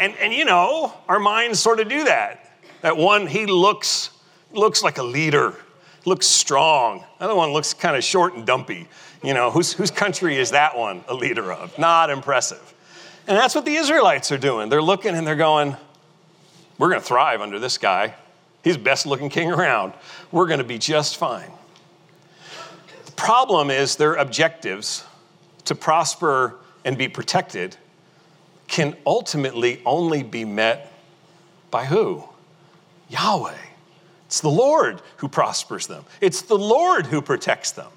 And, 0.00 0.16
and 0.16 0.32
you 0.32 0.44
know, 0.44 0.92
our 1.08 1.20
minds 1.20 1.60
sort 1.60 1.78
of 1.78 1.88
do 1.88 2.04
that. 2.04 2.58
That 2.80 2.96
one, 2.96 3.28
he 3.28 3.46
looks, 3.46 4.10
looks 4.50 4.82
like 4.82 4.98
a 4.98 5.04
leader, 5.04 5.54
looks 6.04 6.26
strong. 6.26 7.04
Another 7.20 7.36
one 7.36 7.52
looks 7.52 7.74
kind 7.74 7.96
of 7.96 8.02
short 8.02 8.34
and 8.34 8.44
dumpy. 8.44 8.88
You 9.22 9.34
know, 9.34 9.50
whose, 9.50 9.72
whose 9.72 9.90
country 9.90 10.36
is 10.36 10.50
that 10.50 10.76
one 10.76 11.04
a 11.08 11.14
leader 11.14 11.52
of? 11.52 11.78
Not 11.78 12.10
impressive. 12.10 12.74
And 13.28 13.36
that's 13.36 13.54
what 13.54 13.64
the 13.64 13.74
Israelites 13.74 14.32
are 14.32 14.38
doing. 14.38 14.68
They're 14.68 14.82
looking 14.82 15.14
and 15.14 15.26
they're 15.26 15.36
going, 15.36 15.76
we're 16.78 16.88
going 16.88 17.00
to 17.00 17.06
thrive 17.06 17.40
under 17.40 17.58
this 17.58 17.78
guy. 17.78 18.14
He's 18.64 18.76
best 18.76 19.06
looking 19.06 19.28
king 19.28 19.50
around. 19.50 19.92
We're 20.30 20.46
going 20.46 20.58
to 20.58 20.64
be 20.64 20.78
just 20.78 21.16
fine. 21.16 21.50
The 23.06 23.12
problem 23.12 23.70
is 23.70 23.96
their 23.96 24.14
objectives 24.14 25.04
to 25.66 25.74
prosper 25.74 26.56
and 26.84 26.98
be 26.98 27.08
protected 27.08 27.76
can 28.66 28.96
ultimately 29.06 29.80
only 29.84 30.22
be 30.22 30.44
met 30.44 30.92
by 31.70 31.84
who? 31.84 32.24
Yahweh. 33.08 33.54
It's 34.26 34.40
the 34.40 34.48
Lord 34.48 35.02
who 35.18 35.28
prospers 35.28 35.86
them, 35.86 36.04
it's 36.20 36.42
the 36.42 36.58
Lord 36.58 37.06
who 37.06 37.22
protects 37.22 37.72
them. 37.72 37.90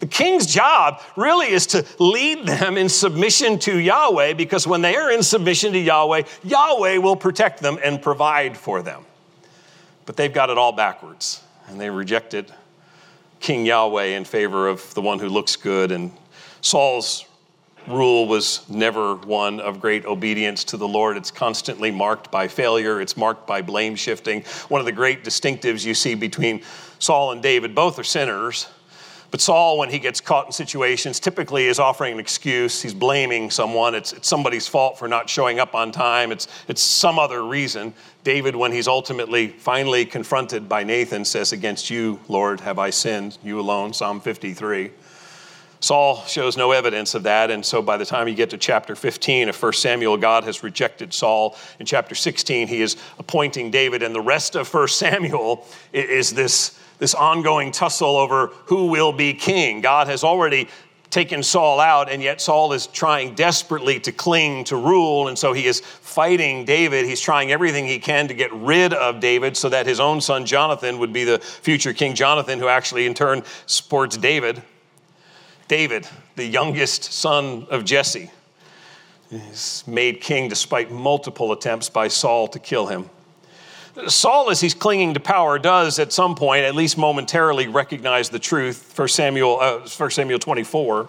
The 0.00 0.06
king's 0.06 0.46
job 0.46 1.00
really 1.16 1.50
is 1.50 1.66
to 1.68 1.84
lead 1.98 2.46
them 2.46 2.76
in 2.76 2.88
submission 2.88 3.58
to 3.60 3.76
Yahweh 3.76 4.34
because 4.34 4.66
when 4.66 4.82
they 4.82 4.96
are 4.96 5.10
in 5.10 5.22
submission 5.22 5.72
to 5.72 5.78
Yahweh, 5.78 6.22
Yahweh 6.44 6.98
will 6.98 7.16
protect 7.16 7.60
them 7.60 7.78
and 7.82 8.00
provide 8.00 8.56
for 8.56 8.82
them. 8.82 9.04
But 10.04 10.16
they've 10.16 10.32
got 10.32 10.50
it 10.50 10.58
all 10.58 10.72
backwards 10.72 11.42
and 11.68 11.80
they 11.80 11.90
rejected 11.90 12.52
King 13.40 13.66
Yahweh 13.66 14.16
in 14.16 14.24
favor 14.24 14.68
of 14.68 14.92
the 14.94 15.00
one 15.00 15.18
who 15.18 15.28
looks 15.28 15.56
good. 15.56 15.92
And 15.92 16.12
Saul's 16.60 17.24
rule 17.86 18.26
was 18.26 18.68
never 18.68 19.14
one 19.14 19.60
of 19.60 19.80
great 19.80 20.04
obedience 20.04 20.64
to 20.64 20.76
the 20.76 20.88
Lord. 20.88 21.16
It's 21.16 21.30
constantly 21.30 21.90
marked 21.90 22.30
by 22.30 22.48
failure, 22.48 23.00
it's 23.00 23.16
marked 23.16 23.46
by 23.46 23.62
blame 23.62 23.94
shifting. 23.94 24.42
One 24.68 24.80
of 24.80 24.86
the 24.86 24.92
great 24.92 25.24
distinctives 25.24 25.84
you 25.84 25.94
see 25.94 26.14
between 26.14 26.62
Saul 26.98 27.32
and 27.32 27.42
David, 27.42 27.74
both 27.74 27.98
are 27.98 28.04
sinners 28.04 28.68
but 29.30 29.40
Saul, 29.40 29.78
when 29.78 29.90
he 29.90 29.98
gets 29.98 30.20
caught 30.20 30.46
in 30.46 30.52
situations, 30.52 31.18
typically 31.18 31.66
is 31.66 31.78
offering 31.78 32.14
an 32.14 32.20
excuse. 32.20 32.80
He's 32.80 32.94
blaming 32.94 33.50
someone. 33.50 33.94
It's, 33.94 34.12
it's 34.12 34.28
somebody's 34.28 34.68
fault 34.68 34.98
for 34.98 35.08
not 35.08 35.28
showing 35.28 35.58
up 35.58 35.74
on 35.74 35.92
time. 35.92 36.30
It's, 36.32 36.46
it's 36.68 36.80
some 36.80 37.18
other 37.18 37.44
reason. 37.44 37.92
David, 38.24 38.54
when 38.54 38.72
he's 38.72 38.88
ultimately 38.88 39.48
finally 39.48 40.04
confronted 40.04 40.68
by 40.68 40.84
Nathan, 40.84 41.24
says, 41.24 41.52
Against 41.52 41.90
you, 41.90 42.20
Lord, 42.28 42.60
have 42.60 42.78
I 42.78 42.90
sinned, 42.90 43.38
you 43.42 43.58
alone, 43.58 43.92
Psalm 43.92 44.20
53. 44.20 44.90
Saul 45.80 46.24
shows 46.24 46.56
no 46.56 46.72
evidence 46.72 47.14
of 47.14 47.24
that, 47.24 47.50
and 47.50 47.64
so 47.64 47.82
by 47.82 47.96
the 47.96 48.04
time 48.04 48.28
you 48.28 48.34
get 48.34 48.50
to 48.50 48.58
chapter 48.58 48.96
15 48.96 49.50
of 49.50 49.62
1 49.62 49.72
Samuel, 49.74 50.16
God 50.16 50.44
has 50.44 50.62
rejected 50.62 51.12
Saul. 51.12 51.56
In 51.78 51.86
chapter 51.86 52.14
16, 52.14 52.66
he 52.68 52.80
is 52.80 52.96
appointing 53.18 53.70
David, 53.70 54.02
and 54.02 54.14
the 54.14 54.20
rest 54.20 54.56
of 54.56 54.72
1 54.72 54.88
Samuel 54.88 55.66
is 55.92 56.32
this 56.32 56.80
this 56.98 57.14
ongoing 57.14 57.72
tussle 57.72 58.16
over 58.16 58.48
who 58.66 58.86
will 58.86 59.12
be 59.12 59.34
king. 59.34 59.80
God 59.80 60.08
has 60.08 60.24
already 60.24 60.68
taken 61.10 61.42
Saul 61.42 61.80
out, 61.80 62.10
and 62.10 62.22
yet 62.22 62.40
Saul 62.40 62.72
is 62.72 62.86
trying 62.88 63.34
desperately 63.34 64.00
to 64.00 64.12
cling 64.12 64.64
to 64.64 64.76
rule, 64.76 65.28
and 65.28 65.38
so 65.38 65.52
he 65.52 65.66
is 65.66 65.80
fighting 65.80 66.64
David. 66.64 67.06
He's 67.06 67.20
trying 67.20 67.52
everything 67.52 67.86
he 67.86 67.98
can 67.98 68.28
to 68.28 68.34
get 68.34 68.52
rid 68.52 68.92
of 68.92 69.20
David 69.20 69.56
so 69.56 69.68
that 69.68 69.86
his 69.86 70.00
own 70.00 70.20
son 70.20 70.44
Jonathan 70.44 70.98
would 70.98 71.12
be 71.12 71.24
the 71.24 71.38
future 71.38 71.92
King 71.92 72.14
Jonathan, 72.14 72.58
who 72.58 72.68
actually 72.68 73.06
in 73.06 73.14
turn 73.14 73.42
supports 73.66 74.16
David. 74.16 74.62
David, 75.68 76.06
the 76.36 76.44
youngest 76.44 77.04
son 77.04 77.66
of 77.70 77.84
Jesse, 77.84 78.30
is 79.30 79.84
made 79.86 80.20
king 80.20 80.48
despite 80.48 80.90
multiple 80.90 81.52
attempts 81.52 81.88
by 81.88 82.08
Saul 82.08 82.46
to 82.48 82.58
kill 82.58 82.86
him. 82.86 83.10
Saul, 84.08 84.50
as 84.50 84.60
he's 84.60 84.74
clinging 84.74 85.14
to 85.14 85.20
power, 85.20 85.58
does 85.58 85.98
at 85.98 86.12
some 86.12 86.34
point, 86.34 86.64
at 86.64 86.74
least 86.74 86.98
momentarily, 86.98 87.66
recognize 87.66 88.28
the 88.28 88.38
truth. 88.38 88.92
1 88.96 89.08
Samuel, 89.08 89.58
uh, 89.58 89.88
1 89.88 90.10
Samuel 90.10 90.38
24, 90.38 91.08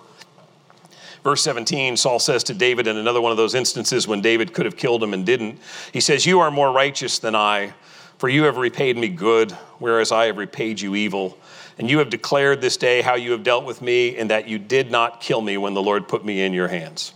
verse 1.24 1.42
17, 1.44 1.98
Saul 1.98 2.20
says 2.20 2.46
to 2.46 2.54
David 2.54 2.88
in 2.88 2.96
another 2.96 3.20
one 3.20 3.32
of 3.32 3.38
those 3.38 3.56
instances 3.56 4.08
when 4.08 4.22
David 4.22 4.54
could 4.54 4.66
have 4.66 4.78
killed 4.78 5.04
him 5.04 5.14
and 5.14 5.26
didn't, 5.26 5.60
he 5.92 6.00
says, 6.00 6.26
You 6.26 6.40
are 6.40 6.50
more 6.50 6.72
righteous 6.72 7.20
than 7.20 7.36
I, 7.36 7.74
for 8.20 8.30
you 8.30 8.44
have 8.44 8.56
repaid 8.56 8.96
me 8.96 9.10
good, 9.10 9.52
whereas 9.80 10.14
I 10.14 10.28
have 10.28 10.38
repaid 10.38 10.80
you 10.80 10.96
evil. 10.96 11.38
And 11.78 11.90
you 11.90 12.00
have 12.00 12.10
declared 12.10 12.62
this 12.62 12.78
day 12.78 13.02
how 13.02 13.16
you 13.16 13.34
have 13.34 13.44
dealt 13.44 13.66
with 13.66 13.82
me, 13.82 14.16
and 14.16 14.30
that 14.32 14.48
you 14.48 14.58
did 14.58 14.90
not 14.90 15.20
kill 15.20 15.42
me 15.42 15.58
when 15.58 15.74
the 15.74 15.84
Lord 15.84 16.08
put 16.08 16.24
me 16.24 16.42
in 16.42 16.54
your 16.54 16.70
hands. 16.70 17.14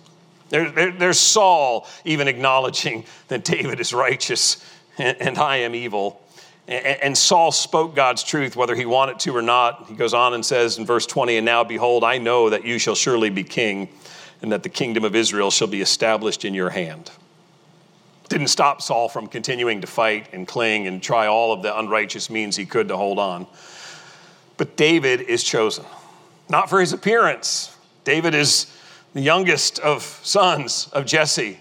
There, 0.50 0.70
there, 0.70 0.92
there's 0.92 1.20
Saul 1.20 1.88
even 2.04 2.28
acknowledging 2.28 3.06
that 3.30 3.46
David 3.46 3.80
is 3.80 3.94
righteous 3.94 4.64
and 4.98 5.38
I 5.38 5.58
am 5.58 5.76
evil. 5.76 6.22
And 6.68 7.18
Saul 7.18 7.52
spoke 7.52 7.96
God's 7.96 8.24
truth, 8.24 8.56
whether 8.56 8.76
he 8.76 8.86
wanted 8.86 9.20
to 9.20 9.36
or 9.36 9.42
not. 9.42 9.88
He 9.88 9.96
goes 9.96 10.14
on 10.14 10.34
and 10.34 10.46
says 10.46 10.78
in 10.78 10.86
verse 10.86 11.06
20, 11.06 11.38
And 11.38 11.46
now, 11.46 11.64
behold, 11.64 12.04
I 12.04 12.18
know 12.18 12.50
that 12.50 12.66
you 12.66 12.78
shall 12.78 12.96
surely 12.96 13.30
be 13.30 13.44
king, 13.44 13.90
and 14.42 14.52
that 14.52 14.64
the 14.64 14.70
kingdom 14.70 15.04
of 15.04 15.16
Israel 15.16 15.52
shall 15.52 15.68
be 15.68 15.82
established 15.82 16.46
in 16.46 16.54
your 16.54 16.70
hand. 16.70 17.12
Didn't 18.30 18.48
stop 18.48 18.82
Saul 18.82 19.10
from 19.10 19.28
continuing 19.28 19.82
to 19.82 19.88
fight 19.88 20.30
and 20.32 20.48
cling 20.48 20.88
and 20.88 21.04
try 21.04 21.28
all 21.28 21.52
of 21.52 21.62
the 21.62 21.78
unrighteous 21.78 22.30
means 22.30 22.56
he 22.56 22.66
could 22.66 22.88
to 22.88 22.96
hold 22.96 23.20
on. 23.20 23.46
But 24.56 24.78
David 24.78 25.20
is 25.22 25.44
chosen, 25.44 25.84
not 26.48 26.70
for 26.70 26.80
his 26.80 26.94
appearance. 26.94 27.76
David 28.06 28.34
is 28.34 28.74
the 29.14 29.22
youngest 29.22 29.80
of 29.80 30.04
sons 30.04 30.88
of 30.94 31.06
Jesse. 31.06 31.60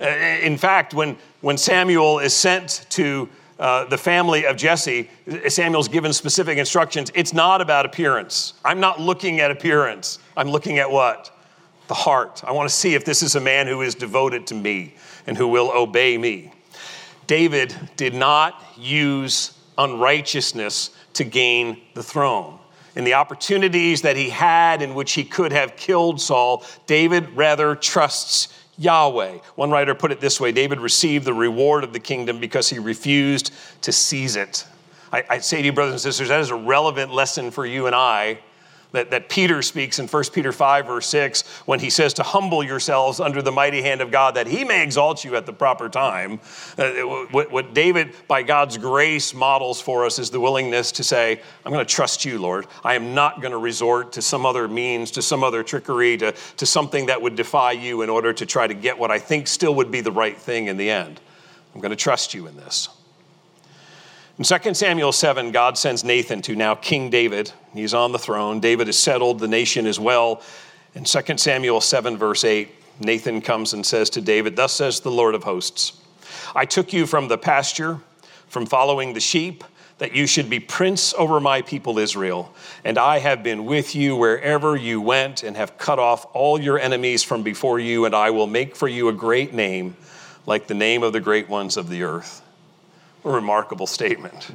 In 0.00 0.56
fact, 0.56 0.94
when, 0.94 1.18
when 1.42 1.58
Samuel 1.58 2.20
is 2.20 2.34
sent 2.34 2.86
to 2.90 3.28
uh, 3.58 3.84
the 3.84 3.98
family 3.98 4.46
of 4.46 4.56
Jesse, 4.56 5.10
Samuel's 5.48 5.88
given 5.88 6.12
specific 6.12 6.56
instructions. 6.56 7.12
It's 7.14 7.32
not 7.32 7.60
about 7.60 7.84
appearance. 7.84 8.54
I'm 8.64 8.80
not 8.80 9.00
looking 9.00 9.40
at 9.40 9.50
appearance. 9.50 10.18
I'm 10.36 10.48
looking 10.48 10.78
at 10.78 10.90
what? 10.90 11.36
The 11.88 11.94
heart. 11.94 12.42
I 12.44 12.52
want 12.52 12.68
to 12.68 12.74
see 12.74 12.94
if 12.94 13.04
this 13.04 13.22
is 13.22 13.34
a 13.34 13.40
man 13.40 13.66
who 13.66 13.82
is 13.82 13.94
devoted 13.94 14.46
to 14.48 14.54
me 14.54 14.94
and 15.26 15.36
who 15.36 15.48
will 15.48 15.70
obey 15.72 16.16
me. 16.16 16.52
David 17.26 17.74
did 17.96 18.14
not 18.14 18.62
use 18.76 19.56
unrighteousness 19.78 20.90
to 21.14 21.24
gain 21.24 21.80
the 21.94 22.02
throne. 22.02 22.58
In 22.94 23.04
the 23.04 23.14
opportunities 23.14 24.02
that 24.02 24.16
he 24.16 24.28
had 24.28 24.82
in 24.82 24.94
which 24.94 25.12
he 25.12 25.24
could 25.24 25.50
have 25.52 25.76
killed 25.76 26.20
Saul, 26.20 26.64
David 26.86 27.30
rather 27.30 27.74
trusts 27.74 28.48
Yahweh. 28.78 29.38
One 29.54 29.70
writer 29.70 29.94
put 29.94 30.12
it 30.12 30.20
this 30.20 30.40
way 30.40 30.52
David 30.52 30.80
received 30.80 31.24
the 31.24 31.34
reward 31.34 31.84
of 31.84 31.92
the 31.92 32.00
kingdom 32.00 32.38
because 32.38 32.68
he 32.68 32.78
refused 32.78 33.52
to 33.82 33.92
seize 33.92 34.36
it. 34.36 34.66
I, 35.14 35.40
say 35.40 35.58
to 35.58 35.66
you, 35.66 35.72
brothers 35.74 35.92
and 35.92 36.00
sisters, 36.00 36.28
that 36.28 36.40
is 36.40 36.48
a 36.48 36.56
relevant 36.56 37.12
lesson 37.12 37.50
for 37.50 37.66
you 37.66 37.86
and 37.86 37.94
I 37.94 38.38
that, 38.92 39.10
that 39.10 39.28
Peter 39.28 39.62
speaks 39.62 39.98
in 39.98 40.06
1 40.06 40.24
Peter 40.32 40.52
5, 40.52 40.86
verse 40.86 41.06
6, 41.08 41.42
when 41.66 41.80
he 41.80 41.90
says 41.90 42.14
to 42.14 42.22
humble 42.22 42.62
yourselves 42.62 43.20
under 43.20 43.42
the 43.42 43.52
mighty 43.52 43.82
hand 43.82 44.00
of 44.00 44.10
God, 44.10 44.36
that 44.36 44.46
he 44.46 44.64
may 44.64 44.82
exalt 44.82 45.24
you 45.24 45.36
at 45.36 45.46
the 45.46 45.52
proper 45.52 45.88
time. 45.88 46.40
Uh, 46.78 46.92
what, 47.30 47.50
what 47.50 47.74
David, 47.74 48.14
by 48.28 48.42
God's 48.42 48.78
grace, 48.78 49.34
models 49.34 49.80
for 49.80 50.04
us 50.06 50.18
is 50.18 50.30
the 50.30 50.40
willingness 50.40 50.92
to 50.92 51.04
say, 51.04 51.40
I'm 51.64 51.72
going 51.72 51.84
to 51.84 51.94
trust 51.94 52.24
you, 52.24 52.38
Lord. 52.38 52.66
I 52.84 52.94
am 52.94 53.14
not 53.14 53.40
going 53.40 53.52
to 53.52 53.58
resort 53.58 54.12
to 54.12 54.22
some 54.22 54.46
other 54.46 54.68
means, 54.68 55.10
to 55.12 55.22
some 55.22 55.42
other 55.42 55.62
trickery, 55.62 56.16
to, 56.18 56.32
to 56.32 56.66
something 56.66 57.06
that 57.06 57.20
would 57.20 57.36
defy 57.36 57.72
you 57.72 58.02
in 58.02 58.10
order 58.10 58.32
to 58.32 58.46
try 58.46 58.66
to 58.66 58.74
get 58.74 58.98
what 58.98 59.10
I 59.10 59.18
think 59.18 59.48
still 59.48 59.74
would 59.76 59.90
be 59.90 60.00
the 60.00 60.12
right 60.12 60.36
thing 60.36 60.66
in 60.66 60.76
the 60.76 60.90
end. 60.90 61.20
I'm 61.74 61.80
going 61.80 61.90
to 61.90 61.96
trust 61.96 62.34
you 62.34 62.46
in 62.46 62.56
this. 62.56 62.88
In 64.38 64.44
2 64.44 64.72
Samuel 64.72 65.12
7, 65.12 65.52
God 65.52 65.76
sends 65.76 66.04
Nathan 66.04 66.40
to 66.42 66.56
now 66.56 66.74
King 66.74 67.10
David. 67.10 67.52
He's 67.74 67.92
on 67.92 68.12
the 68.12 68.18
throne. 68.18 68.60
David 68.60 68.88
is 68.88 68.98
settled, 68.98 69.38
the 69.38 69.48
nation 69.48 69.86
is 69.86 70.00
well. 70.00 70.40
In 70.94 71.04
2 71.04 71.36
Samuel 71.36 71.82
7, 71.82 72.16
verse 72.16 72.42
8, 72.42 72.70
Nathan 73.00 73.42
comes 73.42 73.74
and 73.74 73.84
says 73.84 74.08
to 74.10 74.22
David, 74.22 74.56
Thus 74.56 74.72
says 74.72 75.00
the 75.00 75.10
Lord 75.10 75.34
of 75.34 75.44
hosts, 75.44 76.00
I 76.54 76.64
took 76.64 76.94
you 76.94 77.06
from 77.06 77.28
the 77.28 77.36
pasture, 77.36 77.98
from 78.48 78.64
following 78.64 79.12
the 79.12 79.20
sheep, 79.20 79.64
that 79.98 80.14
you 80.14 80.26
should 80.26 80.48
be 80.48 80.60
prince 80.60 81.12
over 81.14 81.38
my 81.38 81.60
people 81.60 81.98
Israel. 81.98 82.54
And 82.84 82.96
I 82.96 83.18
have 83.18 83.42
been 83.42 83.66
with 83.66 83.94
you 83.94 84.16
wherever 84.16 84.76
you 84.76 85.02
went, 85.02 85.42
and 85.42 85.58
have 85.58 85.76
cut 85.76 85.98
off 85.98 86.26
all 86.32 86.58
your 86.58 86.78
enemies 86.78 87.22
from 87.22 87.42
before 87.42 87.78
you, 87.78 88.06
and 88.06 88.14
I 88.14 88.30
will 88.30 88.46
make 88.46 88.76
for 88.76 88.88
you 88.88 89.10
a 89.10 89.12
great 89.12 89.52
name, 89.52 89.94
like 90.46 90.68
the 90.68 90.74
name 90.74 91.02
of 91.02 91.12
the 91.12 91.20
great 91.20 91.50
ones 91.50 91.76
of 91.76 91.90
the 91.90 92.02
earth. 92.02 92.41
A 93.24 93.30
remarkable 93.30 93.86
statement. 93.86 94.50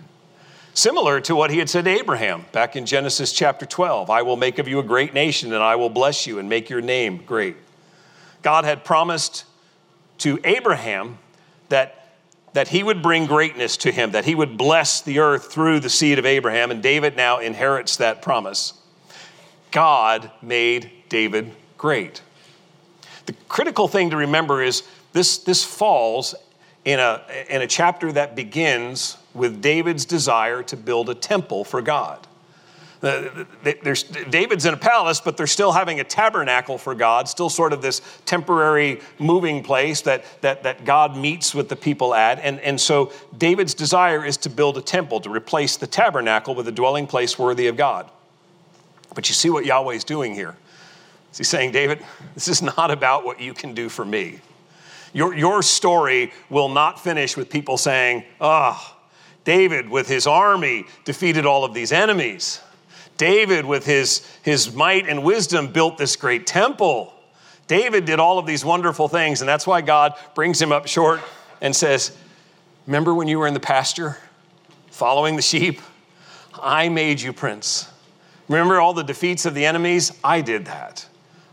Similar 0.73 1.21
to 1.21 1.35
what 1.35 1.49
he 1.49 1.57
had 1.57 1.69
said 1.69 1.85
to 1.85 1.91
Abraham 1.91 2.45
back 2.51 2.75
in 2.75 2.85
Genesis 2.85 3.31
chapter 3.31 3.65
12 3.65 4.09
I 4.09 4.21
will 4.21 4.37
make 4.37 4.59
of 4.59 4.67
you 4.67 4.77
a 4.79 4.83
great 4.83 5.13
nation, 5.13 5.53
and 5.53 5.63
I 5.63 5.75
will 5.75 5.89
bless 5.89 6.27
you 6.27 6.37
and 6.37 6.47
make 6.47 6.69
your 6.69 6.81
name 6.81 7.23
great. 7.25 7.55
God 8.43 8.63
had 8.63 8.83
promised 8.83 9.45
to 10.19 10.39
Abraham 10.43 11.17
that, 11.69 12.13
that 12.53 12.67
he 12.67 12.83
would 12.83 13.01
bring 13.01 13.25
greatness 13.25 13.77
to 13.77 13.91
him, 13.91 14.11
that 14.11 14.25
he 14.25 14.35
would 14.35 14.57
bless 14.57 15.01
the 15.01 15.19
earth 15.19 15.51
through 15.51 15.79
the 15.79 15.89
seed 15.89 16.19
of 16.19 16.25
Abraham, 16.25 16.71
and 16.71 16.83
David 16.83 17.15
now 17.15 17.39
inherits 17.39 17.97
that 17.97 18.21
promise. 18.21 18.73
God 19.71 20.31
made 20.41 20.91
David 21.09 21.51
great. 21.77 22.21
The 23.25 23.33
critical 23.47 23.87
thing 23.87 24.11
to 24.11 24.17
remember 24.17 24.61
is 24.61 24.83
this, 25.13 25.39
this 25.39 25.63
falls 25.63 26.35
in 26.87 27.01
a, 27.01 27.21
in 27.49 27.61
a 27.61 27.67
chapter 27.67 28.13
that 28.13 28.33
begins 28.33 29.17
with 29.33 29.61
David's 29.61 30.05
desire 30.05 30.63
to 30.63 30.77
build 30.77 31.09
a 31.09 31.15
temple 31.15 31.65
for 31.65 31.81
God. 31.81 32.25
There's, 33.01 34.03
David's 34.03 34.65
in 34.65 34.73
a 34.73 34.77
palace, 34.77 35.19
but 35.19 35.35
they're 35.35 35.47
still 35.47 35.73
having 35.73 35.99
a 35.99 36.05
tabernacle 36.05 36.77
for 36.77 36.95
God, 36.95 37.27
still 37.27 37.49
sort 37.49 37.73
of 37.73 37.81
this 37.81 38.01
temporary 38.25 39.01
moving 39.19 39.63
place 39.63 39.99
that, 40.03 40.23
that, 40.39 40.63
that 40.63 40.85
God 40.85 41.17
meets 41.17 41.53
with 41.53 41.67
the 41.67 41.75
people 41.75 42.15
at. 42.15 42.39
And, 42.39 42.57
and 42.61 42.79
so 42.79 43.11
David's 43.37 43.73
desire 43.73 44.23
is 44.25 44.37
to 44.37 44.49
build 44.49 44.77
a 44.77 44.81
temple, 44.81 45.19
to 45.19 45.29
replace 45.29 45.75
the 45.75 45.87
tabernacle 45.87 46.55
with 46.55 46.69
a 46.69 46.71
dwelling 46.71 47.05
place 47.05 47.37
worthy 47.37 47.67
of 47.67 47.75
God. 47.75 48.09
But 49.13 49.27
you 49.27 49.35
see 49.35 49.49
what 49.49 49.65
Yahweh's 49.65 50.05
doing 50.05 50.33
here. 50.33 50.55
He's 51.35 51.49
saying, 51.49 51.73
David, 51.73 52.01
this 52.33 52.47
is 52.47 52.61
not 52.61 52.91
about 52.91 53.25
what 53.25 53.41
you 53.41 53.53
can 53.53 53.73
do 53.73 53.89
for 53.89 54.05
me. 54.05 54.39
Your, 55.17 55.33
your 55.33 55.63
story 55.63 56.31
will 56.47 56.69
not 56.69 56.99
finish 56.99 57.35
with 57.35 57.49
people 57.49 57.79
saying, 57.79 58.23
ah, 58.39 58.79
oh, 58.79 59.03
David 59.45 59.89
with 59.89 60.07
his 60.07 60.27
army 60.27 60.85
defeated 61.05 61.43
all 61.43 61.65
of 61.65 61.73
these 61.73 61.91
enemies. 61.91 62.61
David, 63.17 63.65
with 63.65 63.83
his, 63.83 64.23
his 64.43 64.75
might 64.75 65.09
and 65.09 65.23
wisdom, 65.23 65.73
built 65.73 65.97
this 65.97 66.15
great 66.15 66.45
temple. 66.45 67.15
David 67.65 68.05
did 68.05 68.19
all 68.19 68.37
of 68.37 68.45
these 68.45 68.63
wonderful 68.63 69.07
things, 69.07 69.41
and 69.41 69.49
that's 69.49 69.65
why 69.65 69.81
God 69.81 70.13
brings 70.35 70.61
him 70.61 70.71
up 70.71 70.85
short 70.85 71.19
and 71.61 71.75
says, 71.75 72.15
Remember 72.85 73.11
when 73.15 73.27
you 73.27 73.39
were 73.39 73.47
in 73.47 73.55
the 73.55 73.59
pasture 73.59 74.17
following 74.91 75.35
the 75.35 75.41
sheep? 75.41 75.81
I 76.61 76.89
made 76.89 77.19
you 77.19 77.33
prince. 77.33 77.89
Remember 78.47 78.79
all 78.79 78.93
the 78.93 79.03
defeats 79.03 79.47
of 79.47 79.55
the 79.55 79.65
enemies? 79.65 80.11
I 80.23 80.41
did 80.41 80.65
that. 80.65 81.07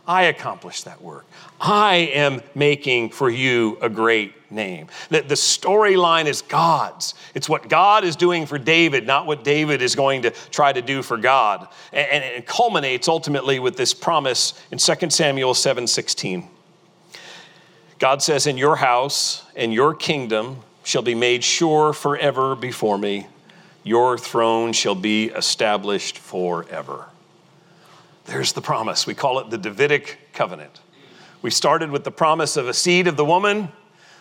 I 0.06 0.24
accomplished 0.24 0.84
that 0.84 1.00
work. 1.00 1.24
I 1.66 2.10
am 2.12 2.42
making 2.54 3.08
for 3.08 3.30
you 3.30 3.78
a 3.80 3.88
great 3.88 4.34
name. 4.50 4.88
That 5.08 5.30
the 5.30 5.34
storyline 5.34 6.26
is 6.26 6.42
God's. 6.42 7.14
It's 7.34 7.48
what 7.48 7.70
God 7.70 8.04
is 8.04 8.16
doing 8.16 8.44
for 8.44 8.58
David, 8.58 9.06
not 9.06 9.26
what 9.26 9.44
David 9.44 9.80
is 9.80 9.94
going 9.96 10.22
to 10.22 10.30
try 10.30 10.74
to 10.74 10.82
do 10.82 11.02
for 11.02 11.16
God. 11.16 11.66
And, 11.90 12.22
it 12.22 12.46
culminates 12.46 13.08
ultimately 13.08 13.60
with 13.60 13.78
this 13.78 13.94
promise 13.94 14.52
in 14.70 14.76
2 14.76 15.08
Samuel 15.08 15.54
7 15.54 15.86
16. 15.86 16.46
God 17.98 18.22
says, 18.22 18.46
In 18.46 18.58
your 18.58 18.76
house 18.76 19.42
and 19.56 19.72
your 19.72 19.94
kingdom 19.94 20.58
shall 20.82 21.02
be 21.02 21.14
made 21.14 21.42
sure 21.42 21.94
forever 21.94 22.54
before 22.54 22.98
me. 22.98 23.26
Your 23.84 24.18
throne 24.18 24.74
shall 24.74 24.94
be 24.94 25.30
established 25.30 26.18
forever. 26.18 27.06
There's 28.26 28.52
the 28.52 28.60
promise. 28.60 29.06
We 29.06 29.14
call 29.14 29.38
it 29.38 29.48
the 29.48 29.58
Davidic 29.58 30.18
covenant. 30.34 30.80
We 31.44 31.50
started 31.50 31.90
with 31.90 32.04
the 32.04 32.10
promise 32.10 32.56
of 32.56 32.68
a 32.68 32.72
seed 32.72 33.06
of 33.06 33.18
the 33.18 33.24
woman. 33.24 33.68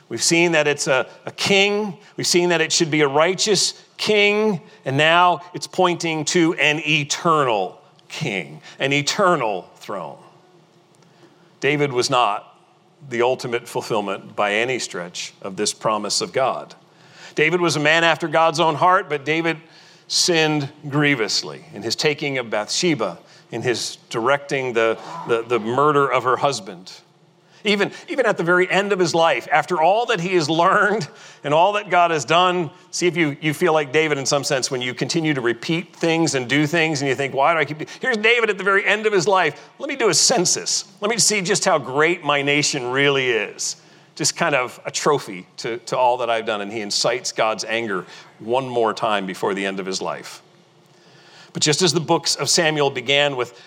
We've 0.09 0.21
seen 0.21 0.51
that 0.51 0.67
it's 0.67 0.88
a, 0.88 1.07
a 1.26 1.32
king. 1.32 1.97
We've 2.17 2.28
seen 2.28 2.49
that 2.49 2.59
it 2.59 2.74
should 2.74 2.91
be 2.91 2.99
a 2.99 3.07
righteous 3.07 3.82
king. 3.95 4.59
And 4.84 4.97
now 4.97 5.39
it's 5.53 5.65
pointing 5.65 6.26
to 6.26 6.53
an 6.55 6.82
eternal 6.86 7.82
king, 8.09 8.59
an 8.78 8.91
eternal 8.91 9.69
throne. 9.78 10.17
David 11.61 11.93
was 11.93 12.09
not 12.09 12.59
the 13.07 13.21
ultimate 13.21 13.69
fulfillment 13.69 14.36
by 14.36 14.55
any 14.55 14.78
stretch 14.78 15.34
of 15.41 15.55
this 15.55 15.74
promise 15.74 16.19
of 16.19 16.34
God. 16.34 16.76
David 17.36 17.61
was 17.61 17.78
a 17.78 17.80
man 17.80 18.03
after 18.03 18.28
God's 18.28 18.59
own 18.59 18.76
heart, 18.76 19.07
but 19.07 19.24
David 19.24 19.61
sinned 20.09 20.69
grievously 20.89 21.63
in 21.74 21.84
his 21.84 21.95
taking 21.95 22.38
of 22.38 22.49
Bathsheba 22.49 23.17
in 23.53 23.61
his 23.61 23.97
directing 24.09 24.74
the, 24.74 24.97
the, 25.28 25.43
the 25.43 25.59
murder 25.59 26.11
of 26.11 26.24
her 26.24 26.38
husband. 26.38 26.91
Even, 27.66 27.91
even 28.09 28.26
at 28.26 28.38
the 28.38 28.43
very 28.43 28.70
end 28.70 28.91
of 28.91 28.99
his 28.99 29.16
life, 29.16 29.47
after 29.51 29.82
all 29.82 30.05
that 30.07 30.20
he 30.20 30.36
has 30.36 30.49
learned 30.49 31.07
and 31.45 31.53
all 31.53 31.74
that 31.74 31.89
God 31.89 32.11
has 32.11 32.26
done, 32.26 32.70
see 32.91 33.07
if 33.07 33.16
you, 33.16 33.38
you 33.39 33.53
feel 33.53 33.72
like 33.72 33.93
David 33.93 34.18
in 34.18 34.26
some 34.26 34.43
sense 34.43 34.70
when 34.70 34.82
you 34.82 34.93
continue 34.93 35.34
to 35.34 35.39
repeat 35.39 35.95
things 35.95 36.36
and 36.36 36.49
do 36.49 36.68
things 36.68 37.01
and 37.01 37.07
you 37.07 37.16
think, 37.16 37.34
why 37.34 37.53
do 37.53 37.59
I 37.59 37.66
keep. 37.66 37.89
Here's 38.01 38.18
David 38.18 38.49
at 38.49 38.57
the 38.57 38.66
very 38.66 38.86
end 38.86 39.05
of 39.05 39.14
his 39.14 39.28
life. 39.28 39.70
Let 39.80 39.88
me 39.88 39.95
do 39.95 40.09
a 40.09 40.14
census. 40.14 40.91
Let 40.99 41.09
me 41.09 41.18
see 41.18 41.41
just 41.41 41.64
how 41.64 41.78
great 41.80 42.24
my 42.24 42.41
nation 42.41 42.91
really 42.91 43.30
is. 43.30 43.78
Just 44.16 44.36
kind 44.36 44.55
of 44.55 44.80
a 44.86 44.91
trophy 44.91 45.47
to, 45.57 45.78
to 45.78 45.97
all 45.97 46.18
that 46.18 46.30
I've 46.30 46.45
done. 46.45 46.59
And 46.59 46.72
he 46.72 46.82
incites 46.82 47.32
God's 47.32 47.64
anger 47.64 48.05
one 48.39 48.68
more 48.68 48.93
time 48.93 49.26
before 49.26 49.53
the 49.53 49.66
end 49.66 49.80
of 49.80 49.86
his 49.86 50.01
life. 50.01 50.41
But 51.53 51.61
just 51.61 51.82
as 51.82 51.93
the 51.93 52.01
books 52.01 52.36
of 52.36 52.49
Samuel 52.49 52.89
began 52.89 53.36
with 53.36 53.59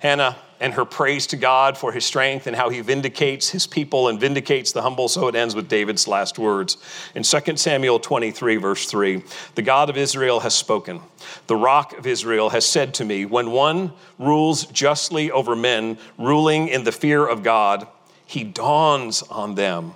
Hannah 0.00 0.36
and 0.60 0.74
her 0.74 0.84
praise 0.84 1.26
to 1.28 1.36
God 1.36 1.78
for 1.78 1.92
his 1.92 2.04
strength 2.04 2.46
and 2.46 2.54
how 2.54 2.68
he 2.68 2.80
vindicates 2.80 3.48
his 3.48 3.66
people 3.66 4.08
and 4.08 4.20
vindicates 4.20 4.72
the 4.72 4.82
humble, 4.82 5.08
so 5.08 5.28
it 5.28 5.34
ends 5.34 5.54
with 5.54 5.68
David's 5.68 6.06
last 6.06 6.38
words. 6.38 6.76
In 7.14 7.22
2 7.22 7.56
Samuel 7.56 7.98
23, 7.98 8.56
verse 8.56 8.86
3, 8.86 9.22
the 9.54 9.62
God 9.62 9.88
of 9.88 9.96
Israel 9.96 10.40
has 10.40 10.54
spoken. 10.54 11.00
The 11.46 11.56
rock 11.56 11.96
of 11.96 12.06
Israel 12.06 12.50
has 12.50 12.66
said 12.66 12.92
to 12.94 13.04
me, 13.04 13.24
When 13.24 13.52
one 13.52 13.92
rules 14.18 14.66
justly 14.66 15.30
over 15.30 15.56
men, 15.56 15.96
ruling 16.18 16.68
in 16.68 16.84
the 16.84 16.92
fear 16.92 17.26
of 17.26 17.42
God, 17.42 17.86
he 18.26 18.44
dawns 18.44 19.22
on 19.22 19.54
them 19.54 19.94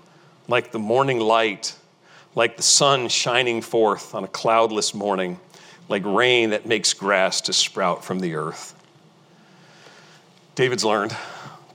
like 0.49 0.73
the 0.73 0.79
morning 0.79 1.21
light, 1.21 1.75
like 2.35 2.57
the 2.57 2.63
sun 2.63 3.09
shining 3.09 3.63
forth 3.63 4.15
on 4.15 4.25
a 4.25 4.29
cloudless 4.29 4.95
morning 4.95 5.39
like 5.89 6.05
rain 6.05 6.51
that 6.51 6.67
makes 6.67 6.93
grass 6.95 7.43
to 7.43 7.53
sprout 7.53 8.05
from 8.05 8.21
the 8.21 8.35
earth. 8.35 8.74
David's 10.55 10.85
learned 10.85 11.17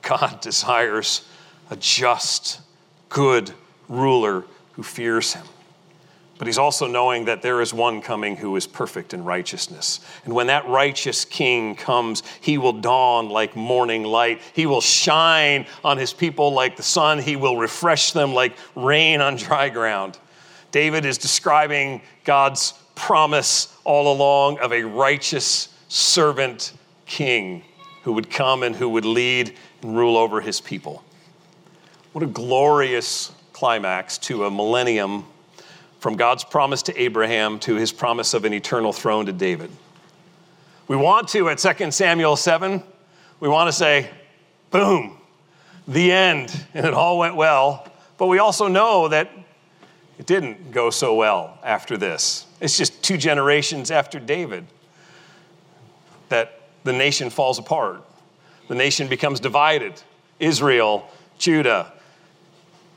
God 0.02 0.42
desires 0.42 1.28
a 1.70 1.76
just, 1.76 2.62
good 3.10 3.52
ruler 3.88 4.46
who 4.74 4.84
fears 4.84 5.34
him. 5.34 5.46
But 6.38 6.48
he's 6.48 6.58
also 6.58 6.88
knowing 6.88 7.26
that 7.26 7.42
there 7.42 7.60
is 7.60 7.74
one 7.74 8.02
coming 8.02 8.38
who 8.38 8.56
is 8.56 8.66
perfect 8.66 9.14
in 9.14 9.26
righteousness. 9.26 10.00
And 10.24 10.34
when 10.34 10.48
that 10.48 10.68
righteous 10.70 11.26
king 11.26 11.76
comes, 11.76 12.24
he 12.40 12.58
will 12.58 12.72
dawn 12.72 13.28
like 13.28 13.58
morning 13.58 14.04
light. 14.04 14.42
He 14.54 14.66
will 14.66 14.80
shine 14.80 15.68
on 15.84 15.98
his 15.98 16.14
people 16.14 16.54
like 16.54 16.78
the 16.78 16.84
sun. 16.84 17.20
He 17.20 17.36
will 17.36 17.58
refresh 17.58 18.14
them 18.14 18.34
like 18.34 18.56
rain 18.74 19.20
on 19.20 19.36
dry 19.36 19.68
ground. 19.68 20.18
David 20.72 21.04
is 21.04 21.18
describing 21.18 22.02
God's 22.24 22.74
promise 22.96 23.76
all 23.84 24.14
along 24.14 24.60
of 24.60 24.72
a 24.72 24.84
righteous 24.84 25.68
servant 25.90 26.72
king 27.06 27.64
who 28.04 28.14
would 28.14 28.30
come 28.30 28.64
and 28.64 28.76
who 28.76 28.90
would 28.90 29.06
lead 29.06 29.56
and 29.82 29.96
rule 29.96 30.18
over 30.18 30.42
his 30.42 30.62
people. 30.62 31.04
What 32.14 32.24
a 32.24 32.28
glorious 32.28 33.32
climax 33.54 34.18
to 34.20 34.46
a 34.46 34.52
millennium 34.52 35.26
from 36.00 36.16
God's 36.16 36.44
promise 36.44 36.82
to 36.84 37.02
Abraham 37.02 37.60
to 37.60 37.76
his 37.76 37.92
promise 37.92 38.34
of 38.34 38.46
an 38.46 38.54
eternal 38.54 38.94
throne 38.94 39.26
to 39.26 39.34
David. 39.34 39.70
We 40.88 40.96
want 40.96 41.28
to, 41.30 41.50
at 41.50 41.58
2 41.58 41.92
Samuel 41.92 42.36
7, 42.36 42.82
we 43.40 43.48
want 43.48 43.68
to 43.68 43.74
say, 43.74 44.10
boom, 44.72 45.18
the 45.88 46.12
end, 46.12 46.66
and 46.74 46.86
it 46.86 46.94
all 46.94 47.20
went 47.20 47.36
well. 47.36 47.88
But 48.18 48.28
we 48.28 48.40
also 48.40 48.68
know 48.68 49.08
that 49.10 49.30
it 50.18 50.26
didn't 50.26 50.72
go 50.72 50.90
so 50.90 51.16
well 51.16 51.58
after 51.64 51.96
this. 51.96 52.46
It's 52.60 52.78
just 52.78 53.04
two 53.04 53.18
generations 53.18 53.92
after 53.92 54.20
David 54.20 54.66
that 56.30 56.59
the 56.90 56.94
nation 56.98 57.30
falls 57.30 57.60
apart. 57.60 58.02
The 58.68 58.74
nation 58.74 59.08
becomes 59.08 59.40
divided 59.40 59.94
Israel, 60.40 61.08
Judah. 61.38 61.94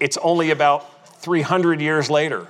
It's 0.01 0.16
only 0.16 0.51
about 0.51 1.22
300 1.22 1.78
years 1.78 2.09
later 2.09 2.49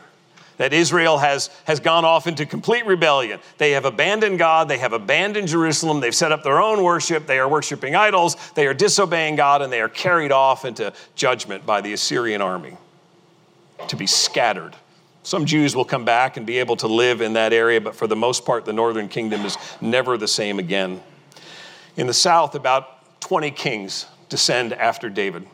that 0.58 0.72
Israel 0.72 1.18
has, 1.18 1.48
has 1.64 1.80
gone 1.80 2.04
off 2.04 2.28
into 2.28 2.46
complete 2.46 2.86
rebellion. 2.86 3.40
They 3.58 3.72
have 3.72 3.84
abandoned 3.84 4.38
God, 4.38 4.68
they 4.68 4.78
have 4.78 4.92
abandoned 4.92 5.48
Jerusalem, 5.48 5.98
they've 5.98 6.14
set 6.14 6.30
up 6.30 6.44
their 6.44 6.60
own 6.60 6.84
worship, 6.84 7.26
they 7.26 7.40
are 7.40 7.48
worshiping 7.48 7.96
idols, 7.96 8.36
they 8.54 8.68
are 8.68 8.74
disobeying 8.74 9.34
God, 9.34 9.62
and 9.62 9.72
they 9.72 9.80
are 9.80 9.88
carried 9.88 10.30
off 10.30 10.64
into 10.64 10.92
judgment 11.16 11.66
by 11.66 11.80
the 11.80 11.92
Assyrian 11.92 12.40
army 12.40 12.76
to 13.88 13.96
be 13.96 14.06
scattered. 14.06 14.76
Some 15.24 15.46
Jews 15.46 15.74
will 15.74 15.84
come 15.84 16.04
back 16.04 16.36
and 16.36 16.46
be 16.46 16.58
able 16.58 16.76
to 16.76 16.86
live 16.86 17.20
in 17.20 17.32
that 17.32 17.52
area, 17.52 17.80
but 17.80 17.96
for 17.96 18.06
the 18.06 18.14
most 18.14 18.44
part, 18.44 18.64
the 18.64 18.72
northern 18.72 19.08
kingdom 19.08 19.44
is 19.44 19.56
never 19.80 20.16
the 20.16 20.28
same 20.28 20.60
again. 20.60 21.00
In 21.96 22.06
the 22.06 22.14
south, 22.14 22.54
about 22.54 23.20
20 23.20 23.50
kings 23.50 24.06
descend 24.28 24.72
after 24.72 25.10
David. 25.10 25.46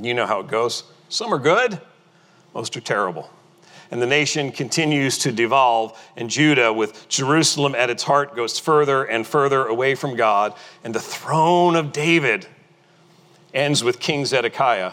You 0.00 0.14
know 0.14 0.26
how 0.26 0.40
it 0.40 0.48
goes. 0.48 0.84
Some 1.08 1.32
are 1.32 1.38
good, 1.38 1.80
most 2.54 2.76
are 2.76 2.80
terrible. 2.80 3.30
And 3.90 4.02
the 4.02 4.06
nation 4.06 4.52
continues 4.52 5.18
to 5.18 5.32
devolve, 5.32 5.98
and 6.16 6.28
Judah, 6.28 6.72
with 6.72 7.08
Jerusalem 7.08 7.74
at 7.74 7.88
its 7.88 8.02
heart, 8.02 8.36
goes 8.36 8.58
further 8.58 9.04
and 9.04 9.26
further 9.26 9.64
away 9.66 9.94
from 9.94 10.14
God. 10.14 10.54
And 10.84 10.94
the 10.94 11.00
throne 11.00 11.74
of 11.74 11.92
David 11.92 12.46
ends 13.54 13.82
with 13.82 13.98
King 13.98 14.26
Zedekiah 14.26 14.92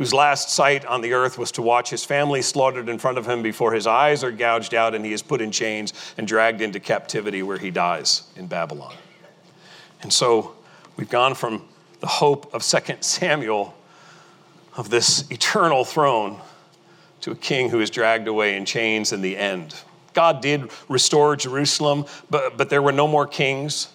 whose 0.00 0.14
last 0.14 0.48
sight 0.48 0.82
on 0.86 1.02
the 1.02 1.12
earth 1.12 1.36
was 1.36 1.52
to 1.52 1.60
watch 1.60 1.90
his 1.90 2.06
family 2.06 2.40
slaughtered 2.40 2.88
in 2.88 2.98
front 2.98 3.18
of 3.18 3.28
him 3.28 3.42
before 3.42 3.74
his 3.74 3.86
eyes 3.86 4.24
are 4.24 4.32
gouged 4.32 4.72
out 4.72 4.94
and 4.94 5.04
he 5.04 5.12
is 5.12 5.20
put 5.20 5.42
in 5.42 5.52
chains 5.52 5.92
and 6.16 6.26
dragged 6.26 6.62
into 6.62 6.80
captivity 6.80 7.42
where 7.42 7.58
he 7.58 7.70
dies 7.70 8.22
in 8.34 8.46
Babylon. 8.46 8.94
And 10.02 10.12
so 10.12 10.54
we've 10.96 11.10
gone 11.10 11.34
from 11.34 11.62
the 12.00 12.06
hope 12.06 12.52
of 12.54 12.62
2 12.62 12.96
Samuel 13.00 13.74
of 14.76 14.90
this 14.90 15.30
eternal 15.30 15.84
throne 15.84 16.40
to 17.20 17.32
a 17.32 17.36
king 17.36 17.70
who 17.70 17.80
is 17.80 17.90
dragged 17.90 18.28
away 18.28 18.56
in 18.56 18.64
chains 18.64 19.12
in 19.12 19.20
the 19.20 19.36
end. 19.36 19.74
God 20.12 20.40
did 20.40 20.70
restore 20.88 21.36
Jerusalem, 21.36 22.06
but, 22.30 22.56
but 22.56 22.70
there 22.70 22.82
were 22.82 22.92
no 22.92 23.06
more 23.06 23.26
kings. 23.26 23.88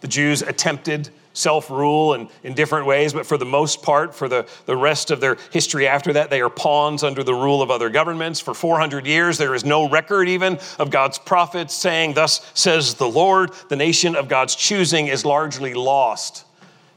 The 0.00 0.08
Jews 0.08 0.42
attempted 0.42 1.10
self 1.36 1.70
rule 1.70 2.14
and 2.14 2.28
in 2.42 2.54
different 2.54 2.86
ways, 2.86 3.12
but 3.12 3.26
for 3.26 3.36
the 3.36 3.44
most 3.44 3.82
part, 3.82 4.14
for 4.14 4.28
the, 4.28 4.46
the 4.64 4.76
rest 4.76 5.10
of 5.10 5.20
their 5.20 5.36
history 5.52 5.86
after 5.86 6.12
that, 6.14 6.30
they 6.30 6.40
are 6.40 6.50
pawns 6.50 7.02
under 7.02 7.22
the 7.22 7.34
rule 7.34 7.62
of 7.62 7.70
other 7.70 7.90
governments. 7.90 8.40
For 8.40 8.54
400 8.54 9.06
years, 9.06 9.38
there 9.38 9.54
is 9.54 9.64
no 9.64 9.88
record 9.88 10.28
even 10.28 10.58
of 10.78 10.90
God's 10.90 11.18
prophets 11.18 11.74
saying, 11.74 12.14
Thus 12.14 12.50
says 12.54 12.94
the 12.94 13.08
Lord. 13.08 13.52
The 13.68 13.76
nation 13.76 14.16
of 14.16 14.28
God's 14.28 14.54
choosing 14.54 15.08
is 15.08 15.24
largely 15.24 15.74
lost 15.74 16.44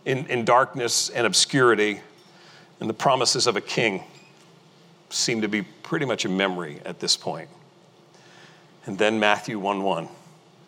in, 0.05 0.25
in 0.27 0.45
darkness 0.45 1.09
and 1.09 1.27
obscurity, 1.27 2.01
and 2.79 2.89
the 2.89 2.93
promises 2.93 3.45
of 3.45 3.57
a 3.57 3.61
king 3.61 4.03
seem 5.09 5.41
to 5.41 5.47
be 5.47 5.63
pretty 5.63 6.05
much 6.05 6.23
a 6.23 6.29
memory 6.29 6.79
at 6.85 6.99
this 6.99 7.17
point. 7.17 7.49
And 8.85 8.97
then 8.97 9.19
Matthew 9.19 9.59
1 9.59 9.83
1 9.83 10.07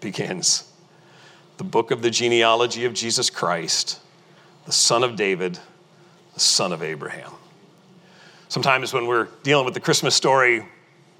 begins. 0.01 0.70
The 1.57 1.63
book 1.63 1.91
of 1.91 2.01
the 2.01 2.09
genealogy 2.09 2.85
of 2.85 2.93
Jesus 2.93 3.29
Christ, 3.29 3.99
the 4.65 4.71
son 4.71 5.03
of 5.03 5.15
David, 5.15 5.59
the 6.33 6.39
son 6.39 6.73
of 6.73 6.81
Abraham. 6.81 7.31
Sometimes 8.49 8.93
when 8.93 9.07
we're 9.07 9.27
dealing 9.43 9.65
with 9.65 9.73
the 9.73 9.79
Christmas 9.79 10.15
story, 10.15 10.65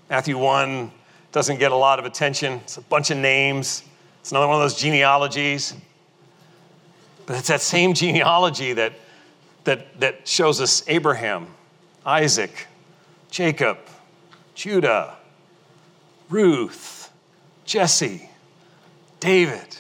Matthew 0.10 0.38
1 0.38 0.92
doesn't 1.32 1.60
get 1.60 1.72
a 1.72 1.76
lot 1.76 2.00
of 2.00 2.06
attention. 2.06 2.54
It's 2.56 2.78
a 2.78 2.82
bunch 2.82 3.12
of 3.12 3.18
names, 3.18 3.84
it's 4.20 4.32
another 4.32 4.48
one 4.48 4.58
of 4.58 4.62
those 4.62 4.76
genealogies. 4.76 5.74
But 7.26 7.38
it's 7.38 7.48
that 7.48 7.62
same 7.62 7.94
genealogy 7.94 8.74
that, 8.74 8.94
that, 9.64 10.00
that 10.00 10.28
shows 10.28 10.60
us 10.60 10.84
Abraham, 10.88 11.48
Isaac, 12.06 12.68
Jacob, 13.30 13.78
Judah, 14.56 15.16
Ruth, 16.30 17.12
Jesse, 17.66 18.30
David. 19.20 19.78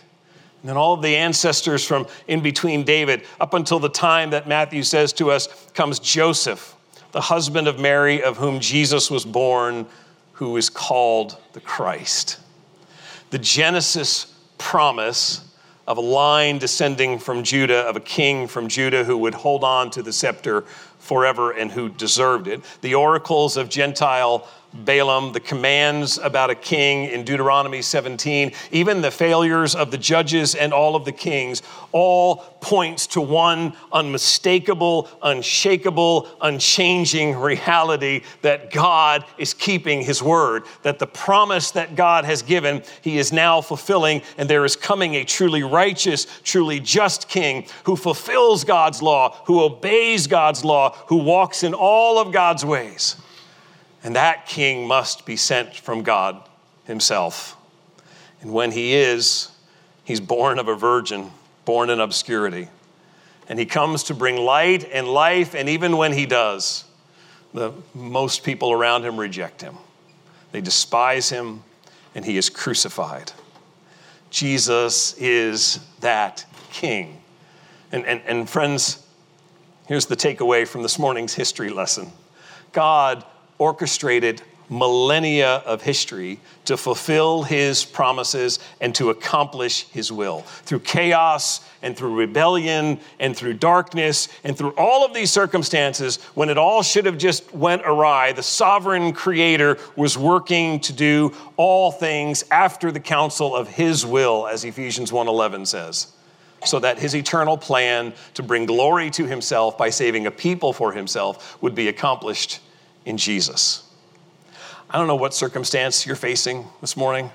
And 0.61 0.69
then 0.69 0.77
all 0.77 0.93
of 0.93 1.01
the 1.01 1.15
ancestors 1.15 1.85
from 1.85 2.05
in 2.27 2.41
between 2.41 2.83
David, 2.83 3.25
up 3.39 3.53
until 3.53 3.79
the 3.79 3.89
time 3.89 4.29
that 4.29 4.47
Matthew 4.47 4.83
says 4.83 5.11
to 5.13 5.31
us, 5.31 5.47
comes 5.73 5.99
Joseph, 5.99 6.75
the 7.11 7.21
husband 7.21 7.67
of 7.67 7.79
Mary, 7.79 8.21
of 8.21 8.37
whom 8.37 8.59
Jesus 8.59 9.09
was 9.09 9.25
born, 9.25 9.87
who 10.33 10.57
is 10.57 10.69
called 10.69 11.37
the 11.53 11.61
Christ. 11.61 12.39
The 13.31 13.39
Genesis 13.39 14.33
promise 14.57 15.47
of 15.87 15.97
a 15.97 16.01
line 16.01 16.59
descending 16.59 17.17
from 17.17 17.43
Judah, 17.43 17.81
of 17.81 17.95
a 17.95 17.99
king 17.99 18.47
from 18.47 18.67
Judah 18.67 19.03
who 19.03 19.17
would 19.17 19.33
hold 19.33 19.63
on 19.63 19.89
to 19.91 20.03
the 20.03 20.13
scepter 20.13 20.61
forever 20.99 21.51
and 21.51 21.71
who 21.71 21.89
deserved 21.89 22.47
it. 22.47 22.61
The 22.81 22.93
oracles 22.93 23.57
of 23.57 23.67
Gentile 23.67 24.47
Balaam, 24.73 25.33
the 25.33 25.39
commands 25.41 26.17
about 26.17 26.49
a 26.49 26.55
king 26.55 27.05
in 27.05 27.25
Deuteronomy 27.25 27.81
17, 27.81 28.53
even 28.71 29.01
the 29.01 29.11
failures 29.11 29.75
of 29.75 29.91
the 29.91 29.97
judges 29.97 30.55
and 30.55 30.71
all 30.71 30.95
of 30.95 31.03
the 31.03 31.11
kings, 31.11 31.61
all 31.91 32.37
points 32.61 33.05
to 33.07 33.19
one 33.19 33.73
unmistakable, 33.91 35.09
unshakable, 35.23 36.27
unchanging 36.41 37.35
reality 37.35 38.21
that 38.43 38.71
God 38.71 39.25
is 39.37 39.53
keeping 39.53 40.01
his 40.01 40.23
word, 40.23 40.63
that 40.83 40.99
the 40.99 41.07
promise 41.07 41.71
that 41.71 41.95
God 41.95 42.23
has 42.23 42.41
given, 42.41 42.81
he 43.01 43.17
is 43.17 43.33
now 43.33 43.59
fulfilling, 43.59 44.21
and 44.37 44.49
there 44.49 44.63
is 44.63 44.77
coming 44.77 45.15
a 45.15 45.25
truly 45.25 45.63
righteous, 45.63 46.27
truly 46.43 46.79
just 46.79 47.27
king 47.27 47.65
who 47.83 47.97
fulfills 47.97 48.63
God's 48.63 49.01
law, 49.01 49.41
who 49.45 49.61
obeys 49.61 50.27
God's 50.27 50.63
law, 50.63 50.95
who 51.07 51.17
walks 51.17 51.63
in 51.63 51.73
all 51.73 52.19
of 52.19 52.31
God's 52.31 52.63
ways. 52.63 53.17
And 54.03 54.15
that 54.15 54.45
king 54.45 54.87
must 54.87 55.25
be 55.25 55.35
sent 55.35 55.75
from 55.75 56.01
God 56.01 56.41
himself. 56.85 57.55
And 58.41 58.51
when 58.51 58.71
he 58.71 58.93
is, 58.93 59.49
he's 60.03 60.19
born 60.19 60.57
of 60.57 60.67
a 60.67 60.75
virgin, 60.75 61.31
born 61.65 61.89
in 61.89 61.99
obscurity. 61.99 62.67
And 63.47 63.59
he 63.59 63.65
comes 63.65 64.03
to 64.03 64.13
bring 64.13 64.37
light 64.37 64.87
and 64.91 65.07
life, 65.07 65.53
and 65.53 65.69
even 65.69 65.97
when 65.97 66.13
he 66.13 66.25
does, 66.25 66.85
the 67.53 67.73
most 67.93 68.43
people 68.43 68.71
around 68.71 69.03
him 69.03 69.19
reject 69.19 69.61
him. 69.61 69.77
They 70.51 70.61
despise 70.61 71.29
him, 71.29 71.63
and 72.15 72.25
he 72.25 72.37
is 72.37 72.49
crucified. 72.49 73.31
Jesus 74.29 75.13
is 75.17 75.79
that 75.99 76.45
king. 76.71 77.21
And, 77.91 78.05
and, 78.05 78.21
and 78.25 78.49
friends, 78.49 79.05
here's 79.87 80.05
the 80.05 80.15
takeaway 80.15 80.67
from 80.67 80.81
this 80.81 80.97
morning's 80.97 81.33
history 81.33 81.69
lesson 81.69 82.11
God 82.71 83.25
orchestrated 83.61 84.41
millennia 84.71 85.57
of 85.67 85.83
history 85.83 86.39
to 86.65 86.75
fulfill 86.75 87.43
his 87.43 87.85
promises 87.85 88.57
and 88.79 88.95
to 88.95 89.11
accomplish 89.11 89.87
his 89.89 90.11
will. 90.11 90.41
Through 90.63 90.79
chaos 90.79 91.63
and 91.83 91.95
through 91.95 92.15
rebellion 92.15 92.99
and 93.19 93.37
through 93.37 93.55
darkness 93.55 94.29
and 94.43 94.57
through 94.57 94.73
all 94.77 95.05
of 95.05 95.13
these 95.13 95.29
circumstances 95.29 96.23
when 96.33 96.49
it 96.49 96.57
all 96.57 96.81
should 96.81 97.05
have 97.05 97.19
just 97.19 97.53
went 97.53 97.83
awry, 97.85 98.31
the 98.31 98.41
sovereign 98.41 99.13
creator 99.13 99.77
was 99.95 100.17
working 100.17 100.79
to 100.79 100.93
do 100.93 101.31
all 101.55 101.91
things 101.91 102.43
after 102.49 102.91
the 102.91 102.99
counsel 102.99 103.55
of 103.55 103.67
his 103.67 104.07
will 104.07 104.47
as 104.47 104.65
Ephesians 104.65 105.11
1:11 105.11 105.67
says. 105.67 106.07
So 106.65 106.79
that 106.79 106.97
his 106.97 107.15
eternal 107.15 107.57
plan 107.57 108.13
to 108.35 108.41
bring 108.41 108.65
glory 108.65 109.11
to 109.11 109.25
himself 109.25 109.77
by 109.77 109.91
saving 109.91 110.25
a 110.25 110.31
people 110.31 110.73
for 110.73 110.93
himself 110.93 111.61
would 111.61 111.75
be 111.75 111.87
accomplished 111.87 112.59
in 113.05 113.17
Jesus. 113.17 113.83
I 114.89 114.97
don't 114.97 115.07
know 115.07 115.15
what 115.15 115.33
circumstance 115.33 116.05
you're 116.05 116.15
facing 116.15 116.65
this 116.81 116.97
morning. 116.97 117.31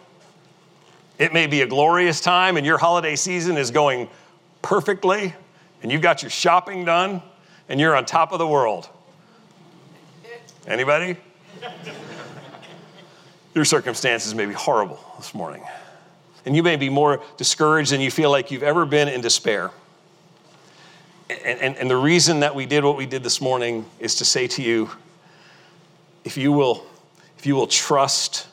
It 1.18 1.32
may 1.32 1.46
be 1.46 1.62
a 1.62 1.66
glorious 1.66 2.20
time 2.20 2.56
and 2.56 2.66
your 2.66 2.76
holiday 2.78 3.16
season 3.16 3.56
is 3.56 3.70
going 3.70 4.08
perfectly 4.60 5.34
and 5.82 5.90
you've 5.90 6.02
got 6.02 6.22
your 6.22 6.30
shopping 6.30 6.84
done 6.84 7.22
and 7.68 7.80
you're 7.80 7.96
on 7.96 8.04
top 8.04 8.32
of 8.32 8.38
the 8.38 8.46
world. 8.46 8.88
Anybody? 10.66 11.16
your 13.54 13.64
circumstances 13.64 14.34
may 14.34 14.44
be 14.44 14.52
horrible 14.52 15.00
this 15.16 15.34
morning. 15.34 15.62
And 16.44 16.54
you 16.54 16.62
may 16.62 16.76
be 16.76 16.90
more 16.90 17.22
discouraged 17.38 17.90
than 17.90 18.02
you 18.02 18.10
feel 18.10 18.30
like 18.30 18.50
you've 18.50 18.62
ever 18.62 18.84
been 18.84 19.08
in 19.08 19.22
despair. 19.22 19.70
And, 21.30 21.60
and, 21.60 21.76
and 21.76 21.90
the 21.90 21.96
reason 21.96 22.40
that 22.40 22.54
we 22.54 22.66
did 22.66 22.84
what 22.84 22.98
we 22.98 23.06
did 23.06 23.22
this 23.22 23.40
morning 23.40 23.86
is 23.98 24.16
to 24.16 24.24
say 24.26 24.46
to 24.48 24.62
you 24.62 24.90
if 26.26 26.36
you 26.36 26.50
will, 26.50 26.84
if 27.38 27.46
you 27.46 27.54
will 27.54 27.68
trust 27.68 28.48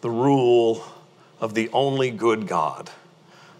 the 0.00 0.10
rule 0.10 0.82
of 1.38 1.52
the 1.52 1.68
only 1.72 2.10
good 2.10 2.48
God, 2.48 2.90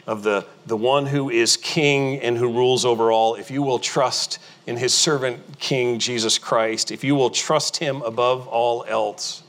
of 0.06 0.22
the, 0.22 0.46
the 0.66 0.76
one 0.76 1.04
who 1.06 1.28
is 1.28 1.58
king 1.58 2.20
and 2.20 2.38
who 2.38 2.50
rules 2.50 2.86
over 2.86 3.12
all, 3.12 3.34
if 3.34 3.50
you 3.50 3.62
will 3.62 3.78
trust 3.78 4.38
in 4.66 4.78
his 4.78 4.94
servant 4.94 5.58
King 5.58 5.98
Jesus 5.98 6.38
Christ, 6.38 6.90
if 6.90 7.04
you 7.04 7.14
will 7.14 7.28
trust 7.28 7.76
him 7.76 8.00
above 8.02 8.48
all 8.48 8.84
else, 8.88 9.42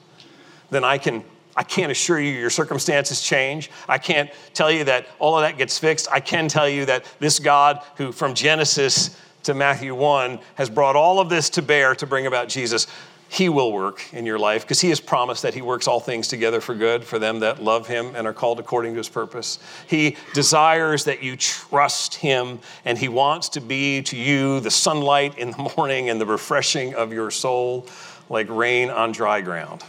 then 0.70 0.84
I 0.84 0.98
can 0.98 1.24
I 1.58 1.64
can't 1.64 1.89
assure 1.89 2.20
you 2.20 2.34
your 2.34 2.50
circumstances 2.50 3.22
change. 3.22 3.72
I 3.88 3.98
can't 3.98 4.30
tell 4.54 4.70
you 4.70 4.84
that 4.84 5.08
all 5.20 5.38
of 5.38 5.43
that 5.43 5.58
gets 5.58 5.80
fixed. 5.80 6.10
I 6.12 6.20
can 6.20 6.50
tell 6.50 6.68
you 6.68 6.86
that 6.88 7.06
this 7.20 7.39
God 7.39 7.82
who 7.96 8.12
from 8.12 8.34
Genesis 8.34 9.18
to 9.43 9.54
Matthew 9.54 9.96
1 9.96 10.39
has 10.56 10.70
brought 10.70 10.98
all 10.98 11.22
of 11.22 11.30
this 11.30 11.50
to 11.52 11.62
bear 11.62 11.96
to 11.96 12.06
bring 12.06 12.26
about 12.28 12.50
Jesus 12.50 12.88
he 13.28 13.50
will 13.50 13.72
work 13.72 14.14
in 14.14 14.26
your 14.26 14.38
life 14.38 14.62
because 14.62 14.82
He 14.82 14.90
has 14.90 15.00
promised 15.00 15.42
that 15.42 15.54
He 15.54 15.62
works 15.62 15.88
all 15.88 16.00
things 16.00 16.28
together 16.28 16.62
for 16.62 16.76
good 16.76 17.04
for 17.04 17.20
them 17.20 17.40
that 17.40 17.62
love 17.62 17.88
Him 17.88 18.16
and 18.16 18.28
are 18.28 18.34
called 18.34 18.60
according 18.60 18.94
to 18.94 18.98
His 18.98 19.10
purpose. 19.10 19.60
He 19.88 20.16
desires 20.34 21.06
that 21.06 21.24
you 21.24 21.36
trust 21.36 22.16
Him 22.16 22.60
and 22.86 22.98
He 22.98 23.08
wants 23.08 23.50
to 23.50 23.62
be 23.62 24.02
to 24.04 24.16
you 24.16 24.60
the 24.60 24.72
sunlight 24.72 25.38
in 25.38 25.52
the 25.52 25.72
morning 25.78 26.10
and 26.10 26.22
the 26.22 26.26
refreshing 26.26 26.94
of 26.96 27.12
your 27.12 27.32
soul 27.32 27.88
like 28.30 28.48
rain 28.50 28.90
on 28.90 29.12
dry 29.12 29.42
ground. 29.42 29.84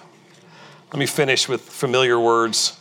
Let 0.93 0.99
me 0.99 1.07
finish 1.07 1.49
with 1.49 1.61
familiar 1.61 2.18
words 2.18 2.80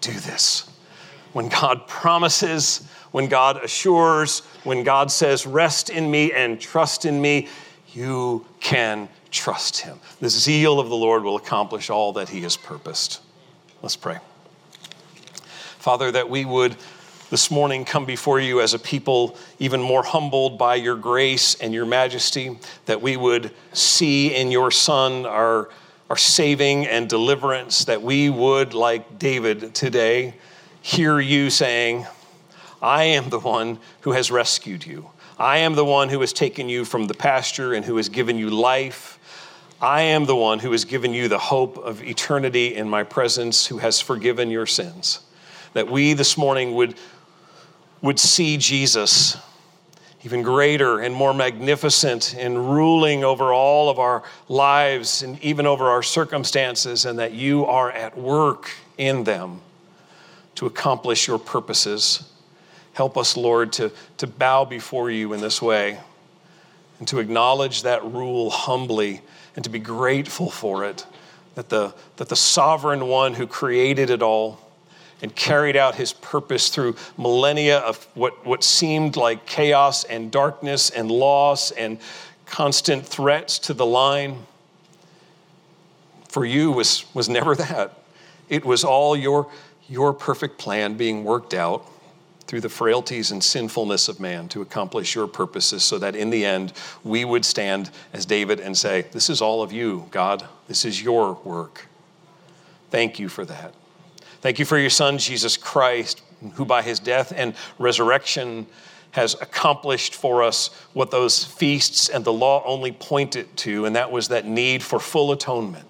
do 0.00 0.12
this. 0.12 0.68
When 1.32 1.48
God 1.48 1.86
promises, 1.86 2.88
when 3.12 3.28
God 3.28 3.62
assures, 3.62 4.40
when 4.64 4.82
God 4.82 5.10
says, 5.10 5.46
rest 5.46 5.90
in 5.90 6.10
me 6.10 6.32
and 6.32 6.60
trust 6.60 7.04
in 7.04 7.20
me, 7.20 7.48
you 7.92 8.46
can 8.60 9.08
trust 9.30 9.78
him. 9.78 9.98
The 10.20 10.28
zeal 10.28 10.80
of 10.80 10.88
the 10.88 10.96
Lord 10.96 11.22
will 11.22 11.36
accomplish 11.36 11.90
all 11.90 12.12
that 12.14 12.28
he 12.28 12.40
has 12.42 12.56
purposed. 12.56 13.20
Let's 13.82 13.96
pray. 13.96 14.18
Father, 15.78 16.10
that 16.12 16.28
we 16.28 16.44
would 16.44 16.76
this 17.30 17.50
morning 17.50 17.84
come 17.84 18.04
before 18.04 18.40
you 18.40 18.60
as 18.60 18.74
a 18.74 18.78
people 18.78 19.36
even 19.60 19.80
more 19.80 20.02
humbled 20.02 20.58
by 20.58 20.74
your 20.74 20.96
grace 20.96 21.54
and 21.54 21.72
your 21.72 21.86
majesty, 21.86 22.58
that 22.86 23.00
we 23.00 23.16
would 23.16 23.52
see 23.72 24.34
in 24.34 24.50
your 24.50 24.72
Son 24.72 25.24
our 25.26 25.70
our 26.10 26.16
saving 26.16 26.88
and 26.88 27.08
deliverance, 27.08 27.84
that 27.84 28.02
we 28.02 28.28
would, 28.28 28.74
like 28.74 29.18
David 29.18 29.74
today, 29.76 30.34
hear 30.82 31.20
you 31.20 31.48
saying, 31.50 32.04
I 32.82 33.04
am 33.04 33.30
the 33.30 33.38
one 33.38 33.78
who 34.00 34.10
has 34.10 34.28
rescued 34.28 34.84
you. 34.84 35.08
I 35.38 35.58
am 35.58 35.76
the 35.76 35.84
one 35.84 36.08
who 36.08 36.20
has 36.20 36.32
taken 36.32 36.68
you 36.68 36.84
from 36.84 37.06
the 37.06 37.14
pasture 37.14 37.72
and 37.74 37.84
who 37.84 37.96
has 37.96 38.08
given 38.08 38.36
you 38.36 38.50
life. 38.50 39.18
I 39.80 40.02
am 40.02 40.26
the 40.26 40.34
one 40.34 40.58
who 40.58 40.72
has 40.72 40.84
given 40.84 41.14
you 41.14 41.28
the 41.28 41.38
hope 41.38 41.78
of 41.78 42.02
eternity 42.02 42.74
in 42.74 42.88
my 42.90 43.04
presence, 43.04 43.66
who 43.66 43.78
has 43.78 44.00
forgiven 44.00 44.50
your 44.50 44.66
sins. 44.66 45.20
That 45.74 45.88
we 45.88 46.14
this 46.14 46.36
morning 46.36 46.74
would 46.74 46.96
would 48.02 48.18
see 48.18 48.56
Jesus 48.56 49.36
even 50.22 50.42
greater 50.42 51.00
and 51.00 51.14
more 51.14 51.32
magnificent 51.32 52.34
in 52.34 52.58
ruling 52.58 53.24
over 53.24 53.52
all 53.52 53.88
of 53.88 53.98
our 53.98 54.22
lives 54.48 55.22
and 55.22 55.42
even 55.42 55.66
over 55.66 55.88
our 55.88 56.02
circumstances, 56.02 57.06
and 57.06 57.18
that 57.18 57.32
you 57.32 57.64
are 57.64 57.90
at 57.90 58.16
work 58.18 58.70
in 58.98 59.24
them 59.24 59.60
to 60.56 60.66
accomplish 60.66 61.26
your 61.26 61.38
purposes. 61.38 62.30
Help 62.92 63.16
us, 63.16 63.36
Lord, 63.36 63.72
to, 63.74 63.90
to 64.18 64.26
bow 64.26 64.66
before 64.66 65.10
you 65.10 65.32
in 65.32 65.40
this 65.40 65.62
way 65.62 65.98
and 66.98 67.08
to 67.08 67.18
acknowledge 67.18 67.82
that 67.82 68.04
rule 68.04 68.50
humbly 68.50 69.22
and 69.56 69.64
to 69.64 69.70
be 69.70 69.78
grateful 69.78 70.50
for 70.50 70.84
it. 70.84 71.06
That 71.54 71.70
the, 71.70 71.94
that 72.16 72.28
the 72.28 72.36
sovereign 72.36 73.08
one 73.08 73.34
who 73.34 73.46
created 73.46 74.10
it 74.10 74.22
all 74.22 74.60
and 75.22 75.34
carried 75.34 75.76
out 75.76 75.94
his 75.94 76.12
purpose 76.12 76.68
through 76.68 76.96
millennia 77.16 77.78
of 77.78 78.06
what, 78.14 78.44
what 78.46 78.64
seemed 78.64 79.16
like 79.16 79.46
chaos 79.46 80.04
and 80.04 80.30
darkness 80.30 80.90
and 80.90 81.10
loss 81.10 81.70
and 81.72 81.98
constant 82.46 83.06
threats 83.06 83.58
to 83.58 83.74
the 83.74 83.86
line. 83.86 84.38
For 86.28 86.44
you 86.44 86.72
was, 86.72 87.04
was 87.14 87.28
never 87.28 87.54
that. 87.56 87.98
It 88.48 88.64
was 88.64 88.84
all 88.84 89.16
your, 89.16 89.50
your 89.88 90.12
perfect 90.12 90.58
plan 90.58 90.96
being 90.96 91.24
worked 91.24 91.54
out 91.54 91.86
through 92.46 92.60
the 92.60 92.68
frailties 92.68 93.30
and 93.30 93.44
sinfulness 93.44 94.08
of 94.08 94.18
man 94.18 94.48
to 94.48 94.60
accomplish 94.60 95.14
your 95.14 95.28
purposes 95.28 95.84
so 95.84 95.98
that 95.98 96.16
in 96.16 96.30
the 96.30 96.44
end 96.44 96.72
we 97.04 97.24
would 97.24 97.44
stand 97.44 97.90
as 98.12 98.26
David 98.26 98.58
and 98.58 98.76
say, 98.76 99.02
This 99.12 99.30
is 99.30 99.40
all 99.40 99.62
of 99.62 99.70
you, 99.70 100.08
God. 100.10 100.44
This 100.66 100.84
is 100.84 101.00
your 101.00 101.34
work. 101.44 101.86
Thank 102.90 103.20
you 103.20 103.28
for 103.28 103.44
that. 103.44 103.72
Thank 104.40 104.58
you 104.58 104.64
for 104.64 104.78
your 104.78 104.90
Son, 104.90 105.18
Jesus 105.18 105.56
Christ, 105.56 106.22
who 106.54 106.64
by 106.64 106.82
his 106.82 106.98
death 106.98 107.32
and 107.34 107.54
resurrection 107.78 108.66
has 109.12 109.34
accomplished 109.34 110.14
for 110.14 110.42
us 110.42 110.68
what 110.92 111.10
those 111.10 111.44
feasts 111.44 112.08
and 112.08 112.24
the 112.24 112.32
law 112.32 112.62
only 112.64 112.92
pointed 112.92 113.54
to, 113.58 113.84
and 113.84 113.96
that 113.96 114.10
was 114.10 114.28
that 114.28 114.46
need 114.46 114.82
for 114.82 114.98
full 115.00 115.32
atonement, 115.32 115.86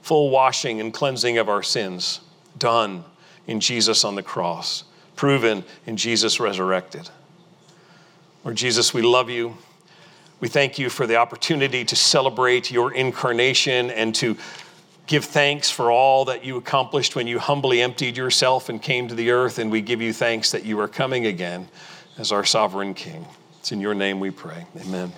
full 0.00 0.30
washing 0.30 0.80
and 0.80 0.94
cleansing 0.94 1.38
of 1.38 1.48
our 1.48 1.62
sins, 1.62 2.20
done 2.56 3.04
in 3.46 3.60
Jesus 3.60 4.04
on 4.04 4.14
the 4.14 4.22
cross, 4.22 4.84
proven 5.14 5.64
in 5.86 5.96
Jesus 5.96 6.40
resurrected. 6.40 7.10
Lord 8.44 8.56
Jesus, 8.56 8.94
we 8.94 9.02
love 9.02 9.28
you. 9.28 9.58
We 10.38 10.48
thank 10.48 10.78
you 10.78 10.88
for 10.88 11.06
the 11.06 11.16
opportunity 11.16 11.84
to 11.84 11.96
celebrate 11.96 12.70
your 12.70 12.92
incarnation 12.94 13.90
and 13.90 14.14
to 14.16 14.36
give 15.06 15.24
thanks 15.24 15.70
for 15.70 15.90
all 15.90 16.24
that 16.26 16.44
you 16.44 16.56
accomplished 16.56 17.16
when 17.16 17.26
you 17.26 17.38
humbly 17.38 17.80
emptied 17.80 18.16
yourself 18.16 18.68
and 18.68 18.82
came 18.82 19.08
to 19.08 19.14
the 19.14 19.30
earth, 19.30 19.58
and 19.58 19.70
we 19.70 19.80
give 19.80 20.02
you 20.02 20.12
thanks 20.12 20.50
that 20.52 20.64
you 20.64 20.78
are 20.80 20.88
coming 20.88 21.26
again 21.26 21.68
as 22.18 22.32
our 22.32 22.44
sovereign 22.44 22.94
King. 22.94 23.26
It's 23.60 23.72
in 23.72 23.80
your 23.80 23.94
name 23.94 24.20
we 24.20 24.30
pray. 24.30 24.66
Amen. 24.80 25.12